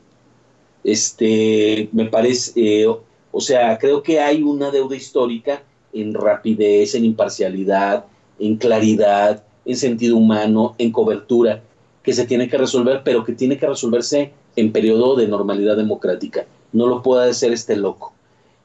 [0.84, 2.88] Este, me parece, eh,
[3.32, 8.06] o sea, creo que hay una deuda histórica en rapidez, en imparcialidad,
[8.40, 11.62] en claridad, en sentido humano, en cobertura,
[12.04, 16.46] que se tiene que resolver, pero que tiene que resolverse en periodo de normalidad democrática.
[16.74, 18.14] No lo puede hacer este loco.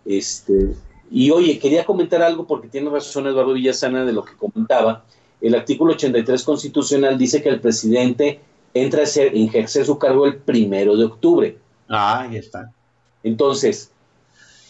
[0.04, 0.74] Este,
[1.10, 5.04] y oye, quería comentar algo porque tiene razón Eduardo Villasana de lo que comentaba.
[5.40, 8.40] El artículo 83 constitucional dice que el presidente
[8.74, 11.56] entra a ser, ejercer su cargo el primero de octubre.
[11.88, 12.72] Ah, ahí está.
[13.22, 13.90] Entonces,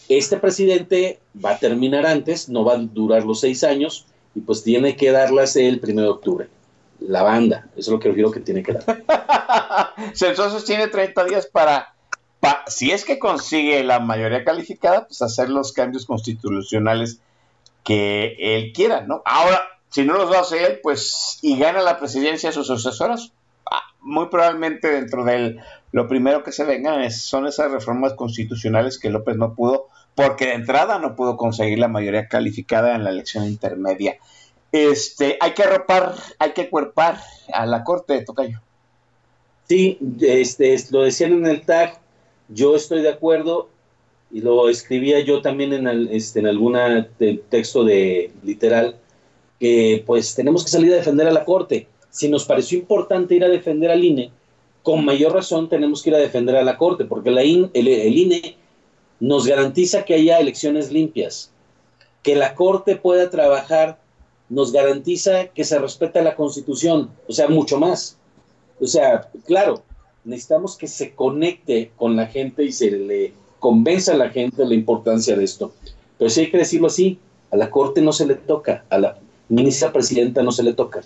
[0.07, 4.05] este presidente va a terminar antes, no va a durar los seis años,
[4.35, 6.49] y pues tiene que darlas el primero de octubre.
[6.99, 9.03] La banda, eso es lo que quiero que tiene que dar.
[10.21, 11.93] Entonces tiene 30 días para,
[12.39, 17.19] pa- si es que consigue la mayoría calificada, pues hacer los cambios constitucionales
[17.83, 19.21] que él quiera, ¿no?
[19.25, 23.31] Ahora, si no los va a hacer, pues, y gana la presidencia a sus sucesoras,
[23.71, 25.57] ah, muy probablemente dentro de
[25.91, 30.47] lo primero que se vengan es- son esas reformas constitucionales que López no pudo, porque
[30.47, 34.17] de entrada no pudo conseguir la mayoría calificada en la elección intermedia.
[34.71, 37.19] Este, hay que arropar, hay que cuerpar
[37.53, 38.59] a la corte de Tocayo.
[39.67, 41.99] Sí, este, es- lo decían en el tag,
[42.49, 43.69] yo estoy de acuerdo,
[44.31, 48.95] y lo escribía yo también en, este, en alguna de- texto de literal,
[49.59, 51.87] que pues tenemos que salir a defender a la Corte.
[52.09, 54.31] Si nos pareció importante ir a defender al INE,
[54.89, 58.57] con mayor razón tenemos que ir a defender a la Corte, porque la el, INE
[59.19, 61.51] nos garantiza que haya elecciones limpias,
[62.23, 63.99] que la Corte pueda trabajar,
[64.49, 68.17] nos garantiza que se respeta la Constitución, o sea, mucho más.
[68.81, 69.83] O sea, claro,
[70.23, 74.73] necesitamos que se conecte con la gente y se le convenza a la gente la
[74.73, 75.71] importancia de esto.
[76.17, 77.19] Pero sí hay que decirlo así,
[77.51, 81.03] a la Corte no se le toca, a la ministra presidenta no se le toca.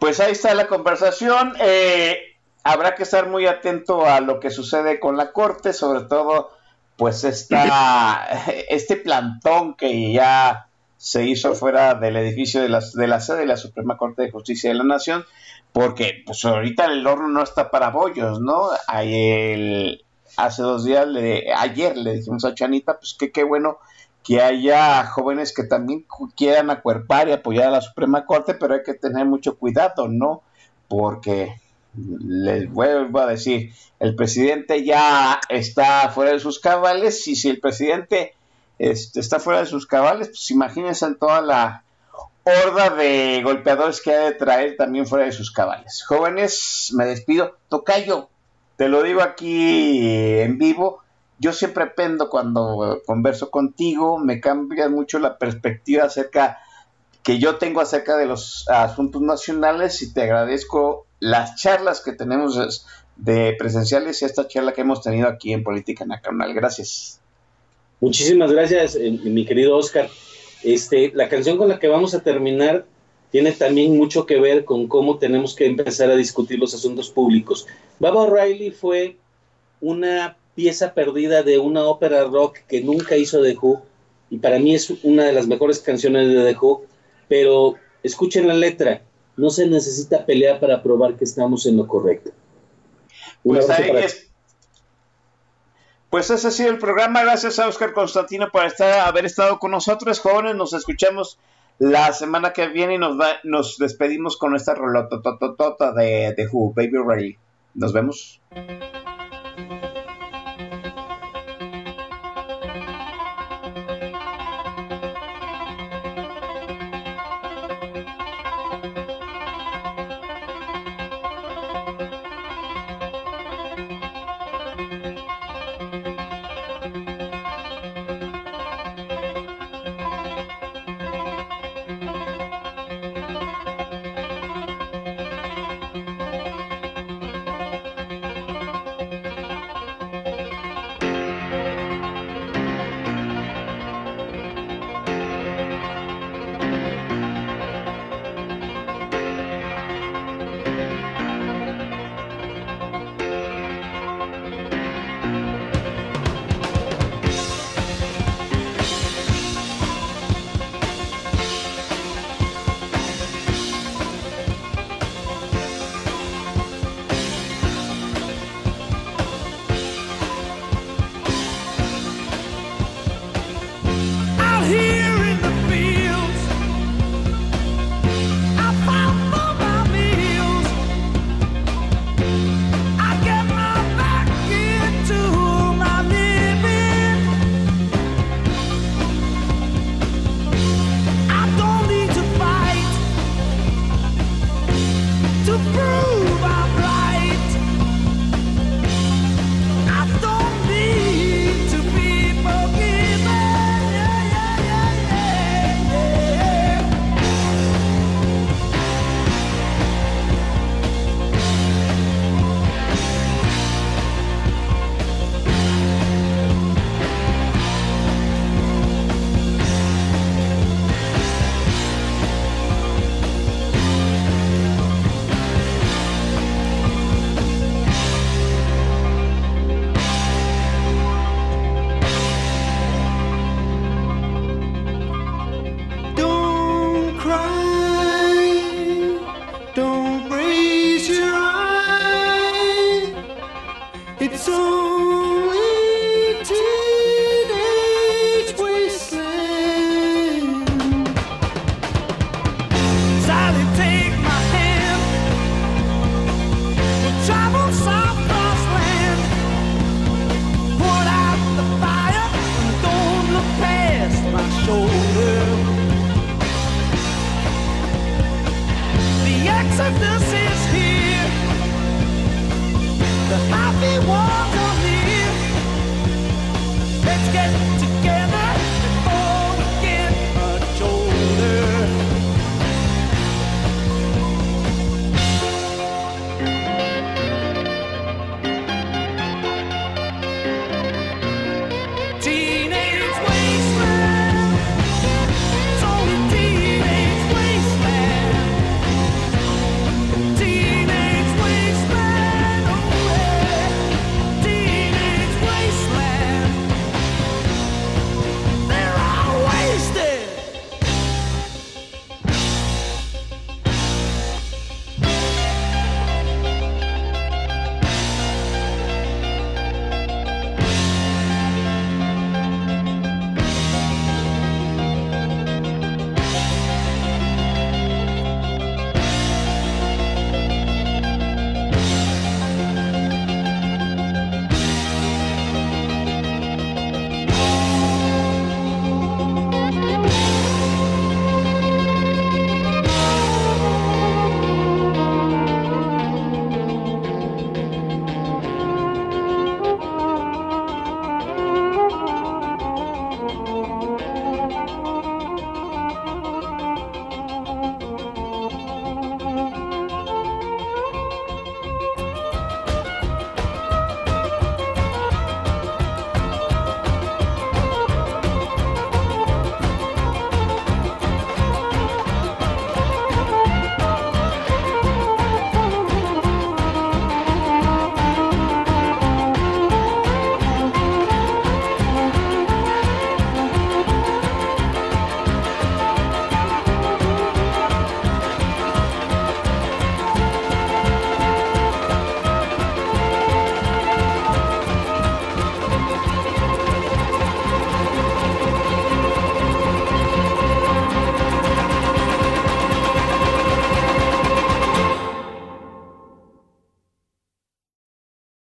[0.00, 1.52] Pues ahí está la conversación.
[1.60, 2.16] Eh,
[2.64, 6.50] habrá que estar muy atento a lo que sucede con la Corte, sobre todo
[6.96, 8.26] pues esta,
[8.70, 13.46] este plantón que ya se hizo fuera del edificio de la, de la sede de
[13.46, 15.26] la Suprema Corte de Justicia de la Nación,
[15.72, 18.70] porque pues ahorita el horno no está para bollos, ¿no?
[18.86, 20.00] Ayer,
[20.38, 23.78] hace dos días, le, ayer le dijimos a Chanita, pues que qué bueno
[24.24, 26.04] que haya jóvenes que también
[26.36, 30.42] quieran acuerpar y apoyar a la Suprema Corte, pero hay que tener mucho cuidado, ¿no?
[30.88, 31.60] Porque
[31.94, 37.60] les vuelvo a decir, el presidente ya está fuera de sus cabales y si el
[37.60, 38.34] presidente
[38.78, 41.84] este, está fuera de sus cabales, pues imagínense en toda la
[42.44, 46.04] horda de golpeadores que ha de traer también fuera de sus cabales.
[46.06, 47.56] Jóvenes, me despido.
[47.68, 48.28] Tocayo,
[48.76, 51.02] te lo digo aquí en vivo.
[51.40, 56.58] Yo siempre pendo cuando converso contigo, me cambia mucho la perspectiva acerca
[57.22, 62.84] que yo tengo acerca de los asuntos nacionales y te agradezco las charlas que tenemos
[63.16, 66.52] de presenciales y esta charla que hemos tenido aquí en Política Nacional.
[66.52, 67.20] Gracias.
[68.00, 70.08] Muchísimas gracias, eh, mi querido Oscar.
[70.62, 72.84] Este, la canción con la que vamos a terminar
[73.30, 77.66] tiene también mucho que ver con cómo tenemos que empezar a discutir los asuntos públicos.
[77.98, 79.16] Baba O'Reilly fue
[79.80, 83.82] una pieza perdida de una ópera rock que nunca hizo The Who
[84.30, 86.84] y para mí es una de las mejores canciones de The Who,
[87.28, 89.02] pero escuchen la letra,
[89.36, 92.30] no se necesita pelear para probar que estamos en lo correcto.
[93.42, 94.30] Pues ahí es.
[96.10, 97.22] Pues ese ha sido el programa.
[97.22, 100.56] Gracias a Oscar Constantino por estar, haber estado con nosotros, jóvenes.
[100.56, 101.38] Nos escuchamos
[101.78, 106.72] la semana que viene y nos, va- nos despedimos con esta rolotototota de, de Who,
[106.74, 107.38] Baby Ray.
[107.74, 108.40] Nos vemos.